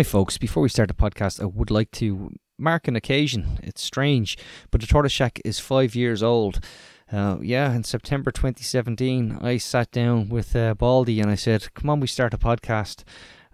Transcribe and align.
Hi, 0.00 0.04
folks. 0.04 0.38
Before 0.38 0.62
we 0.62 0.70
start 0.70 0.88
the 0.88 0.94
podcast, 0.94 1.42
I 1.42 1.44
would 1.44 1.70
like 1.70 1.90
to 1.90 2.32
mark 2.56 2.88
an 2.88 2.96
occasion. 2.96 3.58
It's 3.62 3.82
strange, 3.82 4.38
but 4.70 4.80
the 4.80 4.86
Tortoise 4.86 5.12
Shack 5.12 5.42
is 5.44 5.60
five 5.60 5.94
years 5.94 6.22
old. 6.22 6.64
Uh, 7.12 7.36
yeah, 7.42 7.74
in 7.74 7.84
September 7.84 8.30
2017, 8.30 9.40
I 9.42 9.58
sat 9.58 9.90
down 9.90 10.30
with 10.30 10.56
uh, 10.56 10.72
Baldy 10.72 11.20
and 11.20 11.30
I 11.30 11.34
said, 11.34 11.74
Come 11.74 11.90
on, 11.90 12.00
we 12.00 12.06
start 12.06 12.32
a 12.32 12.38
podcast. 12.38 13.04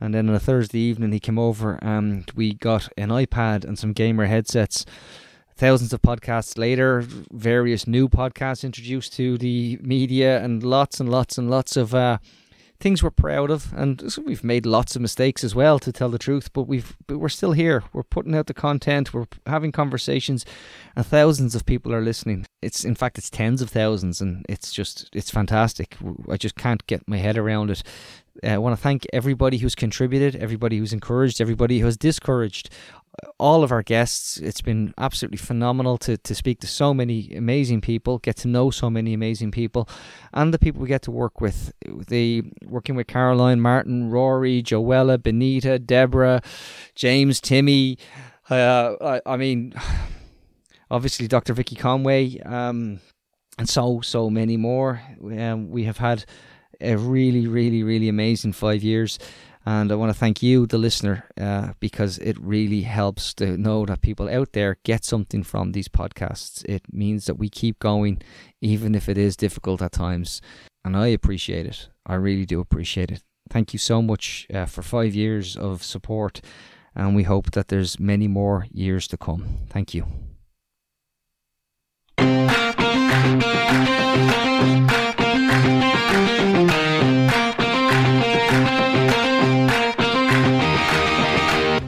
And 0.01 0.14
then 0.14 0.29
on 0.29 0.37
a 0.37 0.38
Thursday 0.38 0.79
evening, 0.79 1.11
he 1.11 1.19
came 1.19 1.37
over 1.37 1.80
and 1.82 2.31
we 2.37 2.54
got 2.54 2.90
an 2.97 3.08
iPad 3.08 3.65
and 3.65 3.76
some 3.76 3.92
gamer 3.92 4.26
headsets. 4.26 4.87
Thousands 5.56 5.92
of 5.92 6.01
podcasts 6.01 6.56
later, 6.56 7.03
various 7.33 7.88
new 7.88 8.08
podcasts 8.08 8.63
introduced 8.63 9.15
to 9.15 9.37
the 9.37 9.81
media, 9.83 10.40
and 10.44 10.63
lots 10.63 11.01
and 11.01 11.08
lots 11.08 11.38
and 11.38 11.51
lots 11.51 11.76
of 11.76 11.92
uh, 11.92 12.19
things 12.79 13.03
we're 13.03 13.11
proud 13.11 13.51
of, 13.51 13.72
and 13.74 14.17
we've 14.24 14.45
made 14.45 14.67
lots 14.67 14.97
of 14.97 15.03
mistakes 15.03 15.43
as 15.43 15.54
well, 15.54 15.79
to 15.79 15.93
tell 15.93 16.09
the 16.09 16.19
truth. 16.19 16.52
But 16.52 16.65
we've 16.65 16.97
but 17.06 17.19
we're 17.19 17.29
still 17.29 17.52
here. 17.52 17.84
We're 17.93 18.02
putting 18.02 18.35
out 18.35 18.47
the 18.47 18.55
content. 18.55 19.15
We're 19.15 19.27
having 19.47 19.73
conversations, 19.73 20.45
and 20.95 21.07
thousands 21.07 21.55
of 21.55 21.66
people 21.66 21.93
are 21.95 22.02
listening. 22.02 22.47
It's 22.62 22.85
in 22.85 22.95
fact 22.95 23.19
it's 23.19 23.30
tens 23.30 23.62
of 23.62 23.71
thousands, 23.71 24.21
and 24.21 24.45
it's 24.49 24.73
just 24.73 25.09
it's 25.12 25.30
fantastic. 25.30 25.97
I 26.30 26.37
just 26.37 26.57
can't 26.57 26.87
get 26.87 27.07
my 27.09 27.19
head 27.19 27.39
around 27.39 27.71
it. 27.71 27.83
Uh, 28.45 28.49
I 28.49 28.59
want 28.59 28.77
to 28.77 28.83
thank 28.83 29.07
everybody 29.13 29.59
who's 29.59 29.74
contributed, 29.74 30.37
everybody 30.37 30.79
who's 30.79 30.93
encouraged, 30.93 31.41
everybody 31.41 31.79
who 31.79 31.87
has 31.87 31.97
discouraged 31.97 32.71
all 33.38 33.62
of 33.62 33.73
our 33.73 33.83
guests. 33.83 34.38
It's 34.38 34.61
been 34.61 34.95
absolutely 34.98 35.38
phenomenal 35.38 35.98
to, 35.98 36.16
to 36.16 36.34
speak 36.34 36.61
to 36.61 36.66
so 36.66 36.95
many 36.95 37.34
amazing 37.34 37.80
people, 37.80 38.19
get 38.19 38.37
to 38.37 38.48
know 38.48 38.70
so 38.70 38.91
many 38.91 39.15
amazing 39.15 39.51
people, 39.51 39.88
and 40.33 40.52
the 40.52 40.59
people 40.59 40.80
we 40.80 40.88
get 40.88 41.02
to 41.02 41.11
work 41.11 41.41
with. 41.41 41.73
The 42.09 42.43
working 42.65 42.95
with 42.95 43.07
Caroline, 43.07 43.60
Martin, 43.60 44.10
Rory, 44.10 44.62
Joella, 44.62 45.23
Benita, 45.23 45.79
Deborah, 45.79 46.43
James, 46.95 47.41
Timmy. 47.41 47.98
Uh, 48.48 48.95
I, 49.01 49.21
I, 49.27 49.37
mean, 49.37 49.74
obviously 50.91 51.29
Dr. 51.29 51.54
Vicky 51.54 51.76
Conway, 51.76 52.41
um, 52.41 53.01
and 53.59 53.69
so 53.69 54.01
so 54.02 54.30
many 54.30 54.57
more. 54.57 55.01
Um, 55.23 55.71
we 55.71 55.85
have 55.85 55.98
had 55.98 56.24
a 56.80 56.96
really, 56.96 57.46
really, 57.46 57.82
really 57.82 58.09
amazing 58.09 58.52
five 58.52 58.82
years. 58.82 59.19
And 59.69 59.91
I 59.91 59.97
want 59.97 60.13
to 60.13 60.19
thank 60.19 60.45
you, 60.45 60.65
the 60.65 60.79
listener, 60.79 61.25
uh, 61.41 61.73
because 61.81 62.19
it 62.19 62.39
really 62.41 62.83
helps 62.83 63.35
to 63.35 63.57
know 63.57 63.85
that 63.87 64.00
people 64.00 64.28
out 64.28 64.53
there 64.53 64.78
get 64.84 65.05
something 65.05 65.42
from 65.42 65.72
these 65.72 65.89
podcasts. 65.89 66.64
It 66.67 66.83
means 66.92 67.27
that 67.27 67.34
we 67.34 67.48
keep 67.48 67.81
going, 67.81 68.22
even 68.61 68.94
if 68.94 69.09
it 69.09 69.19
is 69.19 69.37
difficult 69.37 69.83
at 69.83 69.91
times. 69.91 70.41
And 70.84 70.97
I 70.97 71.09
appreciate 71.09 71.67
it. 71.67 71.89
I 72.06 72.14
really 72.14 72.47
do 72.47 72.61
appreciate 72.61 73.11
it. 73.11 73.25
Thank 73.50 73.72
you 73.72 73.81
so 73.81 74.00
much 74.00 74.47
uh, 74.55 74.67
for 74.67 74.83
five 74.83 75.17
years 75.17 75.56
of 75.56 75.83
support. 75.83 76.41
And 76.94 77.17
we 77.17 77.25
hope 77.25 77.50
that 77.50 77.67
there's 77.67 77.98
many 77.98 78.28
more 78.28 78.69
years 78.70 79.09
to 79.09 79.17
come. 79.17 79.59
Thank 79.69 79.94
you. 79.94 80.06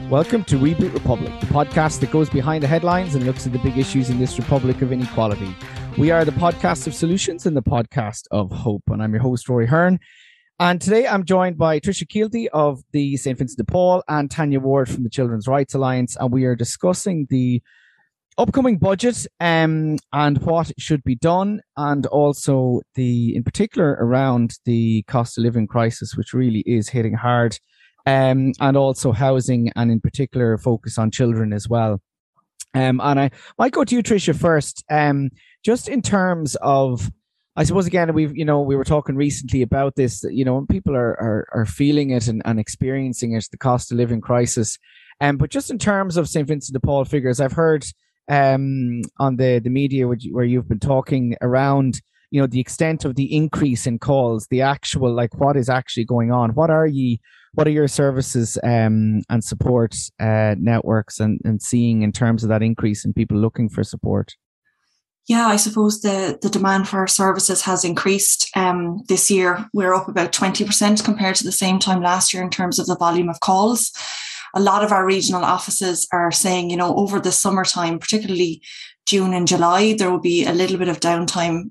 Welcome 0.09 0.43
to 0.45 0.55
Reboot 0.55 0.91
Republic, 0.95 1.39
the 1.39 1.45
podcast 1.45 1.99
that 1.99 2.09
goes 2.09 2.31
behind 2.31 2.63
the 2.63 2.67
headlines 2.67 3.13
and 3.13 3.27
looks 3.27 3.45
at 3.45 3.53
the 3.53 3.59
big 3.59 3.77
issues 3.77 4.09
in 4.09 4.17
this 4.17 4.39
republic 4.39 4.81
of 4.81 4.91
inequality. 4.91 5.55
We 5.99 6.09
are 6.09 6.25
the 6.25 6.31
podcast 6.31 6.87
of 6.87 6.95
solutions 6.95 7.45
and 7.45 7.55
the 7.55 7.61
podcast 7.61 8.23
of 8.31 8.49
hope. 8.51 8.81
And 8.87 9.03
I'm 9.03 9.13
your 9.13 9.21
host, 9.21 9.47
Rory 9.47 9.67
Hearn. 9.67 9.99
And 10.59 10.81
today 10.81 11.07
I'm 11.07 11.25
joined 11.25 11.59
by 11.59 11.79
Tricia 11.79 12.07
Keilthy 12.07 12.47
of 12.47 12.81
the 12.91 13.17
St. 13.17 13.37
Vincent 13.37 13.59
de 13.59 13.71
Paul 13.71 14.03
and 14.07 14.31
Tanya 14.31 14.59
Ward 14.59 14.89
from 14.89 15.03
the 15.03 15.11
Children's 15.11 15.47
Rights 15.47 15.75
Alliance. 15.75 16.17
And 16.19 16.31
we 16.31 16.45
are 16.45 16.55
discussing 16.55 17.27
the 17.29 17.61
upcoming 18.39 18.79
budget 18.79 19.27
um, 19.39 19.99
and 20.11 20.39
what 20.39 20.71
should 20.79 21.03
be 21.03 21.17
done, 21.17 21.61
and 21.77 22.07
also 22.07 22.81
the, 22.95 23.35
in 23.35 23.43
particular, 23.43 23.91
around 24.01 24.57
the 24.65 25.03
cost 25.03 25.37
of 25.37 25.43
living 25.43 25.67
crisis, 25.67 26.15
which 26.15 26.33
really 26.33 26.61
is 26.61 26.89
hitting 26.89 27.13
hard 27.13 27.59
um, 28.09 28.53
and 28.59 28.75
also 28.75 29.11
housing, 29.11 29.71
and 29.75 29.91
in 29.91 29.99
particular, 30.01 30.57
focus 30.57 30.97
on 30.97 31.11
children 31.11 31.53
as 31.53 31.69
well. 31.69 32.01
Um, 32.73 32.99
and 33.03 33.19
I 33.19 33.31
might 33.57 33.71
go 33.71 33.83
to 33.83 33.95
you, 33.95 34.01
Tricia, 34.01 34.35
first. 34.35 34.83
Um, 34.89 35.29
just 35.63 35.87
in 35.87 36.01
terms 36.01 36.55
of, 36.61 37.11
I 37.55 37.63
suppose 37.63 37.85
again, 37.85 38.13
we've 38.13 38.35
you 38.35 38.45
know 38.45 38.61
we 38.61 38.75
were 38.75 38.83
talking 38.83 39.15
recently 39.15 39.61
about 39.61 39.95
this. 39.95 40.23
You 40.23 40.43
know, 40.43 40.55
when 40.55 40.65
people 40.65 40.95
are 40.95 41.11
are, 41.21 41.47
are 41.53 41.65
feeling 41.65 42.09
it 42.09 42.27
and, 42.27 42.41
and 42.45 42.59
experiencing 42.59 43.33
it, 43.33 43.47
the 43.51 43.57
cost 43.57 43.91
of 43.91 43.97
living 43.97 44.21
crisis. 44.21 44.79
Um, 45.21 45.37
but 45.37 45.51
just 45.51 45.69
in 45.69 45.77
terms 45.77 46.17
of 46.17 46.29
St. 46.29 46.47
Vincent 46.47 46.73
de 46.73 46.79
Paul 46.79 47.05
figures, 47.05 47.39
I've 47.39 47.51
heard 47.51 47.85
um, 48.27 49.01
on 49.19 49.35
the 49.35 49.59
the 49.59 49.69
media 49.69 50.07
where 50.07 50.45
you've 50.45 50.69
been 50.69 50.79
talking 50.79 51.35
around 51.41 52.01
you 52.31 52.41
know 52.41 52.47
the 52.47 52.59
extent 52.59 53.05
of 53.05 53.15
the 53.15 53.35
increase 53.35 53.87
in 53.87 53.97
calls 53.97 54.47
the 54.51 54.61
actual 54.61 55.11
like 55.11 55.33
what 55.39 55.57
is 55.57 55.67
actually 55.67 56.05
going 56.05 56.31
on 56.31 56.51
what 56.51 56.69
are 56.69 56.85
you 56.85 57.17
what 57.53 57.67
are 57.67 57.71
your 57.71 57.87
services 57.87 58.57
um, 58.63 59.21
and 59.29 59.43
support 59.43 59.95
uh, 60.19 60.55
networks 60.57 61.19
and, 61.19 61.39
and 61.43 61.61
seeing 61.61 62.01
in 62.01 62.11
terms 62.11 62.43
of 62.43 62.49
that 62.49 62.63
increase 62.63 63.05
in 63.05 63.13
people 63.13 63.37
looking 63.37 63.69
for 63.69 63.83
support? 63.83 64.35
Yeah, 65.27 65.45
I 65.45 65.57
suppose 65.57 66.01
the, 66.01 66.39
the 66.41 66.49
demand 66.49 66.87
for 66.87 66.97
our 66.97 67.07
services 67.07 67.61
has 67.61 67.85
increased 67.85 68.49
um, 68.55 69.03
this 69.07 69.29
year. 69.29 69.63
We're 69.73 69.93
up 69.93 70.07
about 70.07 70.31
20% 70.31 71.05
compared 71.05 71.35
to 71.35 71.43
the 71.43 71.51
same 71.51 71.77
time 71.77 72.01
last 72.01 72.33
year 72.33 72.41
in 72.41 72.49
terms 72.49 72.79
of 72.79 72.87
the 72.87 72.97
volume 72.97 73.29
of 73.29 73.39
calls. 73.39 73.91
A 74.55 74.59
lot 74.59 74.83
of 74.83 74.91
our 74.91 75.05
regional 75.05 75.45
offices 75.45 76.07
are 76.11 76.31
saying, 76.31 76.71
you 76.71 76.77
know, 76.77 76.95
over 76.95 77.19
the 77.19 77.31
summertime, 77.31 77.99
particularly 77.99 78.63
June 79.05 79.33
and 79.35 79.47
July, 79.47 79.93
there 79.93 80.09
will 80.09 80.19
be 80.19 80.45
a 80.45 80.53
little 80.53 80.79
bit 80.79 80.87
of 80.87 80.99
downtime 80.99 81.69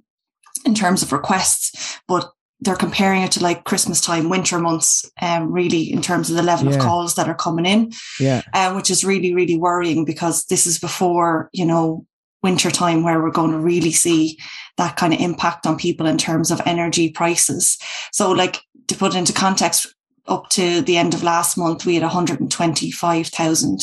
in 0.65 0.75
terms 0.77 1.03
of 1.03 1.13
requests, 1.13 1.99
but 2.07 2.31
they're 2.61 2.77
comparing 2.77 3.23
it 3.23 3.33
to 3.33 3.43
like 3.43 3.65
Christmas 3.65 4.01
time, 4.01 4.29
winter 4.29 4.59
months, 4.59 5.09
um, 5.23 5.53
really 5.53 5.93
in 5.93 6.03
terms 6.03 6.29
of 6.29 6.37
the 6.37 6.43
level 6.43 6.69
yeah. 6.69 6.77
of 6.77 6.83
calls 6.83 7.15
that 7.15 7.29
are 7.29 7.35
coming 7.35 7.67
in. 7.67 7.93
Yeah. 8.19 8.43
Um, 8.53 8.75
which 8.75 8.91
is 8.91 9.05
really, 9.05 9.35
really 9.35 9.57
worrying 9.57 10.05
because 10.05 10.45
this 10.47 10.67
is 10.67 10.79
before, 10.79 11.51
you 11.53 11.65
know, 11.65 12.05
winter 12.43 12.71
time 12.71 13.03
where 13.03 13.21
we're 13.23 13.31
going 13.31 13.53
to 13.53 13.59
really 13.59 13.93
see 13.93 14.39
that 14.77 14.97
kind 14.97 15.13
of 15.13 15.21
impact 15.21 15.67
on 15.67 15.77
people 15.77 16.07
in 16.07 16.19
terms 16.19 16.51
of 16.51 16.61
energy 16.65 17.11
prices. 17.11 17.79
So 18.13 18.31
like 18.33 18.61
to 18.89 18.97
put 18.97 19.15
into 19.15 19.33
context, 19.33 19.87
up 20.27 20.49
to 20.51 20.83
the 20.83 20.97
end 20.97 21.15
of 21.15 21.23
last 21.23 21.57
month, 21.57 21.87
we 21.87 21.95
had 21.95 22.03
125,000 22.03 23.81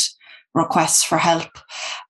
requests 0.55 1.03
for 1.03 1.17
help. 1.17 1.49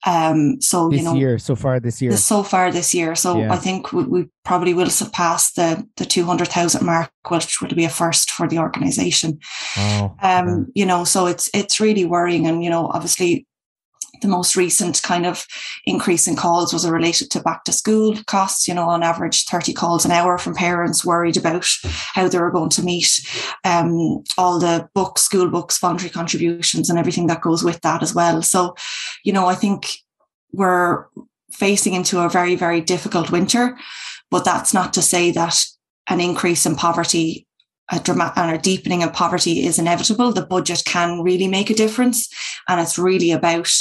Um, 0.06 0.62
so 0.62 0.88
this 0.88 1.00
you 1.00 1.06
know, 1.06 1.16
year 1.16 1.40
so 1.40 1.56
far 1.56 1.80
this 1.80 2.02
year, 2.02 2.16
so 2.16 2.44
far 2.44 2.72
this 2.72 2.94
year. 2.94 3.16
So 3.16 3.40
yeah. 3.40 3.52
I 3.52 3.58
think 3.58 3.92
we, 3.92 4.04
we, 4.04 4.30
probably 4.46 4.76
will 4.76 4.92
surpass 4.92 5.52
the 5.54 5.86
the 5.98 6.06
two 6.06 6.24
hundred 6.24 6.50
thousand 6.50 6.86
mark, 6.86 7.12
which 7.28 7.60
would 7.60 7.76
be 7.76 7.86
a 7.86 7.90
first 7.90 8.32
for 8.32 8.48
the 8.48 8.60
organisation. 8.60 9.40
Oh, 9.78 10.16
um, 10.22 10.68
you 10.76 10.86
know, 10.86 11.04
so 11.04 11.26
it's 11.26 11.50
it's 11.54 11.82
really 11.82 12.06
worrying, 12.06 12.46
and 12.46 12.64
you 12.64 12.70
know, 12.70 12.88
obviously 12.94 13.48
the 14.26 14.32
most 14.32 14.56
recent 14.56 15.02
kind 15.04 15.26
of 15.26 15.46
increase 15.86 16.28
in 16.28 16.36
calls 16.36 16.74
was 16.74 16.90
related 16.90 17.30
to 17.32 17.40
back 17.40 17.64
to 17.64 17.72
school 17.72 18.18
costs, 18.26 18.68
you 18.68 18.74
know, 18.74 18.90
on 18.90 19.04
average 19.04 19.46
30 19.46 19.74
calls 19.74 20.04
an 20.04 20.12
hour 20.12 20.38
from 20.38 20.56
parents 20.56 21.06
worried 21.06 21.38
about 21.38 21.68
how 22.14 22.28
they 22.28 22.40
were 22.40 22.52
going 22.52 22.72
to 22.72 22.84
meet 22.84 23.08
um, 23.64 24.24
all 24.38 24.60
the 24.60 24.90
books, 24.96 25.22
school 25.22 25.50
books, 25.50 25.78
voluntary 25.78 26.10
contributions, 26.10 26.90
and 26.90 26.98
everything 26.98 27.28
that 27.28 27.42
goes 27.42 27.64
with 27.64 27.80
that 27.82 28.02
as 28.02 28.16
well. 28.16 28.42
So, 28.42 28.76
you 29.24 29.32
know, 29.32 29.46
I 29.46 29.56
think 29.56 30.00
we're 30.52 31.06
facing 31.52 31.94
into 31.94 32.20
a 32.20 32.30
very, 32.30 32.56
very 32.56 32.82
difficult 32.82 33.32
winter, 33.32 33.78
but 34.32 34.44
that's 34.44 34.74
not 34.74 34.94
to 34.94 35.02
say 35.02 35.32
that 35.32 35.64
an 36.08 36.20
increase 36.20 36.66
in 36.66 36.76
poverty 36.76 37.48
a 37.92 38.00
dramatic 38.00 38.38
and 38.38 38.56
a 38.56 38.62
deepening 38.62 39.04
of 39.04 39.14
poverty 39.14 39.66
is 39.66 39.78
inevitable. 39.78 40.32
The 40.32 40.46
budget 40.46 40.84
can 40.86 41.22
really 41.22 41.48
make 41.48 41.70
a 41.70 41.76
difference. 41.76 42.28
And 42.68 42.82
it's 42.82 42.98
really 42.98 43.32
about 43.32 43.72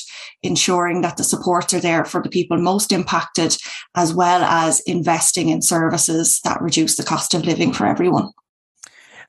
ensuring 0.42 1.00
that 1.00 1.16
the 1.16 1.24
supports 1.24 1.72
are 1.72 1.80
there 1.80 2.04
for 2.04 2.22
the 2.22 2.28
people 2.28 2.58
most 2.58 2.92
impacted, 2.92 3.56
as 3.96 4.12
well 4.12 4.42
as 4.42 4.80
investing 4.80 5.48
in 5.48 5.62
services 5.62 6.40
that 6.44 6.60
reduce 6.60 6.96
the 6.96 7.02
cost 7.02 7.32
of 7.34 7.46
living 7.46 7.72
for 7.72 7.86
everyone. 7.86 8.30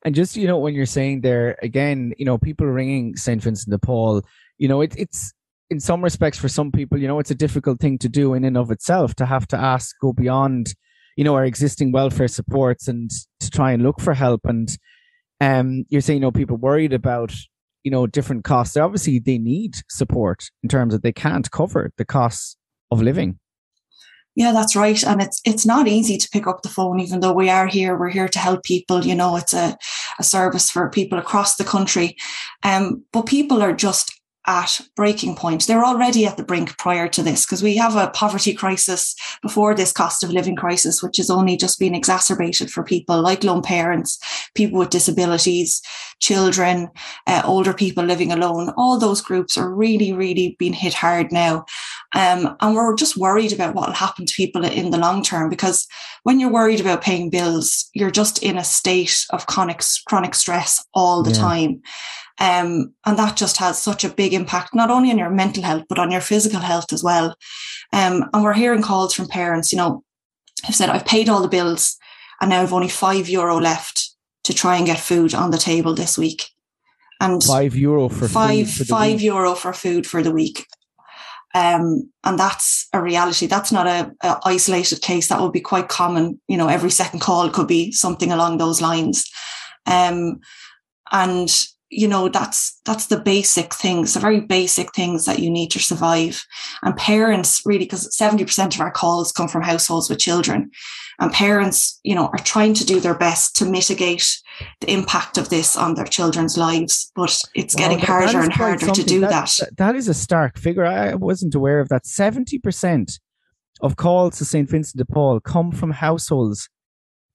And 0.03 0.13
just, 0.13 0.35
you 0.35 0.45
know, 0.45 0.59
when 0.59 0.75
you're 0.75 0.85
saying 0.85 1.21
there 1.21 1.57
again, 1.63 2.13
you 2.17 2.25
know, 2.25 2.37
people 2.37 2.67
ringing 2.67 3.15
St. 3.15 3.41
Vincent 3.41 3.71
de 3.71 3.79
Paul, 3.79 4.23
you 4.57 4.67
know, 4.67 4.81
it, 4.81 4.93
it's 4.97 5.33
in 5.69 5.79
some 5.79 6.03
respects 6.03 6.37
for 6.37 6.49
some 6.49 6.71
people, 6.71 6.99
you 6.99 7.07
know, 7.07 7.17
it's 7.19 7.31
a 7.31 7.35
difficult 7.35 7.79
thing 7.79 7.97
to 7.99 8.09
do 8.09 8.33
in 8.33 8.43
and 8.43 8.57
of 8.57 8.69
itself 8.71 9.15
to 9.15 9.25
have 9.25 9.47
to 9.47 9.57
ask, 9.57 9.95
go 9.99 10.13
beyond 10.13 10.75
you 11.15 11.23
know, 11.23 11.35
our 11.35 11.45
existing 11.45 11.91
welfare 11.91 12.27
supports 12.27 12.87
and 12.87 13.09
to 13.45 13.51
try 13.51 13.71
and 13.71 13.83
look 13.83 13.99
for 13.99 14.13
help. 14.13 14.41
And 14.45 14.69
um, 15.41 15.85
you're 15.89 16.01
saying, 16.01 16.17
you 16.17 16.21
know, 16.21 16.31
people 16.31 16.57
worried 16.57 16.93
about, 16.93 17.33
you 17.83 17.91
know, 17.91 18.07
different 18.07 18.43
costs. 18.43 18.77
Obviously, 18.77 19.19
they 19.19 19.37
need 19.37 19.75
support 19.89 20.49
in 20.63 20.69
terms 20.69 20.93
of 20.93 21.01
they 21.01 21.13
can't 21.13 21.49
cover 21.51 21.91
the 21.97 22.05
costs 22.05 22.57
of 22.91 23.01
living. 23.01 23.39
Yeah, 24.35 24.51
that's 24.51 24.75
right. 24.75 25.01
And 25.03 25.21
it's 25.21 25.39
it's 25.45 25.65
not 25.65 25.87
easy 25.87 26.17
to 26.17 26.29
pick 26.29 26.45
up 26.45 26.61
the 26.61 26.69
phone, 26.69 26.99
even 26.99 27.21
though 27.21 27.31
we 27.31 27.49
are 27.49 27.67
here. 27.67 27.97
We're 27.97 28.09
here 28.09 28.27
to 28.27 28.39
help 28.39 28.63
people. 28.63 29.05
You 29.05 29.15
know, 29.15 29.37
it's 29.37 29.53
a, 29.53 29.77
a 30.19 30.23
service 30.23 30.69
for 30.69 30.89
people 30.89 31.17
across 31.17 31.55
the 31.55 31.63
country. 31.63 32.17
Um, 32.61 33.05
but 33.13 33.27
people 33.27 33.61
are 33.61 33.71
just 33.73 34.14
at 34.47 34.79
breaking 34.95 35.35
point. 35.35 35.65
They're 35.65 35.85
already 35.85 36.25
at 36.25 36.37
the 36.37 36.43
brink 36.43 36.77
prior 36.77 37.07
to 37.09 37.23
this 37.23 37.45
because 37.45 37.63
we 37.63 37.77
have 37.77 37.95
a 37.95 38.09
poverty 38.09 38.53
crisis 38.53 39.15
before 39.41 39.73
this 39.73 39.91
cost 39.91 40.23
of 40.23 40.31
living 40.31 40.55
crisis, 40.55 41.01
which 41.01 41.17
has 41.17 41.29
only 41.29 41.57
just 41.57 41.79
been 41.79 41.95
exacerbated 41.95 42.69
for 42.69 42.83
people 42.83 43.21
like 43.21 43.43
lone 43.43 43.61
parents, 43.61 44.19
people 44.53 44.79
with 44.79 44.89
disabilities, 44.89 45.81
children, 46.21 46.89
uh, 47.27 47.41
older 47.45 47.73
people 47.73 48.03
living 48.03 48.31
alone. 48.31 48.71
All 48.77 48.99
those 48.99 49.21
groups 49.21 49.57
are 49.57 49.73
really, 49.73 50.13
really 50.13 50.55
being 50.59 50.73
hit 50.73 50.93
hard 50.93 51.31
now. 51.31 51.65
Um, 52.13 52.55
and 52.61 52.75
we're 52.75 52.95
just 52.95 53.17
worried 53.17 53.51
about 53.51 53.75
what 53.75 53.87
will 53.87 53.95
happen 53.95 54.25
to 54.25 54.33
people 54.35 54.63
in 54.63 54.91
the 54.91 54.97
long 54.97 55.23
term 55.23 55.49
because 55.49 55.87
when 56.23 56.39
you're 56.39 56.51
worried 56.51 56.79
about 56.79 57.01
paying 57.01 57.29
bills, 57.29 57.89
you're 57.93 58.11
just 58.11 58.41
in 58.41 58.57
a 58.57 58.63
state 58.63 59.25
of 59.31 59.47
chronic, 59.47 59.81
chronic 60.07 60.33
stress 60.33 60.83
all 60.93 61.23
the 61.23 61.31
yeah. 61.31 61.37
time. 61.37 61.81
Um, 62.39 62.93
and 63.05 63.17
that 63.17 63.37
just 63.37 63.57
has 63.57 63.81
such 63.81 64.03
a 64.03 64.09
big 64.09 64.33
impact, 64.33 64.75
not 64.75 64.91
only 64.91 65.09
on 65.09 65.17
your 65.17 65.29
mental 65.29 65.63
health, 65.63 65.83
but 65.87 65.99
on 65.99 66.11
your 66.11 66.21
physical 66.21 66.59
health 66.59 66.91
as 66.91 67.03
well. 67.03 67.35
Um, 67.93 68.25
and 68.33 68.43
we're 68.43 68.53
hearing 68.53 68.81
calls 68.81 69.13
from 69.13 69.27
parents, 69.27 69.71
you 69.71 69.77
know, 69.77 70.03
have 70.63 70.75
said, 70.75 70.89
I've 70.89 71.05
paid 71.05 71.29
all 71.29 71.41
the 71.41 71.47
bills 71.47 71.97
and 72.41 72.49
now 72.49 72.61
I've 72.61 72.73
only 72.73 72.89
five 72.89 73.29
euro 73.29 73.57
left 73.59 74.11
to 74.43 74.53
try 74.53 74.77
and 74.77 74.85
get 74.85 74.99
food 74.99 75.33
on 75.33 75.51
the 75.51 75.57
table 75.57 75.93
this 75.93 76.17
week. 76.17 76.45
And 77.21 77.41
five 77.41 77.75
euro 77.75 78.09
for 78.09 78.27
five, 78.27 78.69
for 78.69 78.83
five 78.83 79.21
euro 79.21 79.55
for 79.55 79.71
food 79.71 80.05
for 80.05 80.21
the 80.21 80.31
week. 80.31 80.67
Um, 81.53 82.11
and 82.25 82.37
that's 82.37 82.89
a 82.91 83.01
reality. 83.01 83.47
That's 83.47 83.71
not 83.71 83.87
a, 83.87 84.11
a, 84.21 84.39
isolated 84.43 85.01
case. 85.01 85.29
That 85.29 85.39
would 85.39 85.53
be 85.53 85.61
quite 85.61 85.87
common. 85.87 86.41
You 86.49 86.57
know, 86.57 86.67
every 86.67 86.91
second 86.91 87.21
call 87.21 87.49
could 87.49 87.67
be 87.67 87.93
something 87.93 88.31
along 88.33 88.57
those 88.57 88.81
lines. 88.81 89.23
Um, 89.85 90.41
and 91.13 91.49
you 91.89 92.07
know 92.07 92.29
that's 92.29 92.79
that's 92.85 93.07
the 93.07 93.19
basic 93.19 93.73
things 93.73 94.13
the 94.13 94.19
very 94.19 94.41
basic 94.41 94.93
things 94.93 95.25
that 95.25 95.39
you 95.39 95.49
need 95.49 95.69
to 95.71 95.79
survive. 95.79 96.43
And 96.81 96.95
parents 96.95 97.61
really 97.65 97.85
because 97.85 98.15
70% 98.15 98.75
of 98.75 98.81
our 98.81 98.91
calls 98.91 99.31
come 99.31 99.47
from 99.47 99.61
households 99.61 100.09
with 100.09 100.19
children. 100.19 100.71
And 101.19 101.31
parents 101.31 101.99
you 102.03 102.15
know 102.15 102.27
are 102.27 102.43
trying 102.43 102.73
to 102.75 102.85
do 102.85 102.99
their 102.99 103.15
best 103.15 103.55
to 103.57 103.65
mitigate 103.65 104.27
the 104.81 104.91
impact 104.91 105.37
of 105.37 105.49
this 105.49 105.75
on 105.75 105.95
their 105.95 106.05
children's 106.05 106.57
lives 106.57 107.11
but 107.15 107.37
it's 107.55 107.75
getting 107.75 107.99
harder 107.99 108.39
and 108.39 108.53
harder 108.53 108.87
to 108.87 109.03
do 109.03 109.19
that, 109.21 109.53
that. 109.59 109.77
that 109.77 109.95
is 109.95 110.07
a 110.07 110.13
stark 110.13 110.57
figure. 110.57 110.85
I 110.85 111.15
wasn't 111.15 111.55
aware 111.55 111.79
of 111.79 111.89
that. 111.89 112.03
70% 112.05 113.19
of 113.81 113.95
calls 113.95 114.37
to 114.37 114.45
st 114.45 114.69
vincent 114.69 114.97
de 114.97 115.05
paul 115.05 115.39
come 115.39 115.71
from 115.71 115.91
households 115.91 116.69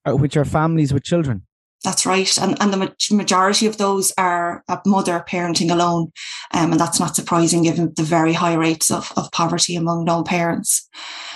uh, 0.06 0.16
which 0.16 0.36
are 0.36 0.44
families 0.44 0.92
with 0.92 1.04
children 1.04 1.42
that's 1.82 2.04
right. 2.04 2.36
And, 2.38 2.60
and 2.60 2.72
the 2.72 2.94
majority 3.10 3.66
of 3.66 3.78
those 3.78 4.12
are 4.18 4.62
a 4.68 4.80
mother 4.84 5.24
parenting 5.26 5.70
alone. 5.70 6.12
Um, 6.52 6.72
and 6.72 6.80
that's 6.80 7.00
not 7.00 7.16
surprising 7.16 7.62
given 7.62 7.94
the 7.96 8.02
very 8.02 8.34
high 8.34 8.54
rates 8.54 8.90
of, 8.90 9.12
of 9.16 9.32
poverty 9.32 9.76
among 9.76 10.04
lone 10.04 10.24
parents. 10.24 10.88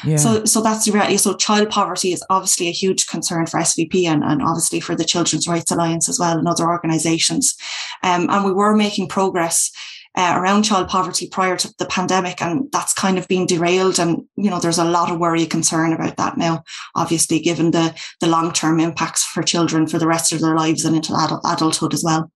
Yeah. 0.04 0.16
So, 0.16 0.44
so 0.44 0.60
that's 0.60 0.84
the 0.84 0.92
reality. 0.92 1.16
So 1.16 1.34
child 1.34 1.70
poverty 1.70 2.12
is 2.12 2.22
obviously 2.28 2.68
a 2.68 2.72
huge 2.72 3.06
concern 3.06 3.46
for 3.46 3.58
SVP 3.58 4.04
and, 4.04 4.22
and 4.22 4.42
obviously 4.42 4.80
for 4.80 4.94
the 4.94 5.04
Children's 5.04 5.48
Rights 5.48 5.70
Alliance 5.70 6.10
as 6.10 6.18
well 6.18 6.38
and 6.38 6.46
other 6.46 6.68
organisations. 6.68 7.56
Um, 8.02 8.28
and 8.28 8.44
we 8.44 8.52
were 8.52 8.76
making 8.76 9.08
progress 9.08 9.70
uh, 10.16 10.34
around 10.36 10.62
child 10.62 10.88
poverty 10.88 11.28
prior 11.28 11.56
to 11.56 11.72
the 11.78 11.86
pandemic, 11.86 12.40
and 12.40 12.70
that's 12.72 12.92
kind 12.92 13.18
of 13.18 13.26
been 13.28 13.46
derailed. 13.46 13.98
And 13.98 14.22
you 14.36 14.50
know, 14.50 14.60
there's 14.60 14.78
a 14.78 14.84
lot 14.84 15.10
of 15.10 15.18
worry, 15.18 15.42
and 15.42 15.50
concern 15.50 15.92
about 15.92 16.16
that 16.16 16.36
now. 16.36 16.62
Obviously, 16.94 17.40
given 17.40 17.70
the 17.72 17.94
the 18.20 18.26
long 18.28 18.52
term 18.52 18.80
impacts 18.80 19.24
for 19.24 19.42
children 19.42 19.86
for 19.86 19.98
the 19.98 20.06
rest 20.06 20.32
of 20.32 20.40
their 20.40 20.54
lives 20.54 20.84
and 20.84 20.96
into 20.96 21.14
adult, 21.14 21.42
adulthood 21.44 21.94
as 21.94 22.04
well. 22.04 22.30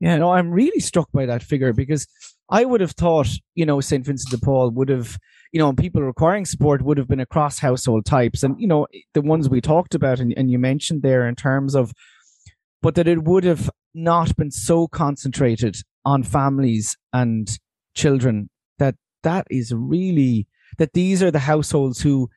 Yeah, 0.00 0.18
no, 0.18 0.32
I'm 0.32 0.50
really 0.50 0.80
struck 0.80 1.10
by 1.12 1.26
that 1.26 1.42
figure 1.42 1.72
because 1.72 2.06
I 2.50 2.64
would 2.64 2.80
have 2.80 2.92
thought, 2.92 3.28
you 3.54 3.66
know, 3.66 3.80
St. 3.80 4.04
Vincent 4.04 4.30
de 4.30 4.44
Paul 4.44 4.70
would 4.70 4.88
have, 4.88 5.18
you 5.52 5.58
know, 5.58 5.72
people 5.72 6.02
requiring 6.02 6.44
support 6.44 6.82
would 6.82 6.98
have 6.98 7.08
been 7.08 7.20
across 7.20 7.58
household 7.58 8.04
types. 8.04 8.42
And, 8.42 8.60
you 8.60 8.68
know, 8.68 8.86
the 9.14 9.22
ones 9.22 9.48
we 9.48 9.60
talked 9.60 9.94
about 9.94 10.20
and, 10.20 10.34
and 10.36 10.50
you 10.50 10.58
mentioned 10.58 11.02
there 11.02 11.26
in 11.26 11.34
terms 11.34 11.74
of, 11.74 11.92
but 12.82 12.94
that 12.94 13.08
it 13.08 13.24
would 13.24 13.44
have 13.44 13.70
not 13.94 14.36
been 14.36 14.50
so 14.50 14.86
concentrated 14.86 15.76
on 16.06 16.22
families 16.22 16.96
and 17.12 17.58
children 17.94 18.48
that 18.78 18.94
that 19.22 19.46
is 19.50 19.74
really 19.74 20.46
that 20.78 20.94
these 20.94 21.22
are 21.22 21.30
the 21.30 21.40
households 21.40 22.00
who 22.00 22.30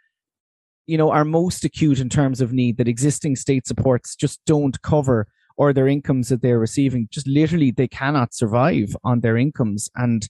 you 0.88 0.98
know 0.98 1.12
are 1.12 1.24
most 1.24 1.64
acute 1.64 2.00
in 2.00 2.10
terms 2.10 2.42
of 2.42 2.52
need 2.52 2.78
that 2.78 2.88
existing 2.88 3.36
state 3.36 3.68
supports 3.68 4.16
just 4.16 4.42
don't 4.46 4.82
cover 4.82 5.28
or 5.56 5.72
their 5.72 5.88
incomes 5.88 6.30
that 6.30 6.42
they're 6.42 6.58
receiving 6.58 7.08
just 7.12 7.28
literally 7.28 7.70
they 7.70 7.88
cannot 7.88 8.34
survive 8.34 8.96
on 9.04 9.20
their 9.20 9.38
incomes. 9.38 9.90
And 9.96 10.28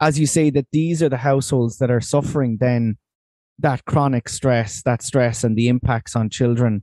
as 0.00 0.18
you 0.18 0.26
say 0.26 0.50
that 0.50 0.66
these 0.72 1.02
are 1.02 1.10
the 1.10 1.18
households 1.18 1.78
that 1.78 1.90
are 1.90 2.00
suffering 2.00 2.56
then 2.58 2.96
that 3.58 3.84
chronic 3.84 4.28
stress 4.28 4.82
that 4.82 5.02
stress 5.02 5.44
and 5.44 5.56
the 5.56 5.68
impacts 5.68 6.16
on 6.16 6.30
children. 6.30 6.82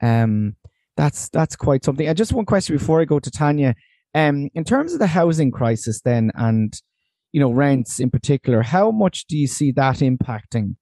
Um 0.00 0.56
that's 0.96 1.28
that's 1.28 1.56
quite 1.56 1.84
something. 1.84 2.06
And 2.06 2.16
just 2.16 2.32
one 2.32 2.46
question 2.46 2.76
before 2.76 3.00
i 3.02 3.04
go 3.04 3.18
to 3.18 3.30
tanya 3.30 3.74
um, 4.14 4.48
in 4.54 4.64
terms 4.64 4.92
of 4.92 4.98
the 4.98 5.06
housing 5.06 5.50
crisis, 5.50 6.00
then, 6.02 6.30
and 6.34 6.74
you 7.32 7.40
know 7.40 7.52
rents 7.52 8.00
in 8.00 8.10
particular, 8.10 8.62
how 8.62 8.90
much 8.90 9.26
do 9.26 9.36
you 9.36 9.46
see 9.46 9.72
that 9.72 9.96
impacting 9.96 10.76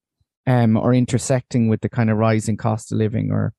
um, 0.46 0.76
or 0.76 0.94
intersecting 0.94 1.68
with 1.68 1.80
the 1.80 1.88
kind 1.88 2.10
of 2.10 2.16
rising 2.16 2.56
cost 2.56 2.92
of 2.92 2.98
living, 2.98 3.30
or? 3.30 3.52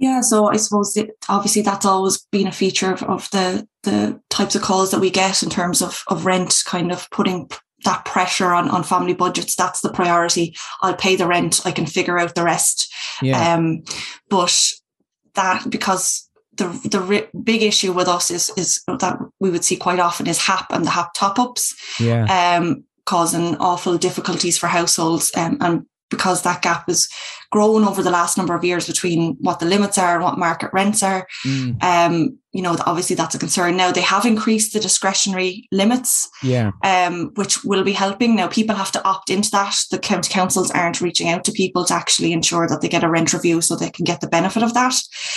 Yeah, 0.00 0.20
so 0.20 0.48
I 0.48 0.56
suppose 0.56 0.96
it, 0.96 1.10
obviously 1.28 1.62
that's 1.62 1.84
always 1.84 2.24
been 2.30 2.46
a 2.46 2.52
feature 2.52 2.92
of, 2.92 3.02
of 3.04 3.28
the 3.30 3.66
the 3.82 4.20
types 4.30 4.54
of 4.54 4.62
calls 4.62 4.92
that 4.92 5.00
we 5.00 5.10
get 5.10 5.42
in 5.42 5.50
terms 5.50 5.82
of 5.82 6.04
of 6.08 6.24
rent, 6.24 6.62
kind 6.66 6.92
of 6.92 7.08
putting 7.10 7.48
that 7.84 8.04
pressure 8.04 8.52
on, 8.52 8.68
on 8.70 8.82
family 8.82 9.14
budgets. 9.14 9.54
That's 9.54 9.80
the 9.80 9.92
priority. 9.92 10.56
I'll 10.82 10.96
pay 10.96 11.16
the 11.16 11.26
rent. 11.26 11.60
I 11.64 11.70
can 11.70 11.86
figure 11.86 12.18
out 12.18 12.34
the 12.34 12.42
rest. 12.42 12.92
Yeah. 13.22 13.54
Um, 13.54 13.82
but 14.28 14.72
that 15.34 15.68
because 15.70 16.27
the 16.58 16.68
the 16.88 17.28
big 17.42 17.62
issue 17.62 17.92
with 17.92 18.08
us 18.08 18.30
is 18.30 18.50
is 18.56 18.82
that 18.86 19.18
we 19.40 19.50
would 19.50 19.64
see 19.64 19.76
quite 19.76 19.98
often 19.98 20.26
is 20.26 20.38
HAP 20.38 20.66
and 20.70 20.84
the 20.84 20.90
HAP 20.90 21.14
top 21.14 21.38
ups, 21.38 21.74
yeah, 21.98 22.58
um, 22.58 22.84
causing 23.06 23.56
awful 23.56 23.96
difficulties 23.96 24.58
for 24.58 24.66
households, 24.66 25.32
um, 25.36 25.56
and 25.60 25.86
because 26.10 26.42
that 26.42 26.62
gap 26.62 26.88
is 26.88 27.08
grown 27.50 27.84
over 27.84 28.02
the 28.02 28.10
last 28.10 28.36
number 28.36 28.54
of 28.54 28.64
years 28.64 28.86
between 28.86 29.36
what 29.40 29.58
the 29.58 29.66
limits 29.66 29.98
are 29.98 30.16
and 30.16 30.24
what 30.24 30.38
market 30.38 30.70
rents 30.72 31.02
are. 31.02 31.26
Mm. 31.46 31.82
Um, 31.82 32.38
you 32.52 32.62
know, 32.62 32.76
obviously 32.86 33.14
that's 33.14 33.34
a 33.34 33.38
concern. 33.38 33.76
Now 33.76 33.92
they 33.92 34.00
have 34.00 34.24
increased 34.24 34.72
the 34.72 34.80
discretionary 34.80 35.68
limits, 35.70 36.28
yeah, 36.42 36.72
um, 36.82 37.30
which 37.34 37.62
will 37.62 37.84
be 37.84 37.92
helping. 37.92 38.34
Now 38.34 38.48
people 38.48 38.74
have 38.74 38.90
to 38.92 39.04
opt 39.04 39.28
into 39.30 39.50
that. 39.50 39.76
The 39.90 39.98
county 39.98 40.32
councils 40.32 40.70
aren't 40.70 41.00
reaching 41.00 41.28
out 41.28 41.44
to 41.44 41.52
people 41.52 41.84
to 41.84 41.94
actually 41.94 42.32
ensure 42.32 42.66
that 42.66 42.80
they 42.80 42.88
get 42.88 43.04
a 43.04 43.08
rent 43.08 43.32
review 43.32 43.60
so 43.60 43.76
they 43.76 43.90
can 43.90 44.04
get 44.04 44.20
the 44.20 44.28
benefit 44.28 44.62
of 44.62 44.72
that. 44.74 44.94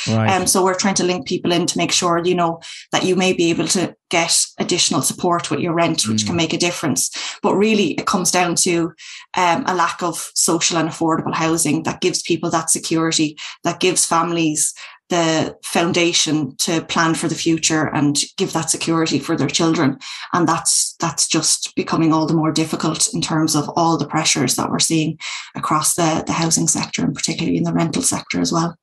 Right. 0.07 0.31
Um, 0.31 0.47
so 0.47 0.63
we're 0.63 0.73
trying 0.73 0.95
to 0.95 1.03
link 1.03 1.27
people 1.27 1.51
in 1.51 1.67
to 1.67 1.77
make 1.77 1.91
sure 1.91 2.17
you 2.23 2.35
know 2.35 2.61
that 2.91 3.03
you 3.03 3.15
may 3.15 3.33
be 3.33 3.49
able 3.49 3.67
to 3.67 3.95
get 4.09 4.45
additional 4.59 5.01
support 5.01 5.49
with 5.49 5.59
your 5.59 5.73
rent, 5.73 6.07
which 6.07 6.23
mm. 6.23 6.27
can 6.27 6.35
make 6.35 6.53
a 6.53 6.57
difference. 6.57 7.09
But 7.41 7.55
really, 7.55 7.91
it 7.93 8.05
comes 8.05 8.31
down 8.31 8.55
to 8.55 8.93
um, 9.35 9.63
a 9.67 9.73
lack 9.73 10.01
of 10.03 10.31
social 10.35 10.77
and 10.77 10.89
affordable 10.89 11.33
housing 11.33 11.83
that 11.83 12.00
gives 12.01 12.21
people 12.21 12.49
that 12.49 12.69
security, 12.69 13.37
that 13.63 13.79
gives 13.79 14.05
families 14.05 14.73
the 15.11 15.57
foundation 15.61 16.55
to 16.55 16.81
plan 16.85 17.13
for 17.13 17.27
the 17.27 17.35
future 17.35 17.93
and 17.93 18.17
give 18.37 18.53
that 18.53 18.69
security 18.69 19.19
for 19.19 19.35
their 19.35 19.49
children. 19.49 19.99
And 20.31 20.47
that's 20.47 20.95
that's 20.99 21.27
just 21.27 21.75
becoming 21.75 22.13
all 22.13 22.25
the 22.25 22.33
more 22.33 22.51
difficult 22.51 23.13
in 23.13 23.19
terms 23.19 23.53
of 23.53 23.69
all 23.75 23.97
the 23.97 24.07
pressures 24.07 24.55
that 24.55 24.71
we're 24.71 24.79
seeing 24.79 25.19
across 25.53 25.95
the, 25.95 26.23
the 26.25 26.31
housing 26.31 26.67
sector 26.67 27.03
and 27.03 27.13
particularly 27.13 27.57
in 27.57 27.65
the 27.65 27.73
rental 27.73 28.01
sector 28.01 28.39
as 28.39 28.53
well. 28.53 28.77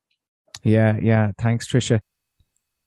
Yeah, 0.63 0.97
yeah. 1.01 1.31
Thanks, 1.39 1.67
Tricia. 1.67 1.99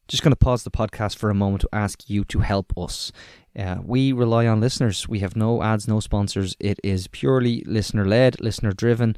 Just 0.07 0.23
going 0.23 0.33
to 0.33 0.37
pause 0.37 0.63
the 0.63 0.71
podcast 0.71 1.17
for 1.17 1.29
a 1.29 1.35
moment 1.35 1.63
to 1.63 1.69
ask 1.73 2.09
you 2.09 2.23
to 2.25 2.41
help 2.41 2.77
us. 2.79 3.11
Uh, 3.59 3.79
we 3.83 4.13
rely 4.13 4.47
on 4.47 4.61
listeners. 4.61 5.09
We 5.09 5.19
have 5.19 5.35
no 5.35 5.63
ads, 5.63 5.89
no 5.89 5.99
sponsors. 5.99 6.55
It 6.61 6.79
is 6.85 7.09
purely 7.09 7.65
listener 7.67 8.07
led, 8.07 8.41
listener 8.41 8.73
driven 8.73 9.17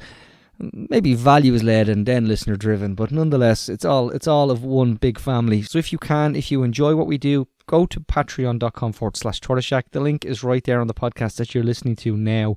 maybe 0.58 1.14
values 1.14 1.62
led 1.62 1.88
and 1.88 2.06
then 2.06 2.26
listener 2.26 2.56
driven, 2.56 2.94
but 2.94 3.10
nonetheless, 3.10 3.68
it's 3.68 3.84
all 3.84 4.10
it's 4.10 4.26
all 4.26 4.50
of 4.50 4.64
one 4.64 4.94
big 4.94 5.18
family. 5.18 5.62
So 5.62 5.78
if 5.78 5.92
you 5.92 5.98
can, 5.98 6.36
if 6.36 6.50
you 6.50 6.62
enjoy 6.62 6.94
what 6.94 7.06
we 7.06 7.18
do, 7.18 7.48
go 7.66 7.86
to 7.86 8.00
patreon.com 8.00 8.92
forward 8.92 9.16
slash 9.16 9.40
Shack. 9.60 9.90
The 9.90 10.00
link 10.00 10.24
is 10.24 10.44
right 10.44 10.62
there 10.64 10.80
on 10.80 10.86
the 10.86 10.94
podcast 10.94 11.36
that 11.36 11.54
you're 11.54 11.64
listening 11.64 11.96
to 11.96 12.16
now. 12.16 12.56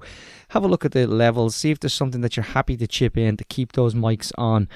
Have 0.50 0.64
a 0.64 0.68
look 0.68 0.86
at 0.86 0.92
the 0.92 1.08
levels, 1.08 1.56
see 1.56 1.72
if 1.72 1.80
there's 1.80 1.94
something 1.94 2.22
that 2.22 2.36
you're 2.36 2.44
happy 2.44 2.78
to 2.78 2.88
chip 2.88 3.18
in 3.18 3.38
to 3.38 3.44
keep 3.46 3.74
those 3.74 3.94
mics 3.94 4.32
on. 4.38 4.68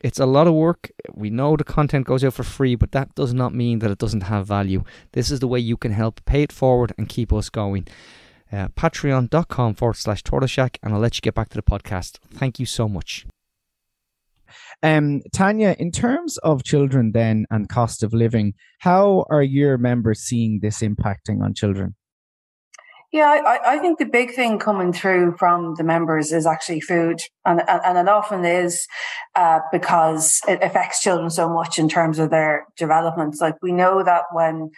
It's 0.00 0.18
a 0.18 0.26
lot 0.26 0.46
of 0.46 0.54
work. 0.54 0.90
We 1.12 1.28
know 1.28 1.56
the 1.56 1.64
content 1.64 2.06
goes 2.06 2.24
out 2.24 2.32
for 2.32 2.42
free, 2.42 2.74
but 2.74 2.92
that 2.92 3.14
does 3.14 3.34
not 3.34 3.54
mean 3.54 3.80
that 3.80 3.90
it 3.90 3.98
doesn't 3.98 4.22
have 4.22 4.46
value. 4.46 4.82
This 5.12 5.30
is 5.30 5.40
the 5.40 5.48
way 5.48 5.58
you 5.58 5.76
can 5.76 5.92
help 5.92 6.24
pay 6.24 6.42
it 6.42 6.52
forward 6.52 6.94
and 6.96 7.08
keep 7.08 7.32
us 7.32 7.50
going. 7.50 7.86
Uh, 8.52 8.68
patreon.com 8.68 9.74
forward 9.74 9.96
slash 9.96 10.22
tortoise 10.22 10.50
shack, 10.50 10.78
and 10.82 10.94
I'll 10.94 11.00
let 11.00 11.16
you 11.16 11.20
get 11.20 11.34
back 11.34 11.48
to 11.50 11.56
the 11.56 11.62
podcast. 11.62 12.18
Thank 12.32 12.58
you 12.58 12.66
so 12.66 12.88
much. 12.88 13.26
Um, 14.82 15.22
Tanya, 15.32 15.76
in 15.78 15.92
terms 15.92 16.38
of 16.38 16.64
children 16.64 17.12
then 17.12 17.46
and 17.50 17.68
cost 17.68 18.02
of 18.02 18.12
living, 18.12 18.54
how 18.80 19.24
are 19.30 19.42
your 19.42 19.78
members 19.78 20.20
seeing 20.20 20.60
this 20.62 20.80
impacting 20.80 21.42
on 21.42 21.54
children? 21.54 21.94
Yeah, 23.12 23.40
I, 23.44 23.74
I 23.74 23.78
think 23.78 23.98
the 23.98 24.04
big 24.04 24.34
thing 24.34 24.60
coming 24.60 24.92
through 24.92 25.34
from 25.36 25.74
the 25.76 25.82
members 25.82 26.30
is 26.30 26.46
actually 26.46 26.80
food, 26.80 27.20
and 27.44 27.60
and, 27.68 27.98
it 27.98 28.08
often 28.08 28.44
is 28.44 28.86
uh, 29.34 29.58
because 29.72 30.40
it 30.46 30.62
affects 30.62 31.02
children 31.02 31.28
so 31.28 31.48
much 31.48 31.76
in 31.76 31.88
terms 31.88 32.20
of 32.20 32.30
their 32.30 32.66
development. 32.76 33.34
Like 33.40 33.56
we 33.62 33.72
know 33.72 34.04
that 34.04 34.24
when 34.30 34.70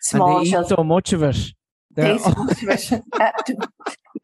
small 0.00 0.38
and 0.38 0.46
they 0.46 0.50
children 0.50 0.72
eat 0.72 0.76
so 0.76 0.82
much 0.82 1.12
of 1.12 1.22
it, 1.22 1.52
they 1.94 2.14
eat 2.14 2.20
so 2.20 2.30
much 2.30 2.62
of 2.62 2.68
it. 2.70 3.02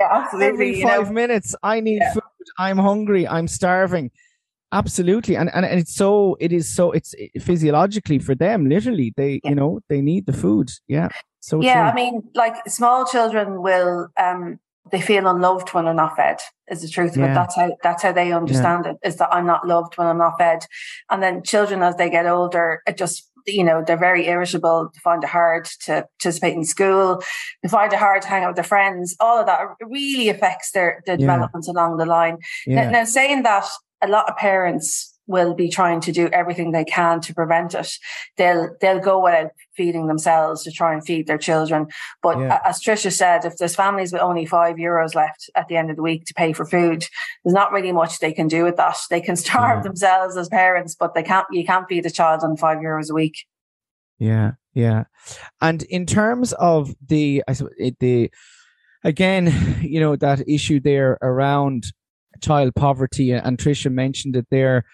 yeah, 0.00 0.08
absolutely. 0.10 0.46
Every 0.46 0.82
five 0.82 1.06
know. 1.06 1.12
minutes, 1.12 1.54
I 1.62 1.80
need 1.80 1.98
yeah. 1.98 2.14
food. 2.14 2.22
I'm 2.58 2.78
hungry. 2.78 3.26
I'm 3.26 3.48
starving. 3.48 4.10
Absolutely, 4.72 5.36
and, 5.36 5.52
and 5.52 5.66
and 5.66 5.80
it's 5.80 5.94
so 5.94 6.36
it 6.38 6.52
is 6.52 6.72
so 6.72 6.92
it's 6.92 7.14
physiologically 7.40 8.20
for 8.20 8.36
them. 8.36 8.68
Literally, 8.68 9.12
they 9.16 9.40
yeah. 9.42 9.50
you 9.50 9.56
know 9.56 9.80
they 9.88 10.00
need 10.00 10.26
the 10.26 10.32
food. 10.32 10.70
Yeah. 10.86 11.08
So 11.40 11.60
yeah, 11.60 11.90
true. 11.90 11.90
I 11.90 11.94
mean, 11.94 12.22
like 12.34 12.54
small 12.68 13.04
children 13.04 13.62
will 13.62 14.08
um 14.16 14.60
they 14.90 15.00
feel 15.00 15.26
unloved 15.26 15.70
when 15.70 15.84
they're 15.84 15.94
not 15.94 16.16
fed 16.16 16.38
is 16.68 16.82
the 16.82 16.88
truth 16.88 17.16
yeah. 17.16 17.30
it. 17.30 17.34
That's 17.34 17.56
how 17.56 17.76
that's 17.82 18.02
how 18.02 18.12
they 18.12 18.32
understand 18.32 18.84
yeah. 18.84 18.92
it, 18.92 18.98
is 19.08 19.16
that 19.16 19.32
I'm 19.32 19.46
not 19.46 19.66
loved 19.66 19.98
when 19.98 20.06
I'm 20.06 20.18
not 20.18 20.38
fed. 20.38 20.64
And 21.10 21.22
then 21.22 21.42
children 21.42 21.82
as 21.82 21.96
they 21.96 22.10
get 22.10 22.26
older, 22.26 22.82
it 22.86 22.96
just 22.96 23.29
you 23.47 23.64
know, 23.64 23.82
they're 23.87 23.97
very 23.97 24.26
irritable, 24.26 24.90
they 24.92 25.00
find 25.00 25.23
it 25.23 25.30
hard 25.30 25.66
to 25.87 26.06
participate 26.18 26.54
in 26.54 26.64
school, 26.64 27.23
they 27.62 27.68
find 27.68 27.92
it 27.92 27.99
hard 27.99 28.23
to 28.23 28.28
hang 28.28 28.44
out 28.44 28.50
with 28.50 28.56
their 28.56 28.64
friends. 28.64 29.16
All 29.20 29.38
of 29.38 29.47
that 29.47 29.61
really 29.80 30.28
affects 30.28 30.73
their, 30.73 31.02
their 31.06 31.16
yeah. 31.16 31.26
development 31.26 31.66
along 31.68 31.97
the 31.97 32.06
line. 32.06 32.38
Now, 32.66 32.90
now 32.90 33.04
saying 33.04 33.42
that 33.42 33.66
a 34.02 34.09
lot 34.09 34.28
of 34.28 34.37
parents 34.37 35.09
will 35.30 35.54
be 35.54 35.68
trying 35.70 36.00
to 36.00 36.12
do 36.12 36.28
everything 36.32 36.72
they 36.72 36.84
can 36.84 37.20
to 37.20 37.32
prevent 37.32 37.75
it. 37.75 37.92
They'll 38.37 38.76
they'll 38.80 38.99
go 38.99 39.22
without 39.22 39.52
feeding 39.76 40.08
themselves 40.08 40.64
to 40.64 40.72
try 40.72 40.92
and 40.92 41.04
feed 41.04 41.26
their 41.26 41.38
children. 41.38 41.87
But 42.22 42.38
yeah. 42.38 42.60
as 42.64 42.82
Tricia 42.82 43.12
said, 43.12 43.44
if 43.44 43.56
there's 43.56 43.76
families 43.76 44.12
with 44.12 44.20
only 44.20 44.44
five 44.44 44.76
euros 44.76 45.14
left 45.14 45.49
at 45.54 45.68
the 45.68 45.76
end 45.76 45.88
of 45.88 45.96
the 45.96 46.02
week 46.02 46.25
to 46.26 46.34
pay 46.34 46.52
for 46.52 46.66
food, 46.66 47.06
there's 47.44 47.54
not 47.54 47.72
really 47.72 47.92
much 47.92 48.18
they 48.18 48.32
can 48.32 48.49
do 48.49 48.64
with 48.64 48.76
that. 48.76 48.96
They 49.08 49.20
can 49.20 49.37
starve 49.37 49.78
yeah. 49.78 49.82
themselves 49.84 50.37
as 50.37 50.49
parents, 50.49 50.96
but 50.99 51.14
they 51.14 51.22
can't 51.22 51.46
you 51.52 51.64
can't 51.64 51.88
feed 51.88 52.04
a 52.04 52.10
child 52.10 52.42
on 52.42 52.56
five 52.56 52.78
euros 52.78 53.10
a 53.10 53.14
week. 53.14 53.46
Yeah, 54.18 54.52
yeah. 54.75 55.04
And 55.60 55.84
in 55.84 56.06
terms 56.06 56.52
of 56.54 56.94
the 57.06 57.44
I 57.46 57.54
the 58.00 58.30
again, 59.04 59.78
you 59.82 60.00
know, 60.00 60.16
that 60.16 60.49
issue 60.49 60.80
there 60.80 61.18
around 61.22 61.84
child 62.42 62.75
poverty 62.75 63.32
and 63.32 63.58
Tricia 63.58 63.92
mentioned 63.92 64.34
it 64.34 64.46
there 64.50 64.84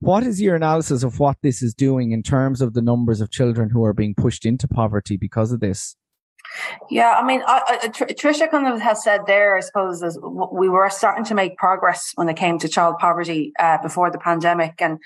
what 0.00 0.22
is 0.22 0.40
your 0.40 0.54
analysis 0.54 1.02
of 1.02 1.18
what 1.18 1.38
this 1.42 1.62
is 1.62 1.72
doing 1.74 2.12
in 2.12 2.22
terms 2.22 2.60
of 2.60 2.74
the 2.74 2.82
numbers 2.82 3.20
of 3.20 3.30
children 3.30 3.70
who 3.70 3.84
are 3.84 3.94
being 3.94 4.14
pushed 4.14 4.44
into 4.44 4.68
poverty 4.68 5.16
because 5.16 5.52
of 5.52 5.60
this? 5.60 5.96
Yeah, 6.90 7.14
I 7.18 7.24
mean, 7.26 7.42
I, 7.46 7.78
I, 7.82 7.88
Trisha 7.88 8.50
kind 8.50 8.66
of 8.66 8.80
has 8.80 9.02
said 9.02 9.22
there, 9.26 9.56
I 9.56 9.60
suppose, 9.60 10.02
is 10.02 10.18
we 10.22 10.68
were 10.68 10.88
starting 10.90 11.24
to 11.26 11.34
make 11.34 11.56
progress 11.56 12.12
when 12.14 12.28
it 12.28 12.36
came 12.36 12.58
to 12.58 12.68
child 12.68 12.96
poverty 12.98 13.52
uh, 13.58 13.78
before 13.82 14.10
the 14.10 14.18
pandemic, 14.18 14.74
and 14.80 14.98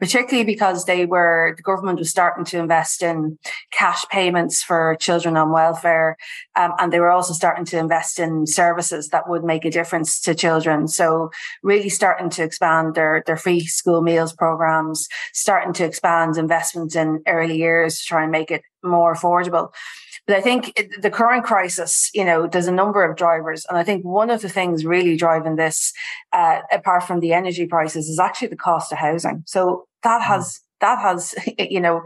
particularly 0.00 0.44
because 0.44 0.84
they 0.84 1.06
were 1.06 1.54
the 1.56 1.62
government 1.62 1.98
was 1.98 2.10
starting 2.10 2.44
to 2.46 2.58
invest 2.58 3.02
in 3.02 3.38
cash 3.70 4.04
payments 4.10 4.62
for 4.62 4.96
children 5.00 5.36
on 5.36 5.52
welfare, 5.52 6.16
um, 6.56 6.72
and 6.78 6.92
they 6.92 7.00
were 7.00 7.10
also 7.10 7.32
starting 7.32 7.64
to 7.66 7.78
invest 7.78 8.18
in 8.18 8.46
services 8.46 9.08
that 9.08 9.28
would 9.28 9.44
make 9.44 9.64
a 9.64 9.70
difference 9.70 10.20
to 10.20 10.34
children. 10.34 10.88
So, 10.88 11.30
really 11.62 11.88
starting 11.88 12.30
to 12.30 12.42
expand 12.42 12.94
their 12.94 13.22
their 13.26 13.36
free 13.36 13.66
school 13.66 14.02
meals 14.02 14.32
programs, 14.32 15.08
starting 15.32 15.72
to 15.74 15.84
expand 15.84 16.36
investments 16.36 16.96
in 16.96 17.22
early 17.26 17.58
years 17.58 18.00
to 18.00 18.06
try 18.06 18.22
and 18.22 18.32
make 18.32 18.50
it 18.50 18.62
more 18.82 19.14
affordable. 19.14 19.70
But 20.26 20.36
I 20.36 20.40
think 20.40 20.76
the 21.00 21.10
current 21.10 21.44
crisis, 21.44 22.10
you 22.12 22.24
know, 22.24 22.48
there's 22.48 22.66
a 22.66 22.72
number 22.72 23.04
of 23.04 23.16
drivers. 23.16 23.64
And 23.68 23.78
I 23.78 23.84
think 23.84 24.04
one 24.04 24.28
of 24.30 24.42
the 24.42 24.48
things 24.48 24.84
really 24.84 25.16
driving 25.16 25.56
this, 25.56 25.92
uh, 26.32 26.60
apart 26.72 27.04
from 27.04 27.20
the 27.20 27.32
energy 27.32 27.66
prices, 27.66 28.08
is 28.08 28.18
actually 28.18 28.48
the 28.48 28.56
cost 28.56 28.90
of 28.90 28.98
housing. 28.98 29.44
So 29.46 29.86
that 30.02 30.22
hmm. 30.22 30.32
has, 30.32 30.60
that 30.80 30.98
has, 31.00 31.34
you 31.58 31.80
know, 31.80 32.02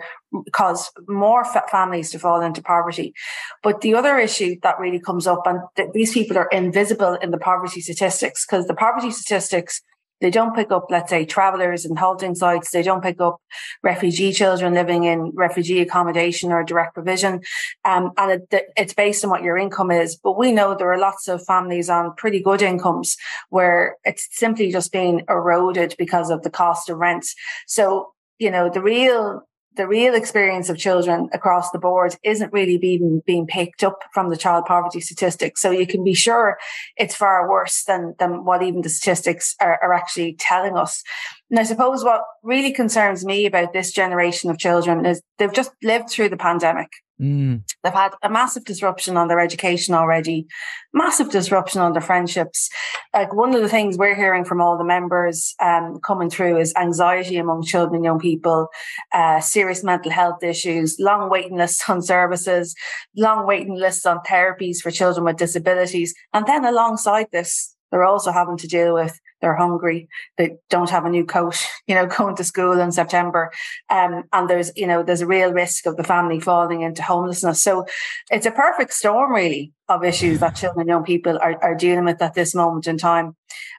caused 0.52 0.90
more 1.08 1.44
families 1.70 2.10
to 2.10 2.18
fall 2.18 2.42
into 2.42 2.62
poverty. 2.62 3.14
But 3.62 3.80
the 3.80 3.94
other 3.94 4.18
issue 4.18 4.56
that 4.62 4.78
really 4.78 5.00
comes 5.00 5.26
up, 5.26 5.42
and 5.46 5.60
th- 5.76 5.90
these 5.94 6.12
people 6.12 6.36
are 6.36 6.48
invisible 6.52 7.14
in 7.14 7.30
the 7.30 7.38
poverty 7.38 7.80
statistics, 7.80 8.44
because 8.44 8.66
the 8.66 8.74
poverty 8.74 9.10
statistics 9.10 9.80
they 10.20 10.30
don't 10.30 10.54
pick 10.54 10.70
up, 10.70 10.86
let's 10.90 11.10
say, 11.10 11.24
travelers 11.24 11.84
and 11.84 11.98
halting 11.98 12.34
sites. 12.34 12.70
They 12.70 12.82
don't 12.82 13.02
pick 13.02 13.20
up 13.20 13.40
refugee 13.82 14.32
children 14.32 14.74
living 14.74 15.04
in 15.04 15.32
refugee 15.34 15.80
accommodation 15.80 16.52
or 16.52 16.62
direct 16.62 16.94
provision. 16.94 17.40
Um, 17.84 18.12
and 18.16 18.42
it, 18.50 18.64
it's 18.76 18.94
based 18.94 19.24
on 19.24 19.30
what 19.30 19.42
your 19.42 19.56
income 19.56 19.90
is. 19.90 20.16
But 20.16 20.38
we 20.38 20.52
know 20.52 20.74
there 20.74 20.92
are 20.92 20.98
lots 20.98 21.28
of 21.28 21.44
families 21.44 21.88
on 21.88 22.14
pretty 22.16 22.40
good 22.40 22.62
incomes 22.62 23.16
where 23.48 23.96
it's 24.04 24.28
simply 24.32 24.70
just 24.70 24.92
being 24.92 25.24
eroded 25.28 25.94
because 25.98 26.30
of 26.30 26.42
the 26.42 26.50
cost 26.50 26.90
of 26.90 26.98
rent. 26.98 27.26
So, 27.66 28.12
you 28.38 28.50
know, 28.50 28.68
the 28.70 28.82
real 28.82 29.42
the 29.76 29.86
real 29.86 30.14
experience 30.14 30.68
of 30.68 30.76
children 30.76 31.28
across 31.32 31.70
the 31.70 31.78
board 31.78 32.16
isn't 32.24 32.52
really 32.52 32.76
being 32.76 33.22
being 33.24 33.46
picked 33.46 33.84
up 33.84 34.00
from 34.12 34.28
the 34.28 34.36
child 34.36 34.64
poverty 34.66 35.00
statistics. 35.00 35.60
So 35.60 35.70
you 35.70 35.86
can 35.86 36.02
be 36.02 36.14
sure 36.14 36.58
it's 36.96 37.14
far 37.14 37.48
worse 37.48 37.84
than 37.84 38.14
than 38.18 38.44
what 38.44 38.62
even 38.62 38.82
the 38.82 38.88
statistics 38.88 39.54
are, 39.60 39.78
are 39.82 39.94
actually 39.94 40.34
telling 40.38 40.76
us. 40.76 41.02
And 41.50 41.58
I 41.58 41.64
suppose 41.64 42.04
what 42.04 42.22
really 42.42 42.72
concerns 42.72 43.24
me 43.24 43.46
about 43.46 43.72
this 43.72 43.92
generation 43.92 44.50
of 44.50 44.58
children 44.58 45.06
is 45.06 45.22
they've 45.38 45.52
just 45.52 45.72
lived 45.82 46.10
through 46.10 46.30
the 46.30 46.36
pandemic. 46.36 46.88
Mm. 47.20 47.62
They've 47.84 47.92
had 47.92 48.12
a 48.22 48.30
massive 48.30 48.64
disruption 48.64 49.16
on 49.16 49.28
their 49.28 49.40
education 49.40 49.94
already, 49.94 50.46
massive 50.94 51.30
disruption 51.30 51.80
on 51.80 51.92
their 51.92 52.00
friendships. 52.00 52.70
Like 53.12 53.34
one 53.34 53.54
of 53.54 53.60
the 53.60 53.68
things 53.68 53.98
we're 53.98 54.14
hearing 54.14 54.44
from 54.44 54.60
all 54.60 54.78
the 54.78 54.84
members 54.84 55.54
um, 55.62 56.00
coming 56.02 56.30
through 56.30 56.58
is 56.58 56.74
anxiety 56.76 57.36
among 57.36 57.64
children 57.64 57.96
and 57.96 58.04
young 58.04 58.18
people, 58.18 58.68
uh, 59.12 59.40
serious 59.40 59.84
mental 59.84 60.10
health 60.10 60.42
issues, 60.42 60.96
long 60.98 61.28
waiting 61.28 61.58
lists 61.58 61.88
on 61.88 62.00
services, 62.00 62.74
long 63.16 63.46
waiting 63.46 63.74
lists 63.74 64.06
on 64.06 64.20
therapies 64.20 64.78
for 64.78 64.90
children 64.90 65.24
with 65.24 65.36
disabilities. 65.36 66.14
And 66.32 66.46
then 66.46 66.64
alongside 66.64 67.26
this, 67.32 67.76
they're 67.90 68.04
also 68.04 68.32
having 68.32 68.56
to 68.58 68.68
deal 68.68 68.94
with 68.94 69.20
they're 69.40 69.56
hungry, 69.56 70.09
they 70.37 70.56
don't 70.68 70.90
have 70.90 71.04
a 71.04 71.11
new 71.11 71.25
coat, 71.25 71.56
you 71.87 71.94
know, 71.94 72.06
going 72.06 72.37
to 72.37 72.44
school 72.44 72.80
in 72.80 72.92
September. 72.92 73.50
Um, 73.88 74.25
and 74.32 74.49
there's, 74.49 74.73
you 74.76 74.87
know, 74.87 75.02
there's 75.02 75.20
a 75.20 75.26
real 75.26 75.52
risk 75.52 75.87
of 75.87 75.97
the 75.97 76.04
family 76.04 76.40
falling 76.40 76.82
into 76.82 77.02
homelessness. 77.02 77.62
So 77.62 77.87
it's 78.30 78.47
a 78.47 78.50
perfect 78.50 78.92
storm, 78.92 79.32
really, 79.32 79.73
of 79.88 80.04
issues 80.04 80.40
that 80.40 80.56
children 80.56 80.80
and 80.80 80.88
young 80.88 81.04
people 81.04 81.38
are, 81.40 81.62
are 81.62 81.75
dealing 81.75 82.04
with 82.04 82.23
at 82.23 82.35
this 82.35 82.54
moment 82.54 82.87
in 82.87 82.99
time. 82.99 83.37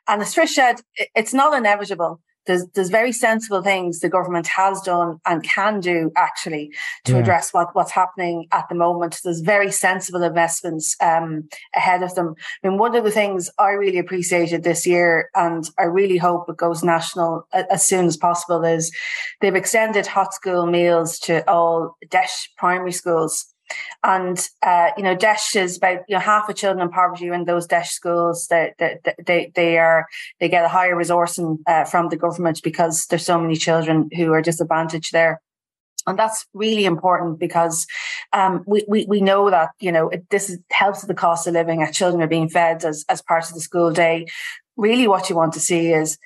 And 0.07 0.21
as 0.21 0.33
Trish 0.33 0.49
said, 0.49 0.81
it's 1.15 1.33
not 1.33 1.57
inevitable 1.57 2.21
there's 2.45 2.65
there's 2.73 2.89
very 2.89 3.11
sensible 3.11 3.61
things 3.61 3.99
the 3.99 4.09
government 4.09 4.47
has 4.47 4.81
done 4.81 5.19
and 5.25 5.43
can 5.43 5.79
do 5.79 6.11
actually 6.15 6.71
to 7.05 7.13
yeah. 7.13 7.19
address 7.19 7.53
what 7.53 7.75
what's 7.75 7.91
happening 7.91 8.47
at 8.51 8.67
the 8.69 8.75
moment. 8.75 9.19
There's 9.23 9.41
very 9.41 9.71
sensible 9.71 10.23
investments 10.23 10.95
um, 11.01 11.47
ahead 11.75 12.03
of 12.03 12.15
them. 12.15 12.35
I 12.63 12.67
mean, 12.67 12.77
one 12.77 12.95
of 12.95 13.03
the 13.03 13.11
things 13.11 13.49
I 13.59 13.71
really 13.71 13.99
appreciated 13.99 14.63
this 14.63 14.87
year, 14.87 15.29
and 15.35 15.69
I 15.77 15.83
really 15.83 16.17
hope 16.17 16.49
it 16.49 16.57
goes 16.57 16.83
national 16.83 17.47
as 17.53 17.85
soon 17.85 18.05
as 18.05 18.17
possible, 18.17 18.63
is 18.63 18.91
they've 19.39 19.55
extended 19.55 20.07
hot 20.07 20.33
school 20.33 20.65
meals 20.65 21.19
to 21.19 21.47
all 21.49 21.97
DEIS 22.09 22.49
primary 22.57 22.91
schools. 22.91 23.50
And 24.03 24.39
uh, 24.63 24.89
you 24.97 25.03
know, 25.03 25.15
DEIS 25.15 25.55
is 25.55 25.77
about 25.77 25.99
you 26.07 26.15
know 26.15 26.19
half 26.19 26.49
of 26.49 26.55
children 26.55 26.85
in 26.85 26.91
poverty 26.91 27.27
in 27.27 27.45
those 27.45 27.67
DEIS 27.67 27.91
schools. 27.91 28.47
They 28.47 28.73
they, 29.25 29.51
they 29.55 29.77
are 29.77 30.07
they 30.39 30.49
get 30.49 30.65
a 30.65 30.69
higher 30.69 30.95
resourcing 30.95 31.59
uh, 31.67 31.85
from 31.85 32.09
the 32.09 32.17
government 32.17 32.61
because 32.63 33.05
there's 33.07 33.25
so 33.25 33.39
many 33.39 33.55
children 33.55 34.09
who 34.15 34.31
are 34.33 34.41
disadvantaged 34.41 35.11
there. 35.11 35.41
And 36.07 36.17
that's 36.17 36.45
really 36.53 36.85
important 36.85 37.39
because 37.39 37.85
um, 38.33 38.63
we, 38.65 38.83
we, 38.87 39.05
we 39.05 39.21
know 39.21 39.49
that, 39.49 39.69
you 39.79 39.91
know, 39.91 40.09
it, 40.09 40.29
this 40.29 40.57
helps 40.71 41.03
the 41.03 41.13
cost 41.13 41.47
of 41.47 41.53
living 41.53 41.83
as 41.83 41.95
children 41.95 42.23
are 42.23 42.27
being 42.27 42.49
fed 42.49 42.83
as, 42.83 43.05
as 43.07 43.21
part 43.21 43.47
of 43.47 43.53
the 43.53 43.61
school 43.61 43.91
day. 43.91 44.25
Really 44.77 45.07
what 45.07 45.29
you 45.29 45.35
want 45.35 45.53
to 45.53 45.59
see 45.59 45.93
is 45.93 46.17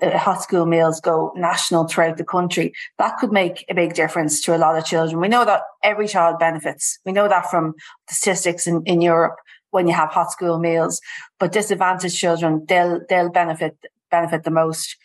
uh, 0.00 0.18
hot 0.18 0.42
school 0.42 0.66
meals 0.66 1.00
go 1.00 1.32
national 1.36 1.86
throughout 1.86 2.16
the 2.16 2.24
country, 2.24 2.72
that 2.98 3.16
could 3.18 3.32
make 3.32 3.64
a 3.68 3.74
big 3.74 3.94
difference 3.94 4.40
to 4.42 4.56
a 4.56 4.58
lot 4.58 4.78
of 4.78 4.84
children. 4.84 5.20
We 5.20 5.28
know 5.28 5.44
that 5.44 5.62
every 5.82 6.08
child 6.08 6.38
benefits. 6.38 6.98
We 7.04 7.12
know 7.12 7.28
that 7.28 7.50
from 7.50 7.74
the 8.08 8.14
statistics 8.14 8.66
in, 8.66 8.82
in 8.86 9.00
Europe 9.00 9.36
when 9.70 9.86
you 9.86 9.94
have 9.94 10.10
hot 10.10 10.32
school 10.32 10.58
meals, 10.58 11.00
but 11.38 11.52
disadvantaged 11.52 12.16
children, 12.16 12.64
they'll, 12.68 13.00
they'll 13.08 13.30
benefit, 13.30 13.76
benefit 14.10 14.42
the 14.42 14.50
most. 14.50 14.96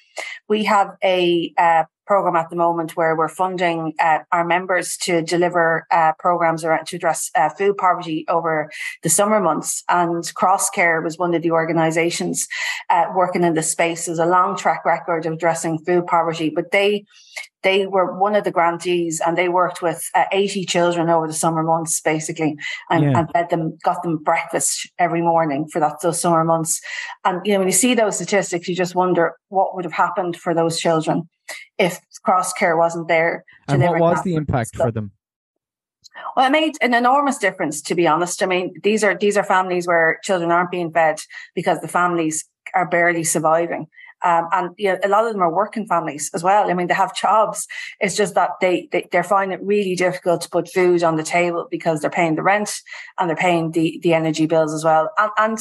We 0.50 0.64
have 0.64 0.92
a, 1.04 1.54
uh, 1.58 1.84
program 2.06 2.36
at 2.36 2.50
the 2.50 2.56
moment 2.56 2.96
where 2.96 3.16
we're 3.16 3.28
funding 3.28 3.94
uh, 4.00 4.20
our 4.32 4.46
members 4.46 4.98
to 4.98 5.22
deliver 5.22 5.88
uh, 5.92 6.14
programs 6.20 6.64
around 6.64 6.86
to 6.88 6.96
address 6.96 7.32
uh, 7.36 7.50
food 7.50 7.78
poverty 7.78 8.26
over 8.30 8.70
the 9.04 9.10
summer 9.10 9.40
months. 9.40 9.84
And 9.90 10.24
Crosscare 10.24 11.04
was 11.04 11.18
one 11.18 11.34
of 11.34 11.42
the 11.42 11.52
organisations 11.52 12.48
uh, 12.90 13.06
working 13.16 13.44
in 13.44 13.54
the 13.54 13.64
space. 13.64 14.06
There's 14.06 14.20
a 14.20 14.26
long 14.26 14.56
track 14.58 14.86
record 14.86 15.26
of 15.26 15.34
addressing 15.34 15.80
food 15.80 16.06
poverty, 16.08 16.50
but 16.50 16.72
they 16.72 17.06
they 17.66 17.88
were 17.88 18.18
one 18.18 18.36
of 18.36 18.44
the 18.44 18.52
grantees 18.52 19.20
and 19.26 19.36
they 19.36 19.50
worked 19.50 19.82
with 19.82 20.08
uh, 20.14 20.26
80 20.32 20.66
children 20.66 21.10
over 21.10 21.26
the 21.26 21.34
summer 21.34 21.64
months 21.64 22.00
basically 22.00 22.56
and, 22.92 23.04
yeah. 23.04 23.20
and 23.20 23.32
fed 23.32 23.50
them 23.50 23.78
got 23.84 24.04
them 24.04 24.18
breakfast 24.18 24.88
every 25.00 25.22
morning 25.22 25.68
for 25.68 25.80
that 25.80 25.98
those 26.02 26.22
summer 26.22 26.46
months 26.46 26.80
and 27.26 27.42
you 27.44 27.54
know 27.54 27.60
when 27.60 27.68
you 27.68 27.74
see 27.74 27.96
those 27.96 28.16
statistics 28.16 28.68
you 28.68 28.76
just 28.76 28.94
wonder 28.94 29.34
what 29.50 29.76
would 29.76 29.84
have 29.84 29.94
happened 29.94 30.38
for 30.38 30.54
those 30.54 30.80
children 30.80 31.28
if 31.78 32.00
Crosscare 32.26 32.78
wasn't 32.78 33.08
there 33.08 33.44
and 33.68 33.82
what 33.82 34.00
was 34.00 34.24
the 34.24 34.36
impact 34.36 34.76
for 34.76 34.92
them 34.92 35.12
well, 36.38 36.48
it 36.48 36.52
made 36.52 36.76
an 36.82 36.94
enormous 36.94 37.38
difference, 37.38 37.82
to 37.82 37.96
be 37.96 38.08
honest. 38.08 38.42
I 38.42 38.46
mean, 38.46 38.74
these 38.84 39.04
are 39.04 39.18
these 39.18 39.36
are 39.36 39.44
families 39.44 39.86
where 39.86 40.20
children 40.24 40.50
aren't 40.50 40.72
being 40.72 40.92
fed 40.92 41.20
because 41.56 41.82
the 41.82 41.90
families 41.90 42.46
are 42.74 42.88
barely 42.88 43.26
surviving. 43.26 43.88
Um, 44.24 44.48
and 44.52 44.70
you 44.78 44.88
know, 44.88 45.00
a 45.04 45.10
lot 45.10 45.26
of 45.26 45.34
them 45.34 45.42
are 45.42 45.54
working 45.54 45.86
families 45.88 46.32
as 46.34 46.44
well. 46.44 46.70
I 46.70 46.74
mean, 46.74 46.88
they 46.88 46.94
have 46.94 47.16
jobs. 47.16 47.68
It's 48.00 48.16
just 48.16 48.36
that 48.36 48.52
they, 48.62 48.88
they 48.92 49.08
they're 49.12 49.24
finding 49.24 49.60
it 49.60 49.66
really 49.66 49.96
difficult 49.96 50.42
to 50.42 50.50
put 50.50 50.70
food 50.70 51.04
on 51.04 51.16
the 51.16 51.24
table 51.24 51.68
because 51.70 52.02
they're 52.02 52.10
paying 52.10 52.36
the 52.36 52.44
rent 52.44 52.72
and 53.20 53.30
they're 53.30 53.36
paying 53.36 53.72
the 53.72 54.00
the 54.02 54.14
energy 54.14 54.46
bills 54.46 54.74
as 54.74 54.84
well. 54.84 55.10
And, 55.18 55.32
and 55.38 55.60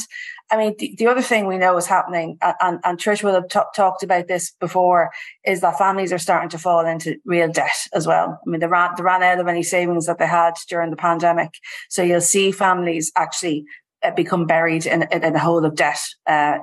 I 0.50 0.56
mean, 0.56 0.75
the, 0.78 0.94
the, 0.99 1.06
other 1.06 1.23
thing 1.23 1.46
we 1.46 1.58
know 1.58 1.76
is 1.76 1.87
happening, 1.87 2.38
and, 2.42 2.78
and 2.84 2.99
Trish 2.99 3.23
will 3.23 3.34
have 3.34 3.49
t- 3.49 3.61
talked 3.75 4.02
about 4.02 4.28
this 4.28 4.52
before, 4.61 5.11
is 5.44 5.62
that 5.62 5.78
families 5.78 6.12
are 6.12 6.18
starting 6.18 6.50
to 6.50 6.58
fall 6.58 6.87
into 6.87 7.16
real 7.25 7.50
debt 7.50 7.76
as 7.94 8.06
well. 8.06 8.38
I 8.46 8.50
mean, 8.50 8.61
they 8.61 8.66
ran, 8.66 8.90
they 8.96 9.02
ran 9.02 9.23
out 9.23 9.40
of 9.40 9.49
any 9.49 9.62
savings 9.62 10.06
that 10.06 10.18
they 10.18 10.26
had 10.26 10.54
during 10.68 10.90
the 10.90 10.96
pandemic. 10.96 11.54
So 11.88 12.02
you'll 12.02 12.20
see 12.20 12.52
families 12.52 13.11
actually 13.16 13.64
uh, 14.02 14.11
become 14.11 14.46
buried 14.46 14.87
in, 14.87 15.02
in, 15.11 15.25
in 15.25 15.34
a 15.34 15.38
hole 15.38 15.64
of 15.64 15.75
debt 15.75 16.00
uh, 16.26 16.58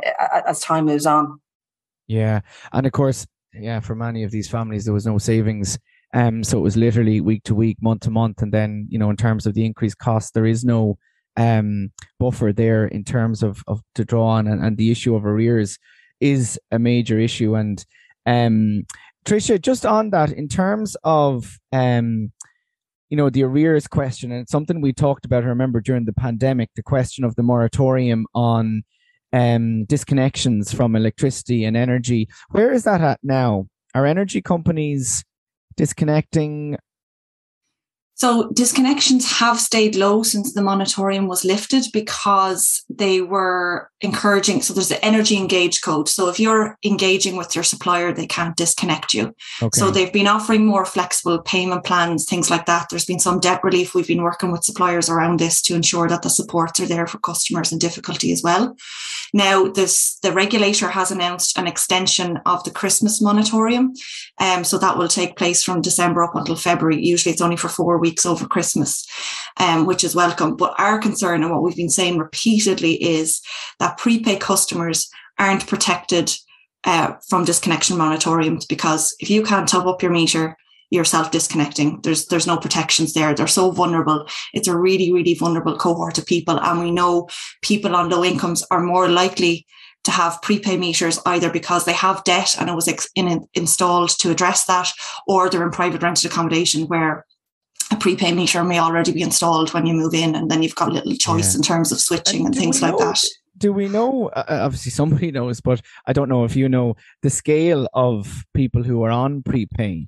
as 0.47 0.61
time 0.61 0.85
moves 0.85 1.05
on. 1.05 1.39
Yeah, 2.07 2.41
and 2.73 2.85
of 2.85 2.91
course, 2.91 3.25
yeah, 3.53 3.79
for 3.79 3.95
many 3.95 4.23
of 4.23 4.31
these 4.31 4.49
families, 4.49 4.85
there 4.85 4.93
was 4.93 5.05
no 5.05 5.17
savings. 5.17 5.77
Um, 6.13 6.43
so 6.43 6.57
it 6.57 6.61
was 6.61 6.75
literally 6.75 7.21
week 7.21 7.43
to 7.43 7.55
week, 7.55 7.77
month 7.81 8.01
to 8.01 8.11
month, 8.11 8.41
and 8.41 8.53
then 8.53 8.87
you 8.89 8.99
know, 8.99 9.09
in 9.09 9.17
terms 9.17 9.45
of 9.45 9.53
the 9.53 9.65
increased 9.65 9.97
cost, 9.97 10.33
there 10.33 10.45
is 10.45 10.63
no 10.63 10.97
um 11.37 11.89
buffer 12.19 12.51
there 12.51 12.85
in 12.87 13.05
terms 13.05 13.41
of 13.41 13.63
of 13.67 13.81
to 13.95 14.03
draw 14.03 14.27
on, 14.27 14.47
and, 14.47 14.63
and 14.63 14.77
the 14.77 14.91
issue 14.91 15.15
of 15.15 15.25
arrears 15.25 15.77
is 16.19 16.59
a 16.71 16.79
major 16.79 17.19
issue. 17.19 17.55
And 17.55 17.83
um, 18.25 18.83
Tricia, 19.25 19.59
just 19.59 19.85
on 19.85 20.11
that, 20.11 20.31
in 20.31 20.47
terms 20.47 20.95
of 21.03 21.57
um, 21.71 22.31
you 23.09 23.17
know, 23.17 23.29
the 23.29 23.43
arrears 23.43 23.87
question, 23.87 24.31
and 24.31 24.41
it's 24.41 24.51
something 24.51 24.79
we 24.79 24.93
talked 24.93 25.25
about. 25.25 25.43
I 25.43 25.47
remember 25.47 25.81
during 25.81 26.05
the 26.05 26.13
pandemic, 26.13 26.69
the 26.75 26.83
question 26.83 27.25
of 27.25 27.35
the 27.35 27.43
moratorium 27.43 28.25
on 28.33 28.83
um, 29.33 29.85
disconnections 29.85 30.75
from 30.75 30.95
electricity 30.95 31.63
and 31.63 31.77
energy. 31.77 32.27
Where 32.49 32.71
is 32.71 32.83
that 32.83 33.01
at 33.01 33.19
now? 33.23 33.67
Are 33.93 34.05
energy 34.05 34.41
companies 34.41 35.23
disconnecting 35.75 36.77
so 38.21 38.49
disconnections 38.49 39.39
have 39.39 39.59
stayed 39.59 39.95
low 39.95 40.21
since 40.21 40.53
the 40.53 40.61
moratorium 40.61 41.27
was 41.27 41.43
lifted 41.43 41.85
because 41.91 42.83
they 42.87 43.19
were 43.21 43.89
encouraging. 44.01 44.61
So 44.61 44.75
there's 44.75 44.89
the 44.89 45.03
energy 45.03 45.35
engage 45.35 45.81
code. 45.81 46.07
So 46.07 46.29
if 46.29 46.39
you're 46.39 46.77
engaging 46.85 47.35
with 47.35 47.55
your 47.55 47.63
supplier, 47.63 48.13
they 48.13 48.27
can't 48.27 48.55
disconnect 48.55 49.15
you. 49.15 49.33
Okay. 49.59 49.75
So 49.79 49.89
they've 49.89 50.13
been 50.13 50.27
offering 50.27 50.67
more 50.67 50.85
flexible 50.85 51.41
payment 51.41 51.83
plans, 51.83 52.25
things 52.25 52.51
like 52.51 52.67
that. 52.67 52.89
There's 52.91 53.05
been 53.05 53.17
some 53.17 53.39
debt 53.39 53.63
relief. 53.63 53.95
We've 53.95 54.05
been 54.05 54.21
working 54.21 54.51
with 54.51 54.65
suppliers 54.65 55.09
around 55.09 55.39
this 55.39 55.59
to 55.63 55.73
ensure 55.73 56.07
that 56.07 56.21
the 56.21 56.29
supports 56.29 56.79
are 56.79 56.85
there 56.85 57.07
for 57.07 57.17
customers 57.17 57.71
in 57.71 57.79
difficulty 57.79 58.31
as 58.31 58.43
well. 58.43 58.75
Now, 59.33 59.67
this 59.67 60.17
the 60.21 60.31
regulator 60.31 60.89
has 60.89 61.11
announced 61.11 61.57
an 61.57 61.67
extension 61.67 62.39
of 62.45 62.63
the 62.63 62.71
Christmas 62.71 63.21
moratorium. 63.21 63.93
Um, 64.39 64.63
so 64.63 64.77
that 64.77 64.97
will 64.97 65.07
take 65.07 65.37
place 65.37 65.63
from 65.63 65.81
December 65.81 66.23
up 66.23 66.35
until 66.35 66.55
February. 66.55 67.03
Usually 67.03 67.31
it's 67.31 67.41
only 67.41 67.57
for 67.57 67.69
four 67.69 67.97
weeks 67.97 68.25
over 68.25 68.45
Christmas, 68.45 69.07
um, 69.57 69.85
which 69.85 70.03
is 70.03 70.15
welcome. 70.15 70.55
But 70.55 70.75
our 70.77 70.99
concern 70.99 71.43
and 71.43 71.51
what 71.51 71.63
we've 71.63 71.75
been 71.75 71.89
saying 71.89 72.17
repeatedly 72.17 73.01
is 73.01 73.41
that 73.79 73.97
prepaid 73.97 74.41
customers 74.41 75.09
aren't 75.39 75.67
protected 75.67 76.33
uh, 76.83 77.13
from 77.29 77.45
disconnection 77.45 77.97
moratoriums 77.97 78.67
because 78.67 79.15
if 79.19 79.29
you 79.29 79.43
can't 79.43 79.67
top 79.67 79.85
up 79.85 80.01
your 80.01 80.11
meter, 80.11 80.57
you're 80.91 81.05
disconnecting. 81.31 81.99
There's 82.01 82.27
there's 82.27 82.45
no 82.45 82.57
protections 82.57 83.13
there. 83.13 83.33
They're 83.33 83.47
so 83.47 83.71
vulnerable. 83.71 84.27
It's 84.53 84.67
a 84.67 84.77
really 84.77 85.11
really 85.11 85.33
vulnerable 85.33 85.77
cohort 85.77 86.19
of 86.19 86.25
people, 86.27 86.59
and 86.59 86.79
we 86.79 86.91
know 86.91 87.27
people 87.63 87.95
on 87.95 88.09
low 88.09 88.23
incomes 88.23 88.63
are 88.69 88.81
more 88.81 89.07
likely 89.07 89.65
to 90.03 90.11
have 90.11 90.41
prepay 90.41 90.77
meters 90.77 91.19
either 91.25 91.49
because 91.49 91.85
they 91.85 91.93
have 91.93 92.23
debt 92.23 92.55
and 92.59 92.69
it 92.69 92.75
was 92.75 92.87
ex- 92.87 93.09
in, 93.15 93.45
installed 93.53 94.09
to 94.09 94.31
address 94.31 94.65
that, 94.65 94.91
or 95.27 95.49
they're 95.49 95.63
in 95.63 95.71
private 95.71 96.01
rented 96.01 96.29
accommodation 96.29 96.87
where 96.87 97.25
a 97.91 97.95
prepay 97.97 98.33
meter 98.33 98.63
may 98.63 98.79
already 98.79 99.11
be 99.11 99.21
installed 99.21 99.73
when 99.73 99.85
you 99.85 99.93
move 99.93 100.13
in, 100.13 100.35
and 100.35 100.49
then 100.49 100.63
you've 100.63 100.75
got 100.75 100.89
a 100.89 100.93
little 100.93 101.15
choice 101.15 101.53
yeah. 101.53 101.57
in 101.57 101.63
terms 101.63 101.91
of 101.91 101.99
switching 101.99 102.45
and, 102.45 102.47
and 102.47 102.55
things 102.55 102.81
like 102.81 102.93
know, 102.93 103.05
that. 103.05 103.23
Do 103.57 103.73
we 103.73 103.89
know? 103.89 104.29
Uh, 104.29 104.43
uh, 104.47 104.59
obviously, 104.63 104.91
somebody 104.91 105.31
knows, 105.31 105.61
but 105.61 105.81
I 106.07 106.13
don't 106.13 106.29
know 106.29 106.45
if 106.45 106.55
you 106.55 106.67
know 106.67 106.95
the 107.21 107.29
scale 107.29 107.87
of 107.93 108.43
people 108.53 108.83
who 108.83 109.03
are 109.03 109.11
on 109.11 109.43
prepay. 109.43 110.07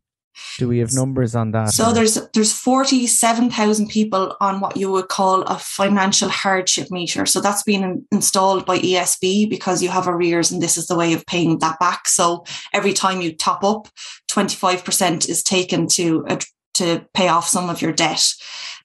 Do 0.57 0.67
we 0.67 0.79
have 0.79 0.93
numbers 0.93 1.35
on 1.35 1.51
that? 1.51 1.69
So 1.69 1.89
or? 1.89 1.93
there's 1.93 2.15
there's 2.33 2.53
forty 2.53 3.07
seven 3.07 3.49
thousand 3.49 3.87
people 3.87 4.35
on 4.39 4.59
what 4.59 4.77
you 4.77 4.91
would 4.91 5.07
call 5.09 5.43
a 5.43 5.57
financial 5.57 6.29
hardship 6.29 6.89
meter. 6.91 7.25
So 7.25 7.41
that's 7.41 7.63
been 7.63 8.05
installed 8.11 8.65
by 8.65 8.79
ESB 8.79 9.49
because 9.49 9.81
you 9.81 9.89
have 9.89 10.07
arrears, 10.07 10.51
and 10.51 10.61
this 10.61 10.77
is 10.77 10.87
the 10.87 10.95
way 10.95 11.13
of 11.13 11.25
paying 11.25 11.59
that 11.59 11.79
back. 11.79 12.07
So 12.07 12.45
every 12.73 12.93
time 12.93 13.21
you 13.21 13.35
top 13.35 13.63
up, 13.63 13.87
twenty 14.27 14.55
five 14.55 14.83
percent 14.83 15.29
is 15.29 15.43
taken 15.43 15.87
to 15.89 16.25
uh, 16.27 16.39
to 16.75 17.05
pay 17.13 17.27
off 17.27 17.47
some 17.47 17.69
of 17.69 17.81
your 17.81 17.93
debt. 17.93 18.25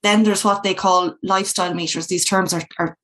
Then 0.03 0.23
there's 0.23 0.45
what 0.45 0.63
they 0.63 0.75
call 0.75 1.15
lifestyle 1.23 1.75
meters. 1.75 2.07
These 2.07 2.25
terms 2.25 2.55
are, 2.55 2.63
are 2.79 2.97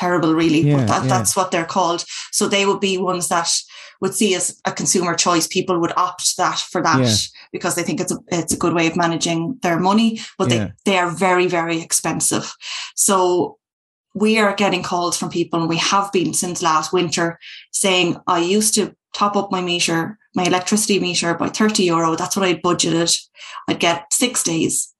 terrible, 0.00 0.34
really, 0.34 0.62
yeah, 0.62 0.76
but 0.76 0.86
that, 0.88 1.02
yeah. 1.02 1.08
that's 1.08 1.36
what 1.36 1.50
they're 1.50 1.72
called. 1.76 2.04
So 2.32 2.48
they 2.48 2.64
would 2.66 2.80
be 2.80 2.96
ones 2.98 3.28
that 3.28 3.50
would 4.00 4.14
see 4.14 4.34
as 4.34 4.58
a 4.64 4.72
consumer 4.72 5.14
choice. 5.14 5.46
People 5.46 5.78
would 5.78 5.92
opt 5.96 6.36
that 6.38 6.58
for 6.58 6.82
that 6.82 7.00
yeah. 7.00 7.14
because 7.52 7.74
they 7.74 7.82
think 7.82 8.00
it's 8.00 8.12
a 8.12 8.18
it's 8.28 8.54
a 8.54 8.58
good 8.58 8.74
way 8.74 8.86
of 8.86 8.96
managing 8.96 9.58
their 9.62 9.78
money, 9.78 10.20
but 10.38 10.48
they 10.48 10.72
they 10.84 10.98
are 10.98 11.10
very 11.10 11.46
very 11.46 11.80
expensive. 11.80 12.54
So 12.96 13.58
we 14.14 14.38
are 14.38 14.54
getting 14.54 14.82
calls 14.82 15.16
from 15.16 15.30
people, 15.30 15.60
and 15.60 15.68
we 15.68 15.78
have 15.78 16.10
been 16.12 16.34
since 16.34 16.62
last 16.62 16.92
winter, 16.92 17.38
saying 17.72 18.16
I 18.26 18.40
used 18.40 18.74
to 18.74 18.94
top 19.12 19.36
up 19.36 19.52
my 19.52 19.60
meter, 19.60 20.18
my 20.34 20.44
electricity 20.44 20.98
meter 20.98 21.34
by 21.34 21.48
30 21.48 21.84
euro. 21.84 22.16
That's 22.16 22.36
what 22.36 22.46
I 22.48 22.54
budgeted. 22.54 23.14
I'd 23.68 23.80
get 23.80 24.12
six 24.12 24.42
days. 24.42 24.94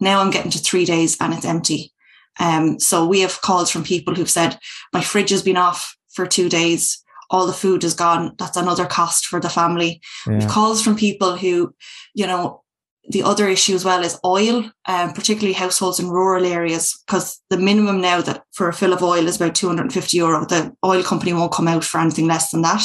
Now 0.00 0.20
I'm 0.20 0.30
getting 0.30 0.50
to 0.50 0.58
three 0.58 0.84
days 0.84 1.16
and 1.20 1.32
it's 1.32 1.46
empty. 1.46 1.93
Um, 2.40 2.78
so 2.80 3.06
we 3.06 3.20
have 3.20 3.40
calls 3.40 3.70
from 3.70 3.84
people 3.84 4.14
who've 4.14 4.30
said, 4.30 4.58
my 4.92 5.00
fridge 5.00 5.30
has 5.30 5.42
been 5.42 5.56
off 5.56 5.96
for 6.12 6.26
two 6.26 6.48
days. 6.48 7.02
All 7.30 7.46
the 7.46 7.52
food 7.52 7.84
is 7.84 7.94
gone. 7.94 8.34
That's 8.38 8.56
another 8.56 8.86
cost 8.86 9.26
for 9.26 9.40
the 9.40 9.48
family. 9.48 10.00
Yeah. 10.26 10.38
We've 10.38 10.48
calls 10.48 10.82
from 10.82 10.96
people 10.96 11.36
who, 11.36 11.74
you 12.14 12.26
know, 12.26 12.62
the 13.08 13.22
other 13.22 13.48
issue 13.48 13.74
as 13.74 13.84
well 13.84 14.02
is 14.02 14.18
oil, 14.24 14.70
um, 14.86 15.12
particularly 15.12 15.52
households 15.52 16.00
in 16.00 16.08
rural 16.08 16.46
areas, 16.46 17.02
because 17.06 17.40
the 17.50 17.58
minimum 17.58 18.00
now 18.00 18.22
that 18.22 18.44
for 18.52 18.68
a 18.68 18.72
fill 18.72 18.94
of 18.94 19.02
oil 19.02 19.26
is 19.26 19.36
about 19.36 19.54
250 19.54 20.16
euro. 20.16 20.46
The 20.46 20.74
oil 20.84 21.02
company 21.02 21.32
won't 21.32 21.52
come 21.52 21.68
out 21.68 21.84
for 21.84 22.00
anything 22.00 22.26
less 22.26 22.50
than 22.50 22.62
that. 22.62 22.82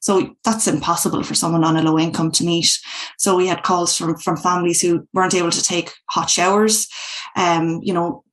So 0.00 0.36
that's 0.44 0.66
impossible 0.66 1.22
for 1.22 1.34
someone 1.34 1.64
on 1.64 1.76
a 1.76 1.82
low 1.82 1.98
income 1.98 2.30
to 2.32 2.44
meet. 2.44 2.78
So 3.16 3.36
we 3.36 3.46
had 3.46 3.62
calls 3.62 3.96
from, 3.96 4.16
from 4.16 4.36
families 4.36 4.82
who 4.82 5.08
weren't 5.14 5.34
able 5.34 5.50
to 5.50 5.62
take 5.62 5.92
hot 6.10 6.28
showers, 6.28 6.88
um, 7.36 7.80
you 7.82 7.94
know, 7.94 8.24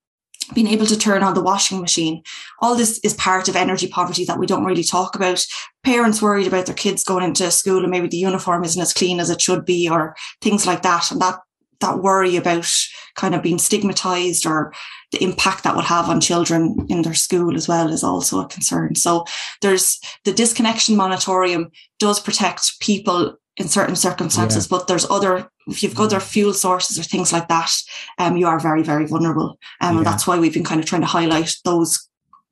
being 0.54 0.68
able 0.68 0.86
to 0.86 0.98
turn 0.98 1.24
on 1.24 1.34
the 1.34 1.42
washing 1.42 1.82
machine. 1.82 2.24
All 2.60 2.76
this 2.76 3.00
is 3.04 3.14
part 3.14 3.48
of 3.48 3.56
energy 3.56 3.88
poverty 3.88 4.26
that 4.26 4.40
we 4.40 4.46
don't 4.46 4.66
really 4.66 4.84
talk 4.84 5.16
about. 5.16 5.46
Parents 5.84 6.22
worried 6.22 6.48
about 6.48 6.66
their 6.66 6.76
kids 6.76 7.04
going 7.04 7.24
into 7.24 7.50
school 7.52 7.82
and 7.82 7.92
maybe 7.92 8.08
the 8.08 8.18
uniform 8.18 8.64
isn't 8.64 8.82
as 8.82 8.94
clean 8.94 9.20
as 9.20 9.30
it 9.30 9.42
should 9.42 9.66
be 9.66 9.90
or 9.90 10.16
things 10.42 10.68
like 10.68 10.82
that. 10.84 11.12
And 11.12 11.22
that 11.22 11.40
that 11.82 12.00
worry 12.00 12.36
about 12.36 12.72
kind 13.16 13.36
of 13.36 13.44
being 13.44 13.58
stigmatized 13.58 14.46
or 14.46 14.72
the 15.12 15.22
impact 15.24 15.64
that 15.64 15.76
would 15.76 15.86
have 15.86 16.10
on 16.10 16.22
children 16.22 16.76
in 16.90 17.02
their 17.02 17.14
school 17.14 17.56
as 17.56 17.68
well 17.68 17.92
is 17.92 18.04
also 18.04 18.40
a 18.40 18.48
concern. 18.48 18.96
So 18.96 19.26
there's 19.62 20.00
the 20.24 20.32
disconnection 20.32 20.96
moratorium 20.96 21.72
does 22.00 22.20
protect 22.20 22.80
people 22.80 23.36
in 23.58 23.68
certain 23.68 23.96
circumstances, 23.96 24.66
yeah. 24.66 24.78
but 24.78 24.88
there's 24.88 25.10
other 25.10 25.50
if 25.68 25.84
you've 25.84 25.96
got 25.96 26.06
other 26.06 26.20
fuel 26.20 26.54
sources 26.54 26.98
or 26.98 27.04
things 27.04 27.32
like 27.32 27.48
that, 27.48 27.72
um, 28.18 28.36
you 28.36 28.48
are 28.48 28.60
very, 28.60 28.84
very 28.84 29.06
vulnerable. 29.06 29.60
Um, 29.80 29.94
yeah. 29.94 29.98
And 29.98 30.06
that's 30.06 30.26
why 30.26 30.40
we've 30.40 30.54
been 30.54 30.64
kind 30.64 30.80
of 30.80 30.88
trying 30.88 31.02
to 31.02 31.08
highlight 31.08 31.54
those 31.64 32.10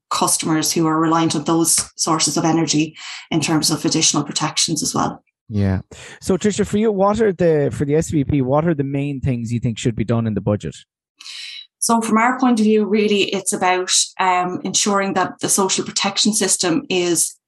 customers 0.10 0.72
who 0.72 0.86
are 0.88 1.00
reliant 1.00 1.36
on 1.36 1.44
those 1.44 1.92
sources 1.96 2.38
of 2.38 2.46
energy 2.46 2.96
in 3.32 3.42
terms 3.42 3.72
of 3.72 3.84
additional 3.86 4.24
protections 4.24 4.84
as 4.84 4.94
well. 4.94 5.24
Yeah. 5.48 5.82
So 6.22 6.38
Trisha, 6.38 6.68
for 6.68 6.78
you, 6.78 6.92
what 6.92 7.20
are 7.22 7.34
the 7.34 7.72
for 7.74 7.86
the 7.86 7.94
SVP, 7.94 8.44
what 8.44 8.68
are 8.68 8.76
the 8.76 8.84
main 8.84 9.20
things 9.20 9.52
you 9.52 9.60
think 9.60 9.80
should 9.80 9.96
be 9.96 10.04
done 10.04 10.28
in 10.28 10.36
the 10.36 10.42
budget? 10.42 10.76
So, 11.82 12.02
from 12.02 12.18
our 12.18 12.38
point 12.38 12.60
of 12.60 12.66
view, 12.66 12.86
really, 12.86 13.24
it's 13.34 13.54
about 13.54 13.92
um, 14.20 14.60
ensuring 14.64 15.14
that 15.14 15.40
the 15.40 15.48
social 15.48 15.86
protection 15.86 16.34
system 16.34 16.86
is 16.90 17.39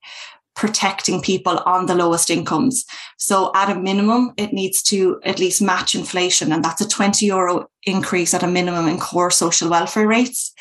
protecting 0.56 1.22
people 1.22 1.60
on 1.66 1.86
the 1.86 1.96
lowest 1.96 2.30
incomes. 2.30 2.86
So, 3.18 3.52
at 3.56 3.70
a 3.76 3.80
minimum, 3.80 4.34
it 4.38 4.54
needs 4.54 4.82
to 4.84 5.20
at 5.24 5.40
least 5.40 5.62
match 5.62 5.96
inflation, 5.96 6.52
and 6.52 6.64
that's 6.64 6.82
a 6.82 6.88
20 6.88 7.26
euro 7.26 7.68
increase 7.84 8.34
at 8.34 8.44
a 8.44 8.48
minimum 8.48 8.88
in 8.88 9.00
core 9.00 9.32
social 9.32 9.70
welfare 9.70 10.08
rates. 10.08 10.54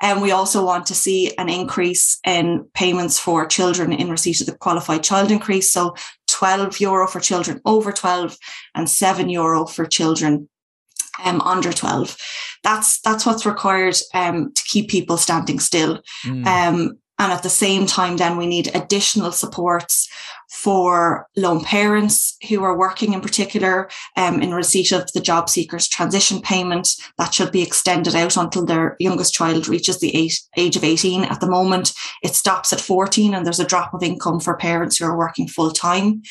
And 0.00 0.20
we 0.20 0.32
also 0.32 0.64
want 0.64 0.86
to 0.86 0.94
see 0.94 1.34
an 1.36 1.48
increase 1.48 2.18
in 2.26 2.68
payments 2.74 3.18
for 3.18 3.46
children 3.46 3.92
in 3.92 4.10
receipt 4.10 4.40
of 4.40 4.46
the 4.46 4.56
qualified 4.56 5.04
child 5.04 5.30
increase. 5.30 5.72
So, 5.72 5.94
12 6.28 6.80
euro 6.80 7.06
for 7.06 7.20
children 7.20 7.60
over 7.64 7.92
12 7.92 8.36
and 8.74 8.90
7 8.90 9.28
euro 9.28 9.66
for 9.66 9.86
children 9.86 10.48
um, 11.22 11.40
under 11.42 11.72
12. 11.72 12.16
That's 12.62 13.00
that's 13.00 13.26
what's 13.26 13.46
required 13.46 13.96
um, 14.14 14.52
to 14.52 14.62
keep 14.64 14.88
people 14.88 15.16
standing 15.16 15.60
still. 15.60 16.00
Mm. 16.24 16.46
Um, 16.46 16.98
and 17.18 17.32
at 17.32 17.42
the 17.42 17.50
same 17.50 17.86
time, 17.86 18.16
then 18.16 18.36
we 18.36 18.46
need 18.46 18.74
additional 18.74 19.32
supports 19.32 20.08
for 20.50 21.26
lone 21.36 21.62
parents 21.62 22.36
who 22.48 22.62
are 22.62 22.76
working 22.76 23.12
in 23.12 23.20
particular 23.20 23.88
um, 24.16 24.40
in 24.40 24.54
receipt 24.54 24.92
of 24.92 25.10
the 25.12 25.20
job 25.20 25.48
seekers 25.48 25.88
transition 25.88 26.40
payment 26.40 26.94
that 27.18 27.34
should 27.34 27.50
be 27.50 27.62
extended 27.62 28.14
out 28.14 28.36
until 28.36 28.64
their 28.64 28.96
youngest 29.00 29.34
child 29.34 29.68
reaches 29.68 29.98
the 29.98 30.14
age 30.56 30.76
of 30.76 30.84
18 30.84 31.24
at 31.24 31.40
the 31.40 31.50
moment 31.50 31.92
it 32.22 32.34
stops 32.34 32.72
at 32.72 32.80
14 32.80 33.34
and 33.34 33.44
there's 33.44 33.58
a 33.58 33.66
drop 33.66 33.92
of 33.94 34.02
income 34.02 34.38
for 34.38 34.56
parents 34.56 34.98
who 34.98 35.06
are 35.06 35.18
working 35.18 35.48
full 35.48 35.70
time 35.70 36.22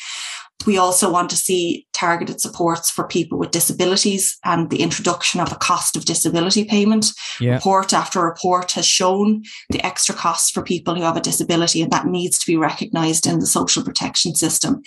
we 0.66 0.78
also 0.78 1.10
want 1.10 1.30
to 1.30 1.36
see 1.36 1.86
targeted 1.92 2.40
supports 2.40 2.90
for 2.90 3.06
people 3.06 3.38
with 3.38 3.50
disabilities 3.50 4.38
and 4.44 4.70
the 4.70 4.80
introduction 4.80 5.40
of 5.40 5.52
a 5.52 5.56
cost 5.56 5.96
of 5.96 6.04
disability 6.04 6.64
payment. 6.64 7.06
Yeah. 7.40 7.54
Report 7.54 7.92
after 7.92 8.22
report 8.22 8.72
has 8.72 8.86
shown 8.86 9.42
the 9.70 9.84
extra 9.84 10.14
costs 10.14 10.50
for 10.50 10.62
people 10.62 10.94
who 10.94 11.02
have 11.02 11.16
a 11.16 11.20
disability, 11.20 11.82
and 11.82 11.92
that 11.92 12.06
needs 12.06 12.38
to 12.38 12.46
be 12.46 12.56
recognised 12.56 13.26
in 13.26 13.40
the 13.40 13.46
social 13.46 13.84
protection 13.84 14.34
system. 14.34 14.82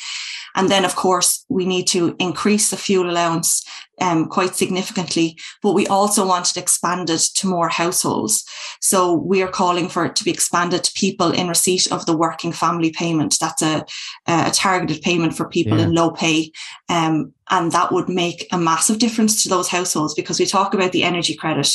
And 0.55 0.69
then, 0.69 0.85
of 0.85 0.95
course, 0.95 1.45
we 1.49 1.65
need 1.65 1.85
to 1.87 2.15
increase 2.19 2.69
the 2.69 2.77
fuel 2.77 3.09
allowance 3.09 3.63
um, 3.99 4.27
quite 4.27 4.55
significantly, 4.55 5.37
but 5.63 5.73
we 5.73 5.87
also 5.87 6.25
want 6.25 6.51
it 6.51 6.57
expanded 6.57 7.19
to 7.19 7.47
more 7.47 7.69
households. 7.69 8.43
So 8.79 9.13
we 9.13 9.41
are 9.41 9.47
calling 9.47 9.89
for 9.89 10.05
it 10.05 10.15
to 10.17 10.23
be 10.23 10.31
expanded 10.31 10.83
to 10.83 10.91
people 10.95 11.31
in 11.31 11.47
receipt 11.47 11.91
of 11.91 12.05
the 12.05 12.15
working 12.15 12.51
family 12.51 12.91
payment. 12.91 13.37
That's 13.39 13.61
a, 13.61 13.85
a 14.27 14.51
targeted 14.51 15.01
payment 15.01 15.35
for 15.35 15.49
people 15.49 15.56
yeah. 15.65 15.77
in 15.79 15.93
low 15.93 16.11
pay. 16.11 16.51
Um, 16.89 17.33
and 17.49 17.71
that 17.71 17.91
would 17.91 18.09
make 18.09 18.47
a 18.51 18.57
massive 18.57 18.99
difference 18.99 19.41
to 19.43 19.49
those 19.49 19.69
households 19.69 20.13
because 20.13 20.39
we 20.39 20.45
talk 20.45 20.73
about 20.73 20.91
the 20.91 21.03
energy 21.03 21.33
credit, 21.33 21.69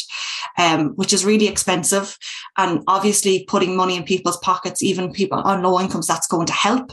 um, 0.58 0.90
which 0.90 1.12
is 1.12 1.24
really 1.24 1.48
expensive. 1.48 2.16
And 2.56 2.82
obviously 2.86 3.44
putting 3.48 3.76
money 3.76 3.96
in 3.96 4.04
people's 4.04 4.36
pockets, 4.38 4.82
even 4.82 5.12
people 5.12 5.40
on 5.40 5.62
low 5.62 5.80
incomes, 5.80 6.06
that's 6.06 6.26
going 6.26 6.46
to 6.46 6.52
help. 6.52 6.92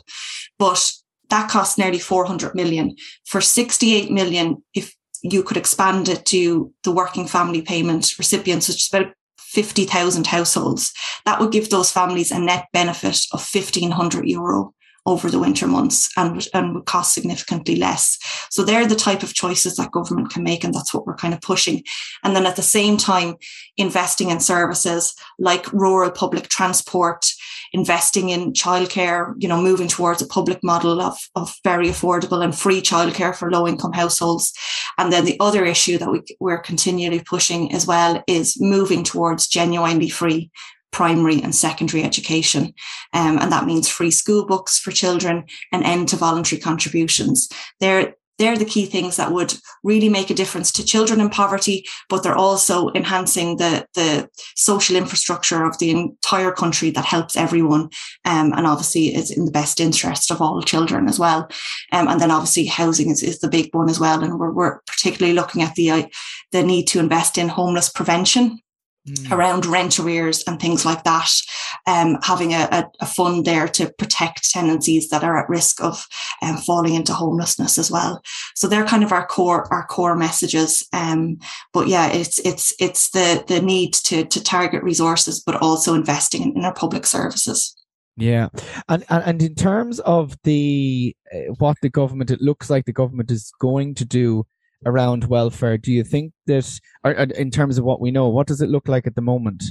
But 0.57 0.91
that 1.29 1.49
costs 1.49 1.77
nearly 1.77 1.99
400 1.99 2.55
million. 2.55 2.95
For 3.25 3.41
68 3.41 4.11
million, 4.11 4.63
if 4.73 4.95
you 5.21 5.43
could 5.43 5.57
expand 5.57 6.09
it 6.09 6.25
to 6.27 6.73
the 6.83 6.91
working 6.91 7.27
family 7.27 7.61
payment 7.61 8.17
recipients, 8.17 8.67
which 8.67 8.77
is 8.77 8.89
about 8.93 9.13
50,000 9.37 10.27
households, 10.27 10.93
that 11.25 11.39
would 11.39 11.51
give 11.51 11.69
those 11.69 11.91
families 11.91 12.31
a 12.31 12.39
net 12.39 12.67
benefit 12.71 13.25
of 13.33 13.47
1,500 13.51 14.27
euro 14.27 14.73
over 15.09 15.29
the 15.29 15.39
winter 15.39 15.67
months 15.67 16.09
and, 16.15 16.47
and 16.53 16.75
would 16.75 16.85
cost 16.85 17.13
significantly 17.13 17.75
less. 17.75 18.17
So 18.51 18.63
they're 18.63 18.87
the 18.87 18.95
type 18.95 19.23
of 19.23 19.33
choices 19.33 19.75
that 19.75 19.91
government 19.91 20.31
can 20.31 20.43
make, 20.43 20.63
and 20.63 20.73
that's 20.73 20.93
what 20.93 21.05
we're 21.05 21.15
kind 21.15 21.33
of 21.33 21.41
pushing. 21.41 21.83
And 22.23 22.35
then 22.35 22.45
at 22.45 22.55
the 22.55 22.61
same 22.61 22.95
time, 22.97 23.35
investing 23.77 24.29
in 24.29 24.39
services 24.39 25.15
like 25.39 25.71
rural 25.73 26.11
public 26.11 26.47
transport, 26.49 27.25
investing 27.73 28.29
in 28.29 28.53
childcare, 28.53 29.33
you 29.37 29.47
know, 29.47 29.61
moving 29.61 29.87
towards 29.87 30.21
a 30.21 30.27
public 30.27 30.63
model 30.63 31.01
of, 31.01 31.17
of 31.35 31.55
very 31.63 31.87
affordable 31.87 32.43
and 32.43 32.55
free 32.55 32.81
childcare 32.81 33.35
for 33.35 33.51
low 33.51 33.67
income 33.67 33.93
households. 33.93 34.53
And 34.97 35.11
then 35.11 35.25
the 35.25 35.37
other 35.39 35.65
issue 35.65 35.97
that 35.97 36.11
we, 36.11 36.21
we're 36.39 36.59
continually 36.59 37.21
pushing 37.21 37.73
as 37.73 37.87
well 37.87 38.23
is 38.27 38.59
moving 38.59 39.03
towards 39.03 39.47
genuinely 39.47 40.09
free 40.09 40.51
primary 40.91 41.41
and 41.41 41.53
secondary 41.53 42.03
education. 42.03 42.73
Um, 43.13 43.37
and 43.39 43.51
that 43.51 43.65
means 43.65 43.87
free 43.87 44.11
school 44.11 44.45
books 44.45 44.79
for 44.79 44.91
children 44.91 45.45
and 45.71 45.83
end 45.83 46.09
to 46.09 46.15
voluntary 46.15 46.61
contributions. 46.61 47.49
They're, 47.79 48.15
they're 48.37 48.57
the 48.57 48.65
key 48.65 48.85
things 48.85 49.17
that 49.17 49.33
would 49.33 49.53
really 49.83 50.07
make 50.07 50.29
a 50.29 50.33
difference 50.33 50.71
to 50.71 50.85
children 50.85 51.19
in 51.19 51.29
poverty, 51.29 51.85
but 52.07 52.23
they're 52.23 52.35
also 52.35 52.89
enhancing 52.95 53.57
the, 53.57 53.85
the 53.95 54.29
social 54.55 54.95
infrastructure 54.95 55.65
of 55.65 55.77
the 55.77 55.91
entire 55.91 56.51
country 56.51 56.89
that 56.91 57.03
helps 57.03 57.35
everyone. 57.35 57.89
Um, 58.23 58.53
and 58.55 58.65
obviously 58.65 59.13
is 59.13 59.29
in 59.29 59.43
the 59.43 59.51
best 59.51 59.81
interest 59.81 60.31
of 60.31 60.41
all 60.41 60.61
children 60.61 61.09
as 61.09 61.19
well. 61.19 61.49
Um, 61.91 62.07
and 62.07 62.21
then 62.21 62.31
obviously 62.31 62.65
housing 62.65 63.09
is, 63.09 63.21
is 63.21 63.39
the 63.39 63.49
big 63.49 63.75
one 63.75 63.89
as 63.89 63.99
well. 63.99 64.23
And 64.23 64.39
we're, 64.39 64.51
we're 64.51 64.79
particularly 64.87 65.33
looking 65.33 65.61
at 65.61 65.75
the, 65.75 65.91
uh, 65.91 66.07
the 66.53 66.63
need 66.63 66.87
to 66.87 66.99
invest 66.99 67.37
in 67.37 67.49
homeless 67.49 67.89
prevention 67.89 68.61
Mm. 69.07 69.31
around 69.31 69.65
rent 69.65 69.97
arrears 69.97 70.43
and 70.45 70.59
things 70.59 70.83
like 70.83 71.05
that. 71.05 71.31
Um, 71.87 72.17
having 72.21 72.53
a, 72.53 72.67
a, 72.69 72.91
a, 72.99 73.05
fund 73.05 73.45
there 73.45 73.69
to 73.69 73.91
protect 73.97 74.51
tenancies 74.51 75.07
that 75.09 75.23
are 75.23 75.41
at 75.41 75.49
risk 75.49 75.81
of 75.81 76.05
um, 76.41 76.57
falling 76.57 76.95
into 76.95 77.13
homelessness 77.13 77.77
as 77.77 77.89
well. 77.89 78.21
So 78.55 78.67
they're 78.67 78.85
kind 78.85 79.03
of 79.03 79.13
our 79.13 79.25
core 79.25 79.71
our 79.73 79.85
core 79.87 80.17
messages. 80.17 80.85
Um, 80.91 81.37
but 81.71 81.87
yeah, 81.87 82.11
it's 82.11 82.39
it's 82.39 82.73
it's 82.77 83.11
the 83.11 83.43
the 83.47 83.61
need 83.61 83.93
to 83.93 84.25
to 84.25 84.43
target 84.43 84.83
resources, 84.83 85.41
but 85.45 85.55
also 85.61 85.93
investing 85.93 86.41
in, 86.41 86.57
in 86.57 86.65
our 86.65 86.73
public 86.73 87.05
services. 87.05 87.73
Yeah, 88.17 88.49
and, 88.89 89.05
and 89.09 89.23
and 89.23 89.41
in 89.41 89.55
terms 89.55 90.01
of 90.01 90.35
the 90.43 91.15
uh, 91.33 91.53
what 91.57 91.77
the 91.81 91.89
government, 91.89 92.31
it 92.31 92.41
looks 92.41 92.69
like 92.69 92.83
the 92.83 92.91
government 92.91 93.31
is 93.31 93.51
going 93.61 93.95
to 93.95 94.05
do 94.05 94.45
around 94.85 95.25
welfare. 95.25 95.77
Do 95.77 95.91
you 95.91 96.03
think 96.03 96.33
that, 96.47 96.79
or, 97.03 97.11
or 97.11 97.23
in 97.23 97.51
terms 97.51 97.77
of 97.77 97.85
what 97.85 98.01
we 98.01 98.11
know, 98.11 98.29
what 98.29 98.47
does 98.47 98.61
it 98.61 98.69
look 98.69 98.87
like 98.87 99.07
at 99.07 99.15
the 99.15 99.21
moment? 99.21 99.63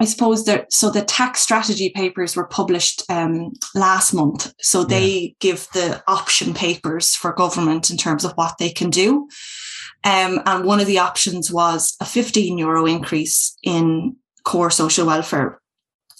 I 0.00 0.06
suppose 0.06 0.46
that 0.46 0.72
so 0.72 0.88
the 0.88 1.02
tax 1.02 1.40
strategy 1.42 1.90
papers 1.90 2.34
were 2.34 2.46
published 2.46 3.02
um, 3.10 3.52
last 3.74 4.14
month. 4.14 4.52
So 4.60 4.82
they 4.82 5.18
yeah. 5.18 5.28
give 5.40 5.68
the 5.74 6.02
option 6.08 6.54
papers 6.54 7.14
for 7.14 7.34
government 7.34 7.90
in 7.90 7.98
terms 7.98 8.24
of 8.24 8.32
what 8.32 8.56
they 8.58 8.70
can 8.70 8.88
do. 8.88 9.28
Um, 10.02 10.40
and 10.46 10.64
one 10.64 10.80
of 10.80 10.86
the 10.86 10.98
options 10.98 11.52
was 11.52 11.96
a 12.00 12.06
15 12.06 12.56
euro 12.56 12.86
increase 12.86 13.54
in 13.62 14.16
core 14.44 14.70
social 14.70 15.06
welfare, 15.06 15.59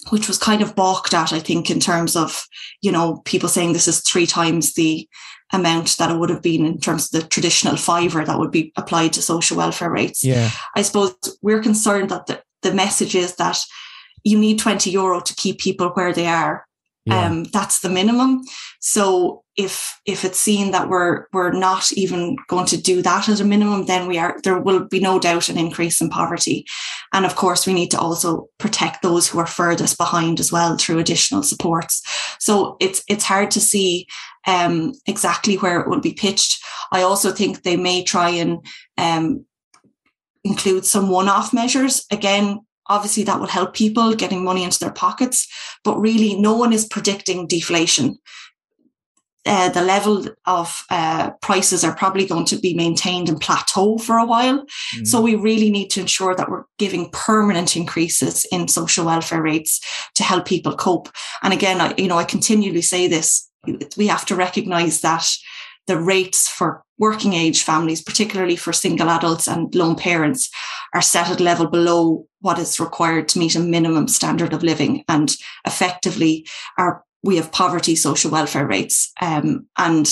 which 0.09 0.27
was 0.27 0.37
kind 0.37 0.61
of 0.61 0.75
balked 0.75 1.13
at, 1.13 1.31
I 1.31 1.39
think, 1.39 1.69
in 1.69 1.79
terms 1.79 2.15
of, 2.15 2.45
you 2.81 2.91
know, 2.91 3.21
people 3.25 3.49
saying 3.49 3.73
this 3.73 3.87
is 3.87 4.01
three 4.01 4.25
times 4.25 4.73
the 4.73 5.07
amount 5.53 5.97
that 5.97 6.09
it 6.09 6.17
would 6.17 6.29
have 6.29 6.41
been 6.41 6.65
in 6.65 6.79
terms 6.79 7.13
of 7.13 7.21
the 7.21 7.27
traditional 7.27 7.75
fiver 7.75 8.23
that 8.23 8.39
would 8.39 8.51
be 8.51 8.71
applied 8.77 9.13
to 9.13 9.21
social 9.21 9.57
welfare 9.57 9.91
rates. 9.91 10.23
Yeah. 10.23 10.49
I 10.75 10.81
suppose 10.81 11.15
we're 11.41 11.61
concerned 11.61 12.09
that 12.09 12.25
the, 12.25 12.41
the 12.61 12.73
message 12.73 13.15
is 13.15 13.35
that 13.35 13.59
you 14.23 14.39
need 14.39 14.59
20 14.59 14.89
euro 14.89 15.19
to 15.19 15.35
keep 15.35 15.59
people 15.59 15.89
where 15.89 16.13
they 16.13 16.27
are. 16.27 16.65
Yeah. 17.05 17.25
Um, 17.25 17.43
that's 17.45 17.79
the 17.79 17.89
minimum. 17.89 18.43
So 18.79 19.40
if 19.57 19.99
if 20.05 20.23
it's 20.23 20.39
seen 20.39 20.71
that 20.71 20.87
we're 20.87 21.25
we're 21.33 21.51
not 21.51 21.91
even 21.91 22.37
going 22.47 22.65
to 22.67 22.81
do 22.81 23.01
that 23.01 23.27
at 23.27 23.41
a 23.41 23.43
minimum, 23.43 23.85
then 23.85 24.07
we 24.07 24.17
are 24.17 24.37
there 24.43 24.59
will 24.59 24.87
be 24.87 24.99
no 24.99 25.19
doubt 25.19 25.49
an 25.49 25.57
increase 25.57 25.99
in 25.99 26.09
poverty. 26.09 26.65
And 27.13 27.25
of 27.25 27.35
course, 27.35 27.67
we 27.67 27.73
need 27.73 27.91
to 27.91 27.99
also 27.99 28.47
protect 28.57 29.01
those 29.01 29.27
who 29.27 29.39
are 29.39 29.47
furthest 29.47 29.97
behind 29.97 30.39
as 30.39 30.51
well 30.51 30.77
through 30.77 30.99
additional 30.99 31.43
supports. 31.43 32.01
So 32.39 32.77
it's 32.79 33.03
it's 33.07 33.25
hard 33.25 33.51
to 33.51 33.59
see 33.59 34.07
um, 34.47 34.93
exactly 35.05 35.55
where 35.55 35.81
it 35.81 35.89
will 35.89 36.01
be 36.01 36.13
pitched. 36.13 36.63
I 36.91 37.01
also 37.01 37.31
think 37.31 37.63
they 37.63 37.77
may 37.77 38.03
try 38.03 38.29
and 38.29 38.65
um, 38.97 39.45
include 40.43 40.85
some 40.85 41.09
one-off 41.09 41.53
measures. 41.53 42.05
Again, 42.09 42.61
obviously 42.87 43.23
that 43.23 43.39
will 43.39 43.47
help 43.47 43.73
people 43.73 44.15
getting 44.15 44.43
money 44.43 44.63
into 44.63 44.79
their 44.79 44.91
pockets, 44.93 45.47
but 45.83 45.99
really 45.99 46.39
no 46.39 46.55
one 46.55 46.73
is 46.73 46.85
predicting 46.85 47.47
deflation. 47.47 48.17
Uh, 49.45 49.69
the 49.69 49.81
level 49.81 50.25
of 50.45 50.83
uh, 50.91 51.31
prices 51.41 51.83
are 51.83 51.95
probably 51.95 52.27
going 52.27 52.45
to 52.45 52.57
be 52.57 52.75
maintained 52.75 53.27
and 53.27 53.41
plateau 53.41 53.97
for 53.97 54.17
a 54.17 54.25
while. 54.25 54.59
Mm-hmm. 54.59 55.05
So 55.05 55.19
we 55.19 55.35
really 55.35 55.71
need 55.71 55.89
to 55.91 56.01
ensure 56.01 56.35
that 56.35 56.49
we're 56.49 56.65
giving 56.77 57.09
permanent 57.11 57.75
increases 57.75 58.45
in 58.51 58.67
social 58.67 59.05
welfare 59.05 59.41
rates 59.41 59.79
to 60.15 60.23
help 60.23 60.45
people 60.45 60.75
cope. 60.75 61.09
And 61.41 61.53
again, 61.53 61.81
I, 61.81 61.95
you 61.97 62.07
know, 62.07 62.19
I 62.19 62.23
continually 62.23 62.83
say 62.83 63.07
this: 63.07 63.49
we 63.97 64.07
have 64.07 64.25
to 64.27 64.35
recognise 64.35 65.01
that 65.01 65.27
the 65.87 65.97
rates 65.97 66.47
for 66.47 66.83
working 66.99 67.33
age 67.33 67.63
families, 67.63 68.01
particularly 68.01 68.55
for 68.55 68.71
single 68.71 69.09
adults 69.09 69.47
and 69.47 69.73
lone 69.73 69.95
parents, 69.95 70.49
are 70.93 71.01
set 71.01 71.29
at 71.29 71.39
a 71.39 71.43
level 71.43 71.67
below 71.67 72.27
what 72.41 72.59
is 72.59 72.79
required 72.79 73.27
to 73.29 73.39
meet 73.39 73.55
a 73.55 73.59
minimum 73.59 74.07
standard 74.07 74.53
of 74.53 74.63
living 74.63 75.03
and 75.07 75.35
effectively 75.65 76.45
are 76.77 77.03
we 77.23 77.35
have 77.37 77.51
poverty 77.51 77.95
social 77.95 78.31
welfare 78.31 78.67
rates. 78.67 79.11
Um, 79.21 79.67
and 79.77 80.09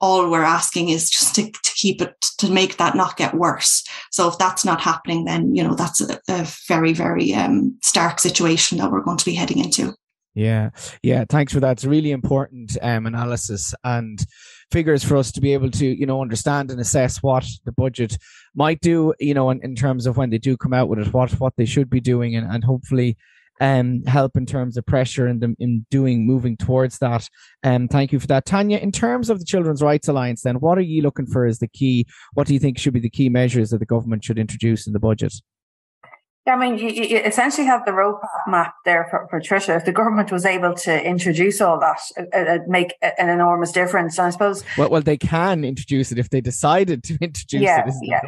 all 0.00 0.30
we're 0.30 0.42
asking 0.42 0.90
is 0.90 1.10
just 1.10 1.34
to, 1.34 1.50
to 1.50 1.72
keep 1.74 2.00
it, 2.02 2.14
to 2.38 2.50
make 2.50 2.76
that 2.76 2.94
not 2.94 3.16
get 3.16 3.34
worse. 3.34 3.82
So 4.10 4.28
if 4.28 4.38
that's 4.38 4.64
not 4.64 4.80
happening, 4.80 5.24
then, 5.24 5.54
you 5.54 5.64
know, 5.64 5.74
that's 5.74 6.00
a, 6.00 6.20
a 6.28 6.46
very, 6.68 6.92
very 6.92 7.32
um, 7.34 7.78
stark 7.82 8.20
situation 8.20 8.78
that 8.78 8.90
we're 8.90 9.02
going 9.02 9.16
to 9.16 9.24
be 9.24 9.34
heading 9.34 9.58
into. 9.58 9.94
Yeah, 10.34 10.70
yeah. 11.02 11.24
Thanks 11.28 11.52
for 11.52 11.60
that. 11.60 11.72
It's 11.72 11.84
really 11.84 12.10
important 12.10 12.76
um, 12.82 13.06
analysis 13.06 13.72
and 13.84 14.18
figures 14.72 15.04
for 15.04 15.16
us 15.16 15.30
to 15.30 15.40
be 15.40 15.54
able 15.54 15.70
to, 15.70 15.86
you 15.86 16.06
know, 16.06 16.20
understand 16.20 16.72
and 16.72 16.80
assess 16.80 17.22
what 17.22 17.46
the 17.64 17.70
budget 17.72 18.18
might 18.54 18.80
do, 18.80 19.14
you 19.20 19.32
know, 19.32 19.50
in, 19.50 19.62
in 19.62 19.76
terms 19.76 20.06
of 20.06 20.16
when 20.16 20.30
they 20.30 20.38
do 20.38 20.56
come 20.56 20.72
out 20.72 20.88
with 20.88 20.98
it, 20.98 21.12
what 21.12 21.30
what 21.38 21.54
they 21.56 21.64
should 21.64 21.88
be 21.88 22.00
doing, 22.00 22.34
and, 22.34 22.50
and 22.50 22.64
hopefully 22.64 23.16
um, 23.60 24.02
help 24.06 24.36
in 24.36 24.46
terms 24.46 24.76
of 24.76 24.86
pressure 24.86 25.26
and 25.26 25.42
in, 25.42 25.56
in 25.58 25.86
doing 25.90 26.26
moving 26.26 26.56
towards 26.56 26.98
that. 26.98 27.28
Um, 27.62 27.88
thank 27.88 28.12
you 28.12 28.20
for 28.20 28.26
that, 28.28 28.46
Tanya. 28.46 28.78
In 28.78 28.92
terms 28.92 29.30
of 29.30 29.38
the 29.38 29.44
Children's 29.44 29.82
Rights 29.82 30.08
Alliance, 30.08 30.42
then, 30.42 30.56
what 30.56 30.78
are 30.78 30.82
you 30.82 31.02
looking 31.02 31.26
for 31.26 31.46
as 31.46 31.58
the 31.58 31.68
key? 31.68 32.06
What 32.34 32.46
do 32.46 32.54
you 32.54 32.60
think 32.60 32.78
should 32.78 32.94
be 32.94 33.00
the 33.00 33.10
key 33.10 33.28
measures 33.28 33.70
that 33.70 33.78
the 33.78 33.86
government 33.86 34.24
should 34.24 34.38
introduce 34.38 34.86
in 34.86 34.92
the 34.92 35.00
budget? 35.00 35.34
Yeah, 36.46 36.56
I 36.56 36.58
mean, 36.58 36.76
you, 36.76 36.90
you 36.90 37.18
essentially 37.18 37.66
have 37.66 37.86
the 37.86 37.92
roadmap 37.92 38.72
there 38.84 39.06
for, 39.10 39.26
for 39.30 39.40
Trisha. 39.40 39.78
If 39.78 39.86
the 39.86 39.92
government 39.92 40.30
was 40.30 40.44
able 40.44 40.74
to 40.74 41.02
introduce 41.02 41.62
all 41.62 41.80
that, 41.80 42.00
it, 42.18 42.28
it'd 42.34 42.68
make 42.68 42.92
an 43.00 43.30
enormous 43.30 43.72
difference. 43.72 44.18
And 44.18 44.26
I 44.26 44.30
suppose. 44.30 44.62
Well, 44.76 44.90
well, 44.90 45.00
they 45.00 45.16
can 45.16 45.64
introduce 45.64 46.12
it 46.12 46.18
if 46.18 46.28
they 46.28 46.42
decided 46.42 47.02
to 47.04 47.14
introduce 47.22 47.62
yeah, 47.62 47.86
it. 47.86 47.94
Yeah, 48.02 48.20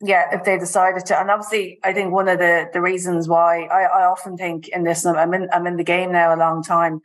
yeah, 0.00 0.26
if 0.32 0.44
they 0.44 0.58
decided 0.58 1.06
to, 1.06 1.20
and 1.20 1.30
obviously, 1.30 1.80
I 1.82 1.92
think 1.92 2.12
one 2.12 2.28
of 2.28 2.38
the 2.38 2.70
the 2.72 2.80
reasons 2.80 3.26
why 3.26 3.64
I, 3.64 3.82
I 3.82 4.04
often 4.04 4.36
think 4.36 4.68
in 4.68 4.84
this, 4.84 5.04
I'm 5.04 5.34
in 5.34 5.48
I'm 5.52 5.66
in 5.66 5.76
the 5.76 5.84
game 5.84 6.12
now 6.12 6.34
a 6.34 6.38
long 6.38 6.62
time, 6.62 7.00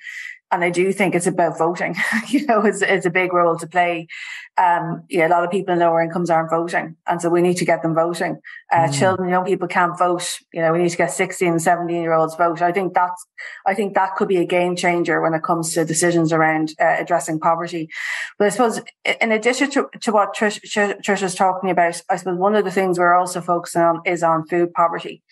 and 0.54 0.64
I 0.64 0.70
do 0.70 0.94
think 0.94 1.16
it's 1.16 1.26
about 1.26 1.58
voting. 1.58 1.96
you 2.28 2.46
know, 2.46 2.62
it's, 2.62 2.84
it's 2.84 3.08
a 3.08 3.10
big 3.10 3.34
role 3.34 3.58
to 3.58 3.66
play. 3.66 4.08
Um, 4.56 5.04
yeah, 5.10 5.28
a 5.28 5.30
lot 5.30 5.44
of 5.44 5.50
people 5.50 5.74
in 5.74 5.80
lower 5.80 6.00
incomes 6.00 6.30
aren't 6.30 6.52
voting, 6.52 6.96
and 7.08 7.20
so 7.20 7.30
we 7.30 7.42
need 7.42 7.58
to 7.58 7.66
get 7.66 7.82
them 7.82 7.96
voting. 7.96 8.40
Uh, 8.72 8.88
mm. 8.88 9.00
Children, 9.00 9.30
young 9.30 9.46
people 9.46 9.68
can't 9.68 9.98
vote. 9.98 10.38
You 10.54 10.62
know, 10.62 10.72
we 10.72 10.78
need 10.78 10.92
to 10.92 10.98
get 10.98 11.10
16 11.10 11.48
and 11.48 11.62
17 11.62 12.00
year 12.00 12.14
olds 12.14 12.36
vote. 12.36 12.62
I 12.62 12.72
think 12.72 12.94
that's, 12.94 13.26
I 13.66 13.74
think 13.74 13.96
that 13.96 14.16
could 14.16 14.28
be 14.28 14.38
a 14.38 14.46
game 14.46 14.76
changer 14.76 15.22
when 15.22 15.34
it 15.34 15.42
comes 15.42 15.74
to 15.74 15.86
decisions 15.86 16.32
around 16.32 16.74
uh, 16.80 16.98
addressing 17.00 17.40
poverty. 17.40 17.90
But 18.38 18.46
I 18.46 18.50
suppose, 18.50 18.80
in 19.22 19.32
addition 19.32 19.72
to, 19.72 19.88
to 20.02 20.12
what 20.12 20.36
Trish, 20.36 20.60
Trish 21.02 21.24
is 21.24 21.34
talking 21.34 21.72
about, 21.72 22.00
I 22.12 22.16
suppose 22.18 22.38
one 22.38 22.56
of 22.56 22.64
the 22.64 22.72
things 22.72 23.00
we're 23.00 23.16
also 23.16 23.42
focusing 23.42 23.82
on 23.82 24.02
is 24.06 24.22
on 24.22 24.46
food 24.46 24.72
poverty. 24.74 25.24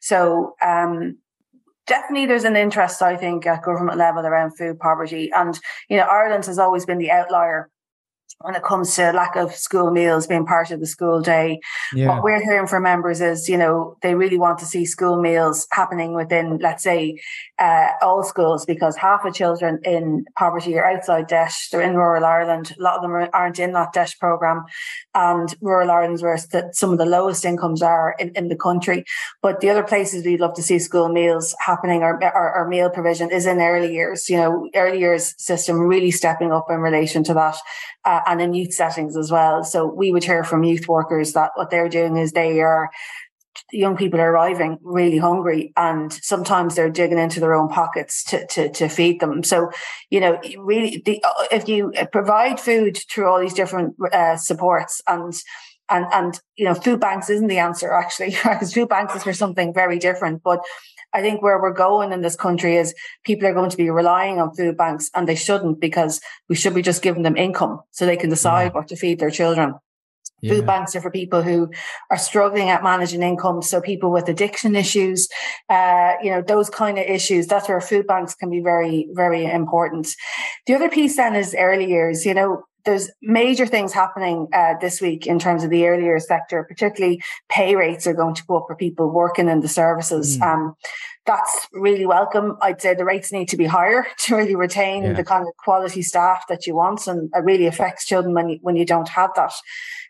So, 0.00 0.54
um, 0.64 1.18
definitely 1.88 2.26
there's 2.26 2.44
an 2.44 2.56
interest, 2.56 3.02
I 3.02 3.16
think, 3.16 3.46
at 3.46 3.62
government 3.62 3.98
level 3.98 4.24
around 4.24 4.56
food 4.56 4.78
poverty. 4.78 5.30
And, 5.34 5.58
you 5.88 5.96
know, 5.96 6.04
Ireland 6.04 6.46
has 6.46 6.58
always 6.58 6.86
been 6.86 6.98
the 6.98 7.10
outlier 7.10 7.70
when 8.40 8.54
it 8.54 8.62
comes 8.62 8.94
to 8.94 9.10
lack 9.12 9.34
of 9.34 9.52
school 9.52 9.90
meals 9.90 10.28
being 10.28 10.46
part 10.46 10.70
of 10.70 10.78
the 10.78 10.86
school 10.86 11.20
day. 11.20 11.58
Yeah. 11.92 12.08
What 12.08 12.22
we're 12.22 12.40
hearing 12.40 12.68
from 12.68 12.84
members 12.84 13.20
is, 13.20 13.48
you 13.48 13.56
know, 13.56 13.96
they 14.00 14.14
really 14.14 14.38
want 14.38 14.58
to 14.60 14.64
see 14.64 14.84
school 14.84 15.20
meals 15.20 15.66
happening 15.72 16.14
within, 16.14 16.58
let's 16.58 16.84
say, 16.84 17.20
uh, 17.58 17.88
all 18.00 18.22
schools 18.22 18.64
because 18.64 18.96
half 18.96 19.24
of 19.24 19.34
children 19.34 19.80
in 19.84 20.24
poverty 20.38 20.78
are 20.78 20.88
outside 20.88 21.26
DEIS. 21.26 21.68
They're 21.72 21.82
in 21.82 21.96
rural 21.96 22.24
Ireland. 22.24 22.76
A 22.78 22.82
lot 22.82 22.96
of 22.96 23.02
them 23.02 23.28
aren't 23.32 23.58
in 23.58 23.72
that 23.72 23.92
DEIS 23.92 24.14
program. 24.14 24.64
And 25.16 25.52
rural 25.60 25.90
Ireland 25.90 26.14
is 26.14 26.22
where 26.22 26.38
some 26.72 26.92
of 26.92 26.98
the 26.98 27.06
lowest 27.06 27.44
incomes 27.44 27.82
are 27.82 28.14
in, 28.20 28.30
in 28.36 28.48
the 28.48 28.56
country. 28.56 29.04
But 29.42 29.60
the 29.60 29.70
other 29.70 29.82
places 29.82 30.24
we'd 30.24 30.38
love 30.38 30.54
to 30.54 30.62
see 30.62 30.78
school 30.78 31.08
meals 31.08 31.56
happening 31.58 32.02
or, 32.02 32.22
or, 32.22 32.54
or 32.54 32.68
meal 32.68 32.88
provision 32.88 33.32
is 33.32 33.46
in 33.46 33.58
early 33.58 33.92
years. 33.92 34.30
You 34.30 34.36
know, 34.36 34.70
early 34.76 35.00
years 35.00 35.34
system 35.38 35.80
really 35.80 36.12
stepping 36.12 36.52
up 36.52 36.66
in 36.70 36.78
relation 36.78 37.24
to 37.24 37.34
that 37.34 37.56
uh, 38.04 38.20
and 38.28 38.40
in 38.40 38.54
youth 38.54 38.72
settings 38.72 39.16
as 39.16 39.32
well. 39.32 39.64
So 39.64 39.86
we 39.86 40.12
would 40.12 40.24
hear 40.24 40.44
from 40.44 40.62
youth 40.62 40.86
workers 40.86 41.32
that 41.32 41.52
what 41.54 41.70
they're 41.70 41.88
doing 41.88 42.16
is 42.16 42.32
they 42.32 42.60
are 42.60 42.90
young 43.72 43.96
people 43.96 44.20
are 44.20 44.30
arriving 44.30 44.78
really 44.82 45.18
hungry 45.18 45.72
and 45.76 46.12
sometimes 46.12 46.74
they're 46.74 46.90
digging 46.90 47.18
into 47.18 47.40
their 47.40 47.54
own 47.54 47.68
pockets 47.68 48.22
to, 48.24 48.46
to, 48.46 48.70
to 48.70 48.88
feed 48.88 49.20
them. 49.20 49.42
So, 49.42 49.70
you 50.10 50.20
know, 50.20 50.38
really, 50.58 51.02
the, 51.04 51.22
if 51.50 51.68
you 51.68 51.92
provide 52.12 52.60
food 52.60 52.98
through 53.10 53.28
all 53.28 53.40
these 53.40 53.54
different 53.54 53.96
uh, 54.12 54.36
supports 54.36 55.02
and 55.08 55.34
and 55.90 56.06
and 56.12 56.40
you 56.56 56.64
know 56.64 56.74
food 56.74 57.00
banks 57.00 57.30
isn't 57.30 57.46
the 57.46 57.58
answer 57.58 57.92
actually 57.92 58.30
because 58.44 58.74
food 58.74 58.90
banks 58.90 59.14
is 59.14 59.22
for 59.22 59.32
something 59.32 59.72
very 59.72 59.98
different 59.98 60.42
but 60.42 60.60
I 61.14 61.22
think 61.22 61.42
where 61.42 61.60
we're 61.60 61.72
going 61.72 62.12
in 62.12 62.20
this 62.20 62.36
country 62.36 62.76
is 62.76 62.94
people 63.24 63.46
are 63.46 63.54
going 63.54 63.70
to 63.70 63.76
be 63.76 63.90
relying 63.90 64.40
on 64.40 64.54
food 64.54 64.76
banks 64.76 65.10
and 65.14 65.28
they 65.28 65.34
shouldn't 65.34 65.80
because 65.80 66.20
we 66.48 66.54
should 66.54 66.74
be 66.74 66.82
just 66.82 67.02
giving 67.02 67.22
them 67.22 67.36
income 67.36 67.80
so 67.90 68.04
they 68.04 68.16
can 68.16 68.30
decide 68.30 68.64
yeah. 68.64 68.72
what 68.72 68.88
to 68.88 68.96
feed 68.96 69.18
their 69.18 69.30
children. 69.30 69.74
Yeah. 70.40 70.54
Food 70.54 70.66
banks 70.66 70.94
are 70.94 71.00
for 71.00 71.10
people 71.10 71.42
who 71.42 71.70
are 72.10 72.18
struggling 72.18 72.68
at 72.68 72.82
managing 72.82 73.22
income. 73.22 73.60
So 73.60 73.80
people 73.80 74.12
with 74.12 74.28
addiction 74.28 74.76
issues, 74.76 75.28
uh, 75.68 76.12
you 76.22 76.30
know, 76.30 76.42
those 76.42 76.70
kind 76.70 76.98
of 76.98 77.06
issues. 77.06 77.46
That's 77.46 77.68
where 77.68 77.80
food 77.80 78.06
banks 78.06 78.34
can 78.34 78.50
be 78.50 78.60
very, 78.60 79.08
very 79.12 79.44
important. 79.44 80.08
The 80.66 80.74
other 80.74 80.88
piece 80.88 81.16
then 81.16 81.34
is 81.34 81.56
early 81.58 81.88
years. 81.88 82.24
You 82.24 82.34
know, 82.34 82.62
there's 82.84 83.10
major 83.20 83.66
things 83.66 83.92
happening 83.92 84.48
uh, 84.52 84.74
this 84.80 85.00
week 85.00 85.26
in 85.26 85.38
terms 85.38 85.64
of 85.64 85.70
the 85.70 85.86
early 85.86 86.04
years 86.04 86.26
sector, 86.26 86.64
particularly 86.64 87.20
pay 87.48 87.74
rates 87.76 88.06
are 88.06 88.14
going 88.14 88.34
to 88.34 88.44
go 88.44 88.58
up 88.58 88.64
for 88.66 88.76
people 88.76 89.10
working 89.10 89.48
in 89.48 89.60
the 89.60 89.68
services. 89.68 90.38
Mm. 90.38 90.42
Um, 90.42 90.76
that's 91.28 91.68
really 91.74 92.06
welcome. 92.06 92.56
I'd 92.62 92.80
say 92.80 92.94
the 92.94 93.04
rates 93.04 93.30
need 93.30 93.50
to 93.50 93.56
be 93.58 93.66
higher 93.66 94.06
to 94.20 94.36
really 94.36 94.56
retain 94.56 95.04
yeah. 95.04 95.12
the 95.12 95.22
kind 95.22 95.46
of 95.46 95.54
quality 95.58 96.02
staff 96.02 96.46
that 96.48 96.66
you 96.66 96.74
want, 96.74 97.06
and 97.06 97.30
it 97.34 97.44
really 97.44 97.66
affects 97.66 98.06
children 98.06 98.34
when 98.34 98.48
you 98.48 98.58
when 98.62 98.76
you 98.76 98.86
don't 98.86 99.08
have 99.10 99.30
that. 99.36 99.52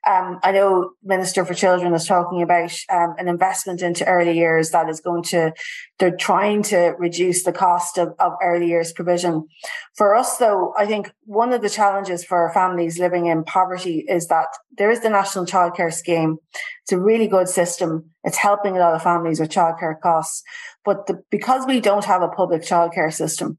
Um, 0.08 0.38
I 0.44 0.52
know 0.52 0.92
Minister 1.02 1.44
for 1.44 1.54
Children 1.54 1.92
is 1.92 2.06
talking 2.06 2.40
about 2.40 2.72
um, 2.88 3.14
an 3.18 3.28
investment 3.28 3.82
into 3.82 4.06
early 4.06 4.36
years 4.38 4.70
that 4.70 4.88
is 4.88 5.00
going 5.00 5.24
to, 5.24 5.52
they're 5.98 6.16
trying 6.16 6.62
to 6.64 6.94
reduce 6.98 7.42
the 7.42 7.52
cost 7.52 7.98
of, 7.98 8.14
of 8.20 8.32
early 8.42 8.68
years 8.68 8.92
provision. 8.92 9.48
For 9.96 10.14
us, 10.14 10.38
though, 10.38 10.72
I 10.78 10.86
think 10.86 11.12
one 11.24 11.52
of 11.52 11.62
the 11.62 11.68
challenges 11.68 12.24
for 12.24 12.50
families 12.54 12.98
living 12.98 13.26
in 13.26 13.44
poverty 13.44 14.04
is 14.08 14.28
that 14.28 14.46
there 14.76 14.90
is 14.90 15.00
the 15.00 15.10
National 15.10 15.44
Childcare 15.44 15.92
Scheme. 15.92 16.38
It's 16.88 16.94
a 16.94 16.98
really 16.98 17.28
good 17.28 17.50
system. 17.50 18.12
It's 18.24 18.38
helping 18.38 18.74
a 18.74 18.80
lot 18.80 18.94
of 18.94 19.02
families 19.02 19.40
with 19.40 19.50
childcare 19.50 20.00
costs. 20.00 20.42
But 20.86 21.06
the, 21.06 21.22
because 21.30 21.66
we 21.66 21.80
don't 21.80 22.06
have 22.06 22.22
a 22.22 22.28
public 22.28 22.62
childcare 22.62 23.12
system, 23.12 23.58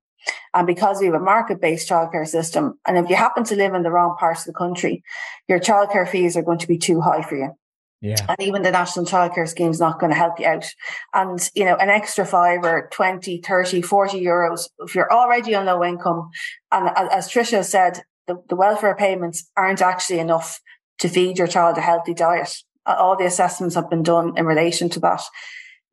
and 0.55 0.65
because 0.65 0.99
we 0.99 1.05
have 1.05 1.13
a 1.13 1.19
market 1.19 1.61
based 1.61 1.87
childcare 1.87 2.27
system, 2.27 2.79
and 2.87 2.97
if 2.97 3.07
you 3.07 3.15
happen 3.15 3.43
to 3.43 3.55
live 3.55 3.75
in 3.75 3.83
the 3.83 3.91
wrong 3.91 4.15
parts 4.17 4.41
of 4.41 4.45
the 4.47 4.57
country, 4.57 5.03
your 5.47 5.59
childcare 5.59 6.09
fees 6.09 6.35
are 6.35 6.41
going 6.41 6.57
to 6.57 6.67
be 6.67 6.79
too 6.79 7.01
high 7.01 7.21
for 7.21 7.35
you. 7.35 7.51
Yeah. 8.01 8.15
And 8.27 8.41
even 8.41 8.63
the 8.63 8.71
national 8.71 9.05
childcare 9.05 9.47
scheme 9.47 9.69
is 9.69 9.79
not 9.79 9.99
going 9.99 10.11
to 10.11 10.17
help 10.17 10.39
you 10.39 10.47
out. 10.47 10.65
And, 11.13 11.39
you 11.53 11.65
know, 11.65 11.75
an 11.75 11.89
extra 11.89 12.25
five 12.25 12.63
or 12.63 12.89
20, 12.91 13.41
30, 13.41 13.83
40 13.83 14.25
euros, 14.25 14.69
if 14.79 14.95
you're 14.95 15.13
already 15.13 15.53
on 15.53 15.67
low 15.67 15.83
income, 15.83 16.31
and 16.71 16.89
as 16.97 17.29
Tricia 17.29 17.63
said, 17.63 18.01
the, 18.25 18.41
the 18.49 18.55
welfare 18.55 18.95
payments 18.95 19.51
aren't 19.55 19.83
actually 19.83 20.17
enough 20.17 20.59
to 20.97 21.07
feed 21.07 21.37
your 21.37 21.47
child 21.47 21.77
a 21.77 21.81
healthy 21.81 22.15
diet. 22.15 22.63
All 22.97 23.15
the 23.17 23.25
assessments 23.25 23.75
have 23.75 23.89
been 23.89 24.04
done 24.04 24.34
in 24.38 24.45
relation 24.45 24.89
to 24.89 24.99
that 25.02 25.21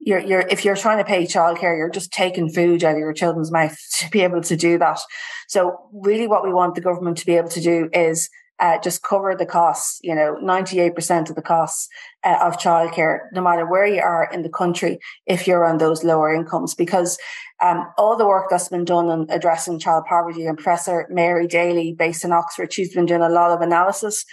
you're, 0.00 0.20
you're, 0.20 0.46
if 0.48 0.64
you're 0.64 0.76
trying 0.76 0.98
to 0.98 1.04
pay 1.04 1.24
childcare, 1.24 1.76
you're 1.76 1.90
just 1.90 2.12
taking 2.12 2.48
food 2.48 2.84
out 2.84 2.92
of 2.92 2.98
your 2.98 3.12
children's 3.12 3.52
mouth 3.52 3.76
to 3.98 4.10
be 4.10 4.20
able 4.20 4.42
to 4.42 4.56
do 4.56 4.78
that. 4.78 5.00
So 5.48 5.88
really 5.92 6.26
what 6.26 6.44
we 6.44 6.52
want 6.52 6.74
the 6.74 6.80
government 6.80 7.18
to 7.18 7.26
be 7.26 7.36
able 7.36 7.50
to 7.50 7.60
do 7.60 7.88
is 7.92 8.28
uh, 8.58 8.78
just 8.78 9.02
cover 9.02 9.36
the 9.36 9.44
costs, 9.44 9.98
you 10.02 10.14
know, 10.14 10.36
98% 10.42 11.28
of 11.28 11.36
the 11.36 11.42
costs 11.42 11.88
uh, 12.24 12.38
of 12.42 12.56
childcare, 12.56 13.20
no 13.32 13.42
matter 13.42 13.70
where 13.70 13.86
you 13.86 14.00
are 14.00 14.30
in 14.32 14.42
the 14.42 14.48
country, 14.48 14.98
if 15.26 15.46
you're 15.46 15.66
on 15.66 15.76
those 15.76 16.02
lower 16.02 16.34
incomes, 16.34 16.74
because 16.74 17.18
um, 17.62 17.86
all 17.98 18.16
the 18.16 18.26
work 18.26 18.46
that's 18.48 18.70
been 18.70 18.86
done 18.86 19.08
on 19.08 19.26
addressing 19.28 19.78
child 19.78 20.04
poverty 20.08 20.46
and 20.46 20.56
Professor 20.56 21.06
Mary 21.10 21.46
Daly, 21.46 21.92
based 21.92 22.24
in 22.24 22.32
Oxford, 22.32 22.72
she's 22.72 22.94
been 22.94 23.04
doing 23.04 23.20
a 23.20 23.28
lot 23.28 23.50
of 23.50 23.60
analysis. 23.60 24.24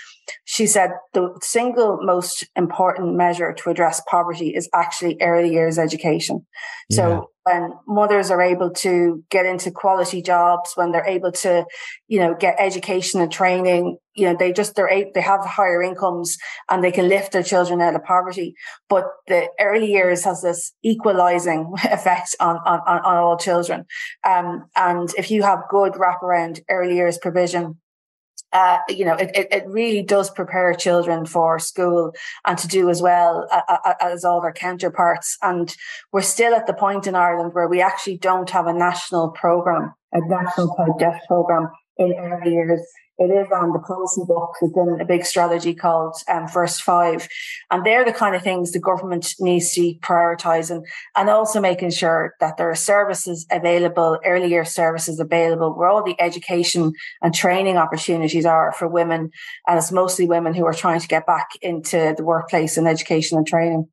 She 0.46 0.68
said 0.68 0.92
the 1.14 1.38
single 1.42 2.00
most 2.02 2.46
important 2.56 3.16
measure 3.16 3.54
to 3.54 3.70
address 3.70 4.02
poverty 4.10 4.50
is 4.50 4.70
actually 4.74 5.18
early 5.22 5.52
years 5.52 5.78
education. 5.78 6.46
Yeah. 6.90 6.96
So 6.96 7.30
when 7.44 7.74
mothers 7.88 8.32
are 8.32 8.42
able 8.42 8.72
to 8.72 9.24
get 9.30 9.46
into 9.46 9.70
quality 9.70 10.22
jobs, 10.22 10.72
when 10.76 10.92
they're 10.92 11.06
able 11.06 11.32
to, 11.32 11.66
you 12.08 12.20
know, 12.20 12.34
get 12.34 12.56
education 12.58 13.20
and 13.20 13.32
training, 13.32 13.98
you 14.16 14.26
know, 14.26 14.36
they 14.38 14.54
just, 14.54 14.76
they're, 14.76 15.06
they 15.14 15.22
have 15.22 15.46
higher 15.46 15.82
incomes 15.82 16.38
and 16.70 16.84
they 16.84 16.92
can 16.92 17.10
lift 17.10 17.34
their 17.34 17.44
children 17.44 17.82
out 17.82 17.96
of 17.96 18.04
poverty. 18.04 18.56
But 18.88 19.06
the 19.28 19.50
early 19.60 19.92
years 19.92 20.24
has 20.24 20.42
this 20.42 20.72
equalizing 20.84 21.74
effect 21.84 22.36
on, 22.40 22.58
on, 22.66 22.80
on 22.88 23.02
all 23.04 23.38
children. 23.38 23.86
Um, 24.26 24.66
and 24.76 25.10
if 25.18 25.30
you 25.30 25.44
have 25.44 25.60
good 25.70 25.94
wraparound 25.94 26.62
early 26.70 26.96
years 26.96 27.18
provision, 27.18 27.80
uh, 28.54 28.78
you 28.88 29.04
know, 29.04 29.16
it, 29.16 29.32
it, 29.36 29.48
it, 29.52 29.64
really 29.68 30.04
does 30.04 30.30
prepare 30.30 30.74
children 30.76 31.26
for 31.26 31.58
school 31.58 32.14
and 32.46 32.58
to 32.60 32.68
do 32.68 32.90
as 32.90 33.02
well 33.02 33.48
uh, 33.52 33.62
uh, 33.68 33.94
as 34.00 34.24
all 34.24 34.42
their 34.42 34.54
counterparts. 34.54 35.38
And 35.42 35.76
we're 36.12 36.22
still 36.22 36.54
at 36.54 36.68
the 36.68 36.74
point 36.74 37.08
in 37.08 37.16
Ireland 37.16 37.54
where 37.54 37.68
we 37.68 37.82
actually 37.82 38.18
don't 38.18 38.50
have 38.52 38.68
a 38.68 38.74
national 38.74 39.32
program, 39.32 39.94
a 40.12 40.20
national 40.28 40.96
DEIS 41.00 41.20
program 41.28 41.68
in 41.98 42.14
early 42.14 42.54
years 42.54 42.82
it 43.20 43.26
is 43.26 43.48
on 43.52 43.74
the 43.74 43.80
policy 43.80 44.22
book. 44.28 44.56
It's 44.62 44.76
in 44.76 45.00
a 45.00 45.06
big 45.06 45.26
strategy 45.26 45.76
called 45.76 46.16
um, 46.28 46.48
First 46.48 46.82
Five. 46.82 47.28
And 47.70 47.86
they're 47.86 48.04
the 48.04 48.12
kind 48.12 48.36
of 48.36 48.42
things 48.42 48.72
the 48.72 48.80
government 48.80 49.36
needs 49.40 49.74
to 49.74 49.82
be 49.82 50.00
prioritising 50.02 50.84
and 51.16 51.30
also 51.30 51.62
making 51.62 51.92
sure 51.92 52.34
that 52.40 52.58
there 52.58 52.70
are 52.70 52.76
services 52.76 53.46
available, 53.52 54.20
early 54.26 54.50
years 54.50 54.72
services 54.72 55.20
available 55.20 55.78
where 55.78 55.88
all 55.88 56.04
the 56.04 56.20
education 56.20 56.94
and 57.22 57.36
training 57.36 57.78
opportunities 57.78 58.46
are 58.46 58.72
for 58.72 58.88
women. 58.88 59.30
And 59.68 59.78
it's 59.78 59.92
mostly 59.92 60.28
women 60.28 60.56
who 60.56 60.66
are 60.66 60.74
trying 60.74 61.00
to 61.00 61.08
get 61.08 61.28
back 61.28 61.50
into 61.62 62.16
the 62.18 62.24
workplace 62.24 62.78
and 62.78 62.88
education 62.88 63.38
and 63.38 63.46
training. 63.46 63.88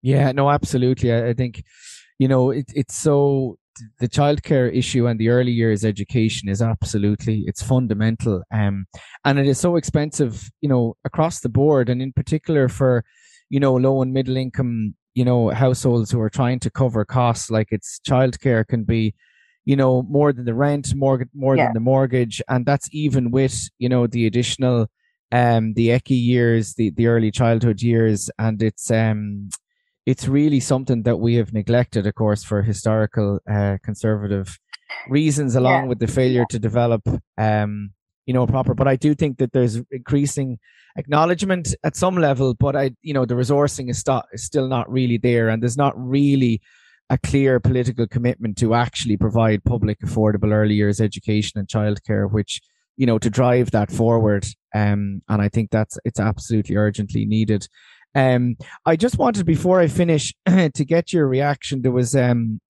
Yeah, 0.00 0.32
no, 0.32 0.48
absolutely. 0.48 1.12
I, 1.12 1.28
I 1.28 1.34
think, 1.34 1.64
you 2.18 2.28
know, 2.28 2.50
it, 2.50 2.66
it's 2.74 2.96
so 2.96 3.58
the 3.98 4.08
childcare 4.08 4.74
issue 4.74 5.06
and 5.06 5.18
the 5.18 5.28
early 5.28 5.52
years 5.52 5.84
education 5.84 6.48
is 6.48 6.62
absolutely 6.62 7.44
it's 7.46 7.62
fundamental 7.62 8.42
um 8.52 8.86
and 9.24 9.38
it 9.38 9.46
is 9.46 9.58
so 9.58 9.76
expensive 9.76 10.50
you 10.60 10.68
know 10.68 10.96
across 11.04 11.40
the 11.40 11.48
board 11.48 11.88
and 11.88 12.00
in 12.02 12.12
particular 12.12 12.68
for 12.68 13.04
you 13.50 13.60
know 13.60 13.74
low 13.74 14.02
and 14.02 14.12
middle 14.12 14.36
income 14.36 14.94
you 15.14 15.24
know 15.24 15.48
households 15.50 16.10
who 16.10 16.20
are 16.20 16.30
trying 16.30 16.58
to 16.60 16.70
cover 16.70 17.04
costs 17.04 17.50
like 17.50 17.68
it's 17.70 18.00
childcare 18.06 18.66
can 18.66 18.84
be 18.84 19.14
you 19.64 19.76
know 19.76 20.02
more 20.02 20.32
than 20.32 20.44
the 20.44 20.54
rent 20.54 20.94
more 20.94 21.26
more 21.34 21.56
yeah. 21.56 21.64
than 21.64 21.74
the 21.74 21.80
mortgage 21.80 22.40
and 22.48 22.64
that's 22.64 22.88
even 22.92 23.30
with 23.30 23.68
you 23.78 23.88
know 23.88 24.06
the 24.06 24.26
additional 24.26 24.86
um 25.32 25.74
the 25.74 25.88
ECCE 25.88 26.24
years 26.24 26.74
the 26.74 26.90
the 26.90 27.06
early 27.06 27.30
childhood 27.30 27.82
years 27.82 28.30
and 28.38 28.62
it's 28.62 28.90
um 28.90 29.48
it's 30.08 30.26
really 30.26 30.58
something 30.58 31.02
that 31.02 31.18
we 31.18 31.34
have 31.34 31.52
neglected, 31.52 32.06
of 32.06 32.14
course, 32.14 32.42
for 32.42 32.62
historical 32.62 33.40
uh, 33.46 33.76
conservative 33.84 34.58
reasons, 35.10 35.54
along 35.54 35.82
yeah. 35.82 35.88
with 35.90 35.98
the 35.98 36.06
failure 36.06 36.46
to 36.48 36.58
develop, 36.58 37.02
um, 37.36 37.90
you 38.24 38.32
know, 38.32 38.46
proper. 38.46 38.72
But 38.72 38.88
I 38.88 38.96
do 38.96 39.14
think 39.14 39.36
that 39.36 39.52
there's 39.52 39.82
increasing 39.90 40.60
acknowledgement 40.96 41.74
at 41.84 41.94
some 41.94 42.16
level, 42.16 42.54
but 42.54 42.74
I, 42.74 42.92
you 43.02 43.12
know, 43.12 43.26
the 43.26 43.34
resourcing 43.34 43.90
is, 43.90 43.98
st- 43.98 44.24
is 44.32 44.44
still 44.44 44.66
not 44.66 44.90
really 44.90 45.18
there, 45.18 45.50
and 45.50 45.62
there's 45.62 45.76
not 45.76 45.92
really 45.94 46.62
a 47.10 47.18
clear 47.18 47.60
political 47.60 48.06
commitment 48.06 48.56
to 48.58 48.72
actually 48.72 49.18
provide 49.18 49.62
public, 49.62 49.98
affordable 50.00 50.54
early 50.54 50.74
years 50.74 51.02
education 51.02 51.58
and 51.58 51.68
childcare, 51.68 52.32
which 52.32 52.62
you 52.96 53.04
know 53.04 53.18
to 53.18 53.28
drive 53.28 53.72
that 53.72 53.92
forward. 53.92 54.46
Um, 54.74 55.20
and 55.28 55.42
I 55.42 55.50
think 55.50 55.70
that's 55.70 55.98
it's 56.06 56.18
absolutely 56.18 56.76
urgently 56.76 57.26
needed. 57.26 57.68
Um, 58.14 58.56
I 58.86 58.96
just 58.96 59.18
wanted 59.18 59.46
before 59.46 59.80
I 59.80 59.86
finish 59.86 60.34
to 60.46 60.84
get 60.84 61.12
your 61.12 61.28
reaction. 61.28 61.82
There 61.82 61.92
was 61.92 62.16
um, 62.16 62.60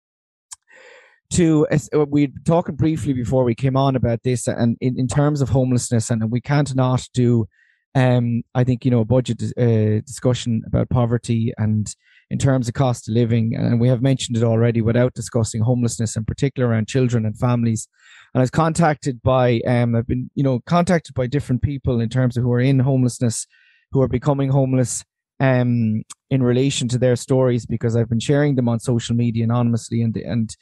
to 1.32 1.66
uh, 1.70 2.06
we 2.08 2.32
talking 2.44 2.76
briefly 2.76 3.12
before 3.12 3.44
we 3.44 3.54
came 3.54 3.76
on 3.76 3.96
about 3.96 4.22
this, 4.24 4.46
and 4.46 4.76
in, 4.80 4.98
in 4.98 5.08
terms 5.08 5.40
of 5.40 5.48
homelessness, 5.50 6.10
and 6.10 6.30
we 6.30 6.40
can't 6.40 6.74
not 6.74 7.06
do. 7.14 7.46
Um, 7.94 8.42
I 8.54 8.64
think 8.64 8.84
you 8.84 8.90
know 8.90 9.00
a 9.00 9.04
budget 9.04 9.42
uh, 9.58 10.00
discussion 10.06 10.62
about 10.66 10.90
poverty 10.90 11.52
and 11.56 11.92
in 12.30 12.38
terms 12.38 12.68
of 12.68 12.74
cost 12.74 13.08
of 13.08 13.14
living, 13.14 13.54
and 13.56 13.80
we 13.80 13.88
have 13.88 14.02
mentioned 14.02 14.36
it 14.36 14.42
already 14.42 14.82
without 14.82 15.14
discussing 15.14 15.62
homelessness, 15.62 16.14
in 16.16 16.24
particular 16.24 16.68
around 16.68 16.86
children 16.86 17.24
and 17.24 17.38
families. 17.38 17.88
And 18.34 18.40
I 18.40 18.42
was 18.42 18.50
contacted 18.50 19.22
by, 19.22 19.60
um, 19.66 19.94
I've 19.94 20.06
been, 20.06 20.30
you 20.34 20.42
know, 20.42 20.60
contacted 20.66 21.14
by 21.14 21.26
different 21.26 21.62
people 21.62 22.00
in 22.00 22.10
terms 22.10 22.36
of 22.36 22.42
who 22.42 22.52
are 22.52 22.60
in 22.60 22.80
homelessness, 22.80 23.46
who 23.92 24.02
are 24.02 24.08
becoming 24.08 24.50
homeless, 24.50 25.04
um, 25.40 26.02
in 26.30 26.42
relation 26.42 26.88
to 26.88 26.98
their 26.98 27.16
stories 27.16 27.66
because 27.66 27.96
I've 27.96 28.08
been 28.08 28.20
sharing 28.20 28.56
them 28.56 28.68
on 28.68 28.80
social 28.80 29.16
media 29.16 29.44
anonymously, 29.44 30.02
and 30.02 30.16
and 30.16 30.54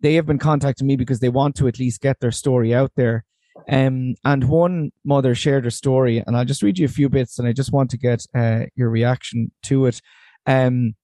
they 0.00 0.14
have 0.14 0.26
been 0.26 0.38
contacting 0.38 0.86
me 0.86 0.96
because 0.96 1.20
they 1.20 1.28
want 1.28 1.54
to 1.56 1.68
at 1.68 1.78
least 1.78 2.00
get 2.00 2.20
their 2.20 2.32
story 2.32 2.74
out 2.74 2.92
there. 2.96 3.24
Um, 3.68 4.14
and 4.24 4.48
one 4.48 4.90
mother 5.04 5.34
shared 5.34 5.64
her 5.64 5.70
story, 5.70 6.22
and 6.26 6.36
I'll 6.36 6.44
just 6.44 6.62
read 6.62 6.78
you 6.78 6.86
a 6.86 6.88
few 6.88 7.08
bits, 7.08 7.38
and 7.38 7.46
I 7.46 7.52
just 7.52 7.72
want 7.72 7.90
to 7.90 7.98
get 7.98 8.24
uh, 8.34 8.66
your 8.74 8.90
reaction 8.90 9.52
to 9.64 9.86
it. 9.86 10.00
Um, 10.46 10.94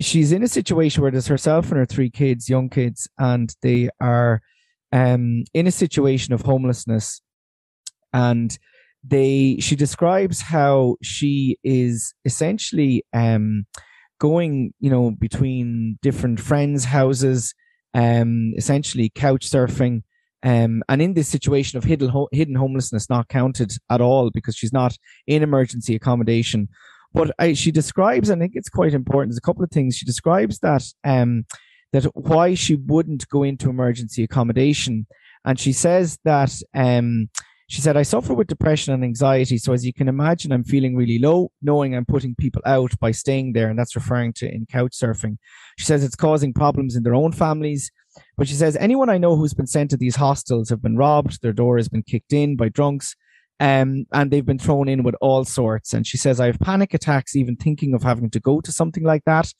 she's 0.00 0.32
in 0.32 0.42
a 0.42 0.48
situation 0.48 1.02
where 1.02 1.10
there's 1.10 1.28
herself 1.28 1.70
and 1.70 1.78
her 1.78 1.86
three 1.86 2.10
kids, 2.10 2.48
young 2.48 2.68
kids, 2.68 3.08
and 3.18 3.54
they 3.62 3.88
are 4.00 4.42
um, 4.92 5.44
in 5.54 5.66
a 5.66 5.72
situation 5.72 6.34
of 6.34 6.42
homelessness, 6.42 7.22
and 8.12 8.58
they 9.06 9.56
she 9.60 9.76
describes 9.76 10.40
how 10.40 10.96
she 11.02 11.58
is 11.62 12.14
essentially 12.24 13.04
um 13.12 13.66
going 14.18 14.72
you 14.80 14.90
know 14.90 15.10
between 15.10 15.98
different 16.02 16.40
friends 16.40 16.84
houses 16.84 17.54
um 17.94 18.52
essentially 18.56 19.10
couch 19.14 19.48
surfing 19.48 20.02
um 20.42 20.82
and 20.88 21.02
in 21.02 21.14
this 21.14 21.28
situation 21.28 21.76
of 21.76 21.84
hidden 21.84 22.08
ho- 22.08 22.28
hidden 22.32 22.54
homelessness 22.54 23.08
not 23.10 23.28
counted 23.28 23.72
at 23.90 24.00
all 24.00 24.30
because 24.30 24.56
she's 24.56 24.72
not 24.72 24.96
in 25.26 25.42
emergency 25.42 25.94
accommodation. 25.94 26.68
But 27.12 27.30
I, 27.38 27.54
she 27.54 27.70
describes 27.70 28.28
and 28.28 28.42
i 28.42 28.44
think 28.44 28.56
it's 28.56 28.68
quite 28.68 28.92
important 28.92 29.30
there's 29.30 29.38
a 29.38 29.48
couple 29.48 29.64
of 29.64 29.70
things 29.70 29.96
she 29.96 30.04
describes 30.04 30.58
that 30.58 30.84
um 31.04 31.46
that 31.92 32.04
why 32.14 32.54
she 32.54 32.74
wouldn't 32.74 33.28
go 33.28 33.42
into 33.42 33.70
emergency 33.70 34.22
accommodation. 34.24 35.06
And 35.44 35.58
she 35.58 35.72
says 35.72 36.18
that 36.24 36.52
um 36.74 37.30
she 37.68 37.80
said, 37.80 37.96
I 37.96 38.02
suffer 38.02 38.32
with 38.32 38.46
depression 38.46 38.94
and 38.94 39.02
anxiety. 39.02 39.58
So, 39.58 39.72
as 39.72 39.84
you 39.84 39.92
can 39.92 40.08
imagine, 40.08 40.52
I'm 40.52 40.62
feeling 40.62 40.94
really 40.94 41.18
low, 41.18 41.50
knowing 41.60 41.96
I'm 41.96 42.04
putting 42.04 42.34
people 42.36 42.62
out 42.64 42.96
by 43.00 43.10
staying 43.10 43.54
there. 43.54 43.68
And 43.68 43.78
that's 43.78 43.96
referring 43.96 44.34
to 44.34 44.46
in 44.48 44.66
couch 44.66 44.92
surfing. 44.92 45.38
She 45.76 45.84
says 45.84 46.04
it's 46.04 46.14
causing 46.14 46.52
problems 46.52 46.94
in 46.94 47.02
their 47.02 47.14
own 47.14 47.32
families. 47.32 47.90
But 48.36 48.48
she 48.48 48.54
says, 48.54 48.76
anyone 48.76 49.10
I 49.10 49.18
know 49.18 49.36
who's 49.36 49.52
been 49.52 49.66
sent 49.66 49.90
to 49.90 49.96
these 49.96 50.16
hostels 50.16 50.70
have 50.70 50.80
been 50.80 50.96
robbed, 50.96 51.42
their 51.42 51.52
door 51.52 51.76
has 51.76 51.88
been 51.88 52.02
kicked 52.02 52.32
in 52.32 52.56
by 52.56 52.68
drunks, 52.68 53.14
um, 53.60 54.06
and 54.12 54.30
they've 54.30 54.46
been 54.46 54.58
thrown 54.58 54.88
in 54.88 55.02
with 55.02 55.16
all 55.20 55.44
sorts. 55.44 55.92
And 55.92 56.06
she 56.06 56.16
says, 56.16 56.40
I 56.40 56.46
have 56.46 56.60
panic 56.60 56.94
attacks 56.94 57.36
even 57.36 57.56
thinking 57.56 57.94
of 57.94 58.02
having 58.02 58.30
to 58.30 58.40
go 58.40 58.60
to 58.60 58.72
something 58.72 59.02
like 59.02 59.24
that. 59.26 59.52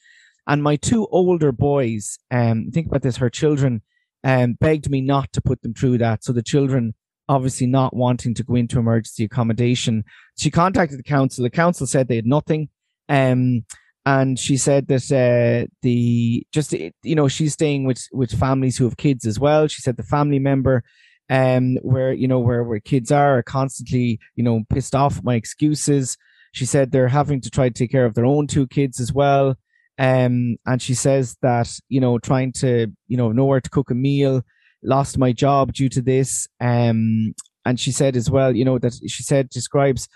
And 0.46 0.62
my 0.62 0.76
two 0.76 1.06
older 1.10 1.50
boys, 1.50 2.18
um, 2.30 2.70
think 2.72 2.86
about 2.86 3.02
this, 3.02 3.16
her 3.16 3.30
children 3.30 3.82
um, 4.22 4.54
begged 4.60 4.88
me 4.88 5.00
not 5.00 5.32
to 5.32 5.40
put 5.40 5.62
them 5.62 5.74
through 5.74 5.98
that. 5.98 6.24
So 6.24 6.32
the 6.32 6.42
children 6.42 6.94
obviously 7.28 7.66
not 7.66 7.94
wanting 7.94 8.34
to 8.34 8.44
go 8.44 8.54
into 8.54 8.78
emergency 8.78 9.24
accommodation. 9.24 10.04
She 10.38 10.50
contacted 10.50 10.98
the 10.98 11.04
council. 11.04 11.42
The 11.42 11.50
council 11.50 11.86
said 11.86 12.08
they 12.08 12.16
had 12.16 12.26
nothing. 12.26 12.68
Um, 13.08 13.64
and 14.04 14.38
she 14.38 14.56
said 14.56 14.86
that 14.86 15.10
uh, 15.10 15.66
the 15.82 16.46
just 16.52 16.72
you 16.72 17.14
know 17.14 17.26
she's 17.26 17.54
staying 17.54 17.84
with 17.84 18.06
with 18.12 18.38
families 18.38 18.78
who 18.78 18.84
have 18.84 18.96
kids 18.96 19.26
as 19.26 19.40
well. 19.40 19.66
She 19.66 19.82
said 19.82 19.96
the 19.96 20.04
family 20.04 20.38
member 20.38 20.84
um 21.28 21.74
where 21.82 22.12
you 22.12 22.28
know 22.28 22.38
where 22.38 22.62
where 22.62 22.78
kids 22.78 23.10
are, 23.10 23.38
are 23.38 23.42
constantly 23.42 24.20
you 24.36 24.44
know 24.44 24.62
pissed 24.70 24.94
off 24.94 25.18
at 25.18 25.24
my 25.24 25.34
excuses. 25.34 26.16
She 26.52 26.64
said 26.64 26.92
they're 26.92 27.08
having 27.08 27.40
to 27.40 27.50
try 27.50 27.68
to 27.68 27.74
take 27.74 27.90
care 27.90 28.06
of 28.06 28.14
their 28.14 28.24
own 28.24 28.46
two 28.46 28.68
kids 28.68 29.00
as 29.00 29.12
well. 29.12 29.56
Um, 29.98 30.56
and 30.66 30.80
she 30.80 30.94
says 30.94 31.36
that 31.42 31.68
you 31.88 32.00
know 32.00 32.20
trying 32.20 32.52
to 32.52 32.86
you 33.08 33.16
know 33.16 33.32
nowhere 33.32 33.60
to 33.60 33.70
cook 33.70 33.90
a 33.90 33.94
meal 33.94 34.44
lost 34.86 35.18
my 35.18 35.32
job 35.32 35.72
due 35.72 35.88
to 35.90 36.00
this. 36.00 36.48
Um, 36.60 37.34
and 37.64 37.78
she 37.78 37.92
said 37.92 38.16
as 38.16 38.30
well, 38.30 38.54
you 38.54 38.64
know, 38.64 38.78
that 38.78 38.94
she 39.06 39.22
said 39.22 39.50
describes 39.50 40.08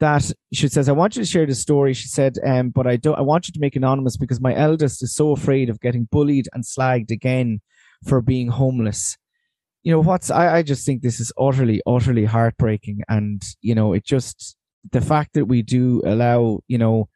that 0.00 0.30
she 0.52 0.68
says, 0.68 0.88
I 0.88 0.92
want 0.92 1.16
you 1.16 1.22
to 1.22 1.28
share 1.28 1.46
the 1.46 1.54
story. 1.54 1.94
She 1.94 2.08
said, 2.08 2.38
um, 2.44 2.70
but 2.70 2.86
I 2.86 2.96
don't 2.96 3.18
I 3.18 3.22
want 3.22 3.46
you 3.46 3.52
to 3.52 3.60
make 3.60 3.76
anonymous 3.76 4.16
because 4.16 4.40
my 4.40 4.54
eldest 4.54 5.02
is 5.02 5.14
so 5.14 5.32
afraid 5.32 5.70
of 5.70 5.80
getting 5.80 6.08
bullied 6.10 6.48
and 6.52 6.64
slagged 6.64 7.10
again 7.10 7.60
for 8.06 8.20
being 8.20 8.48
homeless. 8.48 9.16
You 9.82 9.92
know, 9.92 10.00
what's 10.00 10.30
I, 10.30 10.56
I 10.56 10.62
just 10.62 10.86
think 10.86 11.02
this 11.02 11.20
is 11.20 11.32
utterly, 11.38 11.80
utterly 11.86 12.24
heartbreaking. 12.24 13.02
And, 13.08 13.42
you 13.60 13.74
know, 13.74 13.92
it 13.92 14.04
just 14.04 14.56
the 14.90 15.00
fact 15.00 15.34
that 15.34 15.44
we 15.44 15.62
do 15.62 16.02
allow, 16.04 16.60
you 16.66 16.78
know, 16.78 17.08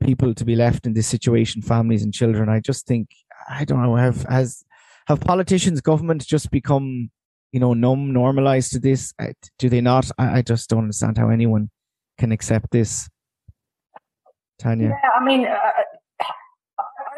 people 0.00 0.34
to 0.34 0.44
be 0.44 0.56
left 0.56 0.86
in 0.86 0.92
this 0.92 1.06
situation, 1.06 1.62
families 1.62 2.02
and 2.02 2.12
children, 2.12 2.48
I 2.48 2.60
just 2.60 2.86
think 2.86 3.08
I 3.48 3.64
don't 3.64 3.82
know, 3.82 3.96
have 3.96 4.24
has 4.24 4.62
have 5.06 5.20
politicians, 5.20 5.80
government 5.80 6.26
just 6.26 6.50
become, 6.50 7.10
you 7.52 7.60
know, 7.60 7.74
numb, 7.74 8.12
normalized 8.12 8.72
to 8.72 8.78
this? 8.78 9.14
Do 9.58 9.68
they 9.68 9.80
not? 9.80 10.10
I, 10.18 10.38
I 10.38 10.42
just 10.42 10.68
don't 10.68 10.80
understand 10.80 11.18
how 11.18 11.30
anyone 11.30 11.70
can 12.18 12.32
accept 12.32 12.70
this. 12.70 13.08
Tanya. 14.58 14.88
Yeah, 14.88 15.10
I 15.18 15.24
mean, 15.24 15.46
uh, 15.46 15.58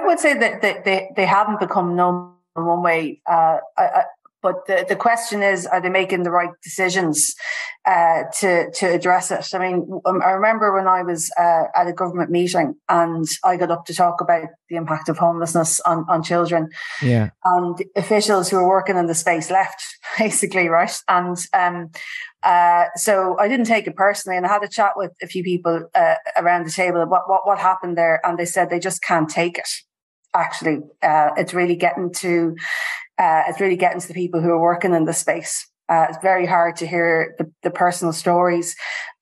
I 0.01 0.07
would 0.07 0.18
say 0.18 0.35
that 0.35 0.61
they, 0.61 0.81
they, 0.85 1.11
they 1.16 1.27
haven't 1.27 1.61
become 1.61 1.96
numb 1.96 2.35
in 2.57 2.64
one 2.64 2.83
way. 2.83 3.22
Uh, 3.27 3.59
I, 3.77 4.05
but 4.42 4.66
the, 4.66 4.87
the 4.88 4.96
question 4.96 5.42
is, 5.42 5.66
are 5.66 5.81
they 5.81 5.88
making 5.88 6.22
the 6.22 6.31
right 6.31 6.51
decisions 6.62 7.35
uh, 7.85 8.24
to 8.38 8.70
to 8.70 8.87
address 8.87 9.31
it? 9.31 9.46
I 9.53 9.59
mean, 9.59 10.01
um, 10.05 10.23
I 10.23 10.31
remember 10.31 10.73
when 10.73 10.87
I 10.87 11.02
was 11.02 11.31
uh, 11.38 11.65
at 11.75 11.88
a 11.88 11.92
government 11.92 12.31
meeting 12.31 12.75
and 12.88 13.27
I 13.44 13.56
got 13.56 13.71
up 13.71 13.85
to 13.87 13.94
talk 13.94 14.21
about 14.21 14.48
the 14.69 14.77
impact 14.77 15.08
of 15.08 15.19
homelessness 15.19 15.81
on, 15.81 16.04
on 16.08 16.23
children. 16.23 16.69
Yeah. 17.02 17.31
And 17.44 17.83
officials 17.96 18.48
who 18.48 18.56
were 18.58 18.69
working 18.69 18.96
in 18.96 19.06
the 19.06 19.15
space 19.15 19.50
left, 19.50 19.83
basically, 20.19 20.69
right? 20.69 20.96
And 21.08 21.37
um, 21.52 21.90
uh, 22.44 22.85
so 22.94 23.37
I 23.40 23.48
didn't 23.48 23.67
take 23.67 23.88
it 23.88 23.96
personally, 23.96 24.37
and 24.37 24.46
I 24.46 24.50
had 24.50 24.63
a 24.63 24.69
chat 24.69 24.92
with 24.94 25.13
a 25.21 25.27
few 25.27 25.42
people 25.42 25.88
uh, 25.94 26.15
around 26.37 26.67
the 26.67 26.71
table. 26.73 27.04
What 27.06 27.29
what 27.29 27.44
what 27.44 27.58
happened 27.58 27.98
there? 27.98 28.21
And 28.25 28.38
they 28.38 28.44
said 28.44 28.71
they 28.71 28.79
just 28.79 29.02
can't 29.02 29.29
take 29.29 29.58
it 29.58 29.69
actually 30.35 30.81
uh, 31.02 31.31
it's 31.38 31.54
really 31.54 31.75
getting 31.75 32.13
to 32.13 32.54
uh, 33.19 33.42
it's 33.48 33.60
really 33.60 33.77
getting 33.77 34.00
to 34.00 34.08
the 34.08 34.14
people 34.14 34.40
who 34.40 34.50
are 34.50 34.60
working 34.60 34.94
in 34.94 35.04
the 35.04 35.12
space 35.12 35.66
uh, 35.88 36.06
it's 36.08 36.19
very 36.23 36.46
hard 36.46 36.77
to 36.77 36.87
hear 36.87 37.35
the, 37.38 37.50
the 37.62 37.71
personal 37.71 38.12
stories. 38.12 38.77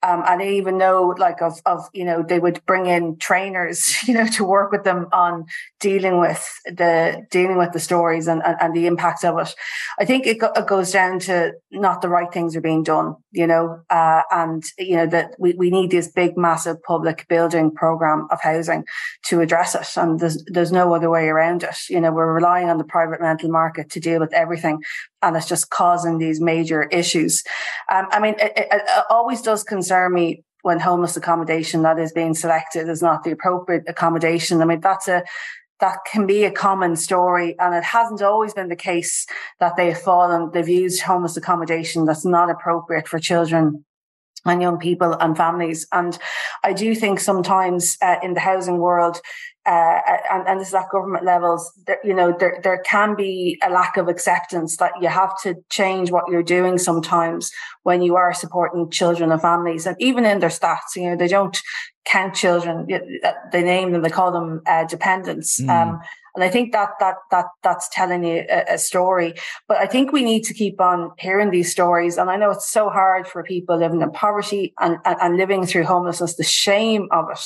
Um, 0.07 0.23
and 0.25 0.41
I 0.41 0.47
even 0.51 0.77
know 0.77 1.13
like 1.17 1.41
of, 1.41 1.59
of, 1.65 1.89
you 1.93 2.05
know, 2.05 2.23
they 2.23 2.39
would 2.39 2.65
bring 2.65 2.85
in 2.85 3.17
trainers, 3.17 3.93
you 4.07 4.13
know, 4.13 4.25
to 4.27 4.45
work 4.45 4.71
with 4.71 4.85
them 4.85 5.07
on 5.11 5.45
dealing 5.81 6.17
with 6.19 6.47
the, 6.65 7.25
dealing 7.29 7.57
with 7.57 7.73
the 7.73 7.79
stories 7.79 8.27
and, 8.27 8.41
and, 8.45 8.55
and 8.61 8.73
the 8.73 8.87
impact 8.87 9.25
of 9.25 9.37
it. 9.39 9.53
I 9.99 10.05
think 10.05 10.25
it, 10.25 10.39
go, 10.39 10.49
it, 10.55 10.65
goes 10.65 10.91
down 10.93 11.19
to 11.21 11.51
not 11.71 12.01
the 12.01 12.07
right 12.07 12.31
things 12.31 12.55
are 12.55 12.61
being 12.61 12.83
done, 12.83 13.15
you 13.31 13.47
know, 13.47 13.81
uh, 13.89 14.21
and, 14.31 14.63
you 14.77 14.95
know, 14.95 15.07
that 15.07 15.31
we, 15.39 15.53
we 15.53 15.69
need 15.69 15.91
this 15.91 16.07
big, 16.07 16.37
massive 16.37 16.81
public 16.83 17.27
building 17.27 17.71
program 17.71 18.27
of 18.31 18.39
housing 18.41 18.85
to 19.25 19.41
address 19.41 19.75
it. 19.75 19.99
And 19.99 20.21
there's, 20.21 20.41
there's 20.47 20.71
no 20.71 20.95
other 20.95 21.09
way 21.09 21.27
around 21.27 21.63
it. 21.63 21.75
You 21.89 21.99
know, 21.99 22.13
we're 22.13 22.33
relying 22.33 22.69
on 22.69 22.77
the 22.77 22.85
private 22.85 23.19
rental 23.19 23.49
market 23.49 23.89
to 23.91 23.99
deal 23.99 24.21
with 24.21 24.33
everything 24.33 24.79
and 25.21 25.35
it's 25.35 25.47
just 25.47 25.69
causing 25.69 26.17
these 26.17 26.39
major 26.39 26.83
issues. 26.83 27.43
Um, 27.91 28.07
I 28.11 28.19
mean, 28.19 28.35
it, 28.39 28.53
it, 28.55 28.67
it, 28.71 29.03
always 29.09 29.41
does 29.41 29.63
concern 29.63 29.96
when 30.61 30.79
homeless 30.79 31.15
accommodation 31.15 31.83
that 31.83 31.99
is 31.99 32.11
being 32.11 32.33
selected 32.33 32.89
is 32.89 33.01
not 33.01 33.23
the 33.23 33.31
appropriate 33.31 33.83
accommodation. 33.87 34.61
I 34.61 34.65
mean, 34.65 34.81
that's 34.81 35.07
a 35.07 35.23
that 35.79 35.99
can 36.11 36.25
be 36.25 36.43
a 36.43 36.51
common 36.51 36.95
story, 36.95 37.55
and 37.59 37.75
it 37.75 37.83
hasn't 37.83 38.21
always 38.21 38.53
been 38.53 38.67
the 38.67 38.75
case 38.75 39.27
that 39.59 39.77
they've 39.77 39.97
fallen. 39.97 40.49
They've 40.51 40.67
used 40.67 41.03
homeless 41.03 41.37
accommodation 41.37 42.05
that's 42.05 42.25
not 42.25 42.49
appropriate 42.49 43.07
for 43.07 43.19
children 43.19 43.85
and 44.45 44.61
young 44.61 44.79
people 44.79 45.13
and 45.13 45.37
families. 45.37 45.87
And 45.91 46.17
I 46.63 46.73
do 46.73 46.95
think 46.95 47.19
sometimes 47.19 47.97
uh, 48.01 48.15
in 48.23 48.33
the 48.33 48.39
housing 48.39 48.79
world, 48.79 49.21
uh, 49.67 50.01
and, 50.31 50.47
and 50.47 50.61
this 50.61 50.69
is 50.69 50.73
at 50.73 50.89
government 50.89 51.25
levels, 51.25 51.71
there, 51.85 51.99
you 52.03 52.13
know, 52.13 52.33
there, 52.39 52.59
there 52.63 52.81
can 52.85 53.15
be 53.15 53.59
a 53.65 53.69
lack 53.69 53.97
of 53.97 54.07
acceptance 54.07 54.77
that 54.77 54.93
you 55.01 55.09
have 55.09 55.39
to 55.41 55.55
change 55.69 56.09
what 56.09 56.23
you're 56.31 56.41
doing 56.41 56.77
sometimes 56.77 57.51
when 57.83 58.01
you 58.01 58.15
are 58.15 58.33
supporting 58.33 58.89
children 58.89 59.29
and 59.31 59.41
families. 59.41 59.85
And 59.85 59.97
even 59.99 60.25
in 60.25 60.39
their 60.39 60.49
stats, 60.49 60.95
you 60.95 61.09
know, 61.09 61.17
they 61.17 61.27
don't 61.27 61.57
count 62.05 62.33
children, 62.33 62.87
they 63.51 63.61
name 63.61 63.91
them, 63.91 64.01
they 64.01 64.09
call 64.09 64.31
them 64.31 64.61
uh, 64.65 64.85
dependents. 64.85 65.59
Mm. 65.59 65.69
Um, 65.69 65.99
and 66.37 66.43
I 66.43 66.49
think 66.49 66.71
that 66.73 66.91
that 66.99 67.15
that 67.31 67.45
that's 67.63 67.89
telling 67.89 68.23
you 68.23 68.45
a, 68.47 68.75
a, 68.75 68.77
story. 68.77 69.33
But 69.67 69.77
I 69.77 69.87
think 69.87 70.11
we 70.11 70.23
need 70.23 70.43
to 70.43 70.53
keep 70.53 70.79
on 70.79 71.09
hearing 71.17 71.49
these 71.49 71.71
stories. 71.71 72.15
And 72.15 72.29
I 72.29 72.35
know 72.35 72.51
it's 72.51 72.69
so 72.69 72.89
hard 72.89 73.27
for 73.27 73.41
people 73.41 73.75
living 73.75 74.03
in 74.03 74.11
poverty 74.11 74.71
and, 74.79 74.99
and, 75.03 75.17
and 75.19 75.37
living 75.37 75.65
through 75.65 75.85
homelessness, 75.85 76.35
the 76.35 76.43
shame 76.43 77.07
of 77.11 77.25
it, 77.31 77.39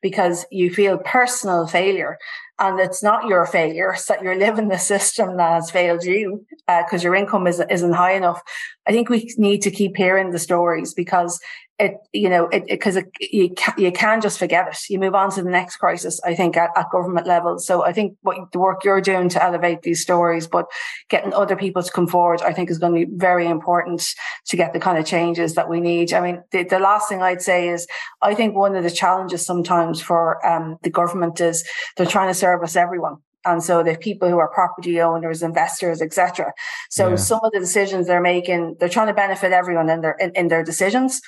because 0.00 0.46
you 0.50 0.72
feel 0.72 0.96
personal 0.96 1.66
failure. 1.66 2.16
And 2.58 2.80
it's 2.80 3.02
not 3.02 3.28
your 3.28 3.44
failure. 3.44 3.92
It's 3.92 4.06
that 4.08 4.22
you're 4.22 4.38
living 4.38 4.68
the 4.68 4.78
system 4.78 5.36
that 5.36 5.52
has 5.52 5.70
failed 5.70 6.04
you 6.04 6.46
because 6.66 7.02
uh, 7.02 7.04
your 7.04 7.14
income 7.14 7.46
isn't, 7.46 7.70
isn't 7.70 7.92
high 7.92 8.14
enough. 8.14 8.40
I 8.88 8.92
think 8.92 9.10
we 9.10 9.32
need 9.36 9.62
to 9.62 9.70
keep 9.70 9.96
hearing 9.96 10.30
the 10.30 10.38
stories 10.38 10.94
because 10.94 11.40
it, 11.78 11.98
you 12.12 12.28
know, 12.28 12.48
it, 12.48 12.66
because 12.66 12.98
you 13.20 13.50
can, 13.50 13.74
you 13.78 13.92
can 13.92 14.20
just 14.20 14.38
forget 14.38 14.66
it. 14.66 14.78
You 14.88 14.98
move 14.98 15.14
on 15.14 15.30
to 15.32 15.42
the 15.42 15.50
next 15.50 15.76
crisis, 15.76 16.20
I 16.24 16.34
think, 16.34 16.56
at, 16.56 16.70
at 16.76 16.90
government 16.90 17.26
level. 17.26 17.58
So 17.58 17.84
I 17.84 17.92
think 17.92 18.16
what 18.22 18.50
the 18.50 18.58
work 18.58 18.82
you're 18.82 19.00
doing 19.00 19.28
to 19.28 19.42
elevate 19.42 19.82
these 19.82 20.02
stories, 20.02 20.48
but 20.48 20.66
getting 21.08 21.32
other 21.32 21.54
people 21.54 21.82
to 21.82 21.92
come 21.92 22.08
forward, 22.08 22.42
I 22.42 22.52
think 22.52 22.70
is 22.70 22.78
going 22.78 22.94
to 22.94 23.06
be 23.06 23.16
very 23.16 23.46
important 23.46 24.08
to 24.46 24.56
get 24.56 24.72
the 24.72 24.80
kind 24.80 24.98
of 24.98 25.06
changes 25.06 25.54
that 25.54 25.68
we 25.68 25.80
need. 25.80 26.12
I 26.12 26.20
mean, 26.20 26.42
the, 26.50 26.64
the 26.64 26.80
last 26.80 27.08
thing 27.08 27.22
I'd 27.22 27.42
say 27.42 27.68
is 27.68 27.86
I 28.22 28.34
think 28.34 28.56
one 28.56 28.74
of 28.74 28.82
the 28.82 28.90
challenges 28.90 29.46
sometimes 29.46 30.00
for 30.00 30.44
um, 30.44 30.78
the 30.82 30.90
government 30.90 31.40
is 31.40 31.62
they're 31.96 32.06
trying 32.06 32.28
to 32.28 32.34
service 32.34 32.74
everyone. 32.74 33.18
And 33.44 33.62
so 33.62 33.82
the 33.82 33.96
people 33.96 34.28
who 34.28 34.38
are 34.38 34.48
property 34.48 35.00
owners, 35.00 35.42
investors, 35.42 36.02
etc. 36.02 36.52
So 36.90 37.10
yeah. 37.10 37.16
some 37.16 37.40
of 37.42 37.52
the 37.52 37.60
decisions 37.60 38.06
they're 38.06 38.20
making, 38.20 38.76
they're 38.78 38.88
trying 38.88 39.06
to 39.06 39.14
benefit 39.14 39.52
everyone 39.52 39.88
in 39.88 40.00
their 40.00 40.16
in, 40.18 40.32
in 40.32 40.48
their 40.48 40.64
decisions. 40.64 41.20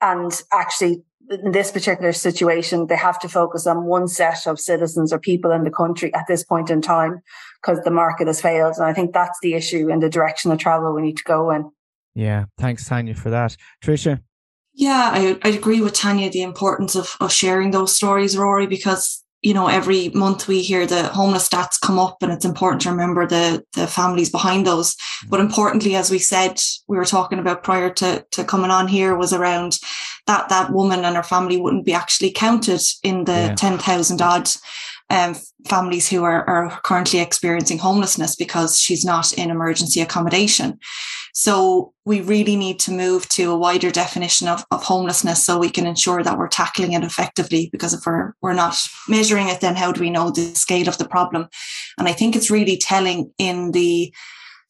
And 0.00 0.30
actually, 0.52 1.02
in 1.30 1.52
this 1.52 1.70
particular 1.70 2.12
situation, 2.12 2.86
they 2.86 2.96
have 2.96 3.18
to 3.20 3.28
focus 3.28 3.66
on 3.66 3.84
one 3.84 4.08
set 4.08 4.46
of 4.46 4.60
citizens 4.60 5.12
or 5.12 5.18
people 5.18 5.50
in 5.50 5.64
the 5.64 5.70
country 5.70 6.12
at 6.14 6.26
this 6.28 6.44
point 6.44 6.70
in 6.70 6.82
time 6.82 7.22
because 7.62 7.82
the 7.84 7.90
market 7.90 8.26
has 8.26 8.40
failed. 8.40 8.74
And 8.76 8.84
I 8.84 8.92
think 8.92 9.12
that's 9.12 9.38
the 9.42 9.54
issue 9.54 9.90
and 9.90 10.02
the 10.02 10.10
direction 10.10 10.52
of 10.52 10.58
travel 10.58 10.94
we 10.94 11.02
need 11.02 11.16
to 11.16 11.24
go 11.24 11.50
in. 11.50 11.70
Yeah. 12.14 12.44
Thanks, 12.58 12.86
Tanya, 12.86 13.14
for 13.14 13.30
that. 13.30 13.56
Tricia? 13.82 14.20
Yeah, 14.74 15.10
I, 15.12 15.38
I 15.42 15.48
agree 15.50 15.80
with 15.80 15.94
Tanya, 15.94 16.30
the 16.30 16.42
importance 16.42 16.96
of, 16.96 17.16
of 17.20 17.32
sharing 17.32 17.70
those 17.70 17.96
stories, 17.96 18.36
Rory, 18.36 18.66
because 18.66 19.23
you 19.44 19.52
know, 19.52 19.66
every 19.66 20.08
month 20.08 20.48
we 20.48 20.62
hear 20.62 20.86
the 20.86 21.02
homeless 21.08 21.46
stats 21.46 21.78
come 21.78 21.98
up 21.98 22.22
and 22.22 22.32
it's 22.32 22.46
important 22.46 22.80
to 22.80 22.90
remember 22.90 23.26
the, 23.26 23.62
the 23.74 23.86
families 23.86 24.30
behind 24.30 24.66
those. 24.66 24.94
Mm-hmm. 24.94 25.28
But 25.28 25.40
importantly, 25.40 25.94
as 25.94 26.10
we 26.10 26.18
said, 26.18 26.58
we 26.88 26.96
were 26.96 27.04
talking 27.04 27.38
about 27.38 27.62
prior 27.62 27.90
to, 27.90 28.24
to 28.30 28.44
coming 28.44 28.70
on 28.70 28.88
here 28.88 29.14
was 29.14 29.34
around 29.34 29.78
that 30.26 30.48
that 30.48 30.72
woman 30.72 31.04
and 31.04 31.14
her 31.14 31.22
family 31.22 31.60
wouldn't 31.60 31.84
be 31.84 31.92
actually 31.92 32.30
counted 32.30 32.80
in 33.02 33.24
the 33.24 33.32
yeah. 33.32 33.54
10,000 33.54 34.22
odd 34.22 34.48
um, 35.10 35.36
families 35.68 36.08
who 36.08 36.24
are, 36.24 36.48
are 36.48 36.80
currently 36.82 37.20
experiencing 37.20 37.78
homelessness 37.78 38.36
because 38.36 38.78
she's 38.78 39.04
not 39.04 39.32
in 39.32 39.50
emergency 39.50 40.00
accommodation. 40.00 40.78
So 41.34 41.92
we 42.04 42.20
really 42.20 42.56
need 42.56 42.78
to 42.80 42.92
move 42.92 43.28
to 43.30 43.50
a 43.50 43.58
wider 43.58 43.90
definition 43.90 44.46
of, 44.46 44.64
of 44.70 44.84
homelessness 44.84 45.44
so 45.44 45.58
we 45.58 45.68
can 45.68 45.86
ensure 45.86 46.22
that 46.22 46.38
we're 46.38 46.48
tackling 46.48 46.92
it 46.92 47.02
effectively. 47.02 47.68
Because 47.72 47.92
if 47.92 48.06
we're 48.06 48.34
we're 48.40 48.54
not 48.54 48.76
measuring 49.08 49.48
it, 49.48 49.60
then 49.60 49.74
how 49.74 49.92
do 49.92 50.00
we 50.00 50.10
know 50.10 50.30
the 50.30 50.54
scale 50.54 50.88
of 50.88 50.98
the 50.98 51.08
problem? 51.08 51.48
And 51.98 52.08
I 52.08 52.12
think 52.12 52.36
it's 52.36 52.50
really 52.50 52.76
telling 52.76 53.32
in 53.38 53.72
the 53.72 54.14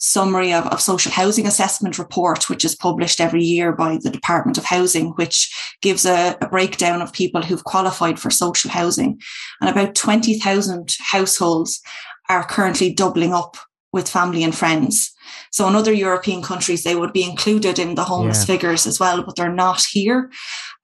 summary 0.05 0.53
of, 0.53 0.67
of 0.67 0.83
social 0.83 1.11
housing 1.11 1.47
assessment 1.47 1.99
report, 1.99 2.51
which 2.51 2.65
is 2.65 2.75
published 2.75 3.21
every 3.21 3.43
year 3.43 3.73
by 3.73 3.97
the 3.97 4.11
Department 4.11 4.59
of 4.59 4.65
Housing, 4.65 5.11
which 5.13 5.51
gives 5.81 6.05
a, 6.05 6.37
a 6.43 6.49
breakdown 6.49 7.01
of 7.01 7.13
people 7.13 7.41
who've 7.41 7.65
qualified 7.65 8.19
for 8.21 8.31
social 8.31 8.71
housing. 8.71 9.19
And 9.63 9.71
about 9.71 9.95
20,000 9.95 10.97
households 11.01 11.81
are 12.29 12.45
currently 12.45 12.93
doubling 12.93 13.33
up 13.33 13.57
with 13.95 14.09
family 14.09 14.45
and 14.45 14.55
friends. 14.55 15.11
So 15.51 15.67
in 15.69 15.75
other 15.75 15.93
European 15.93 16.43
countries, 16.43 16.83
they 16.83 16.97
would 16.97 17.13
be 17.13 17.23
included 17.23 17.79
in 17.79 17.95
the 17.95 18.05
homeless 18.05 18.41
yeah. 18.41 18.55
figures 18.55 18.87
as 18.87 19.01
well, 19.01 19.23
but 19.23 19.37
they're 19.37 19.53
not 19.53 19.83
here. 19.91 20.31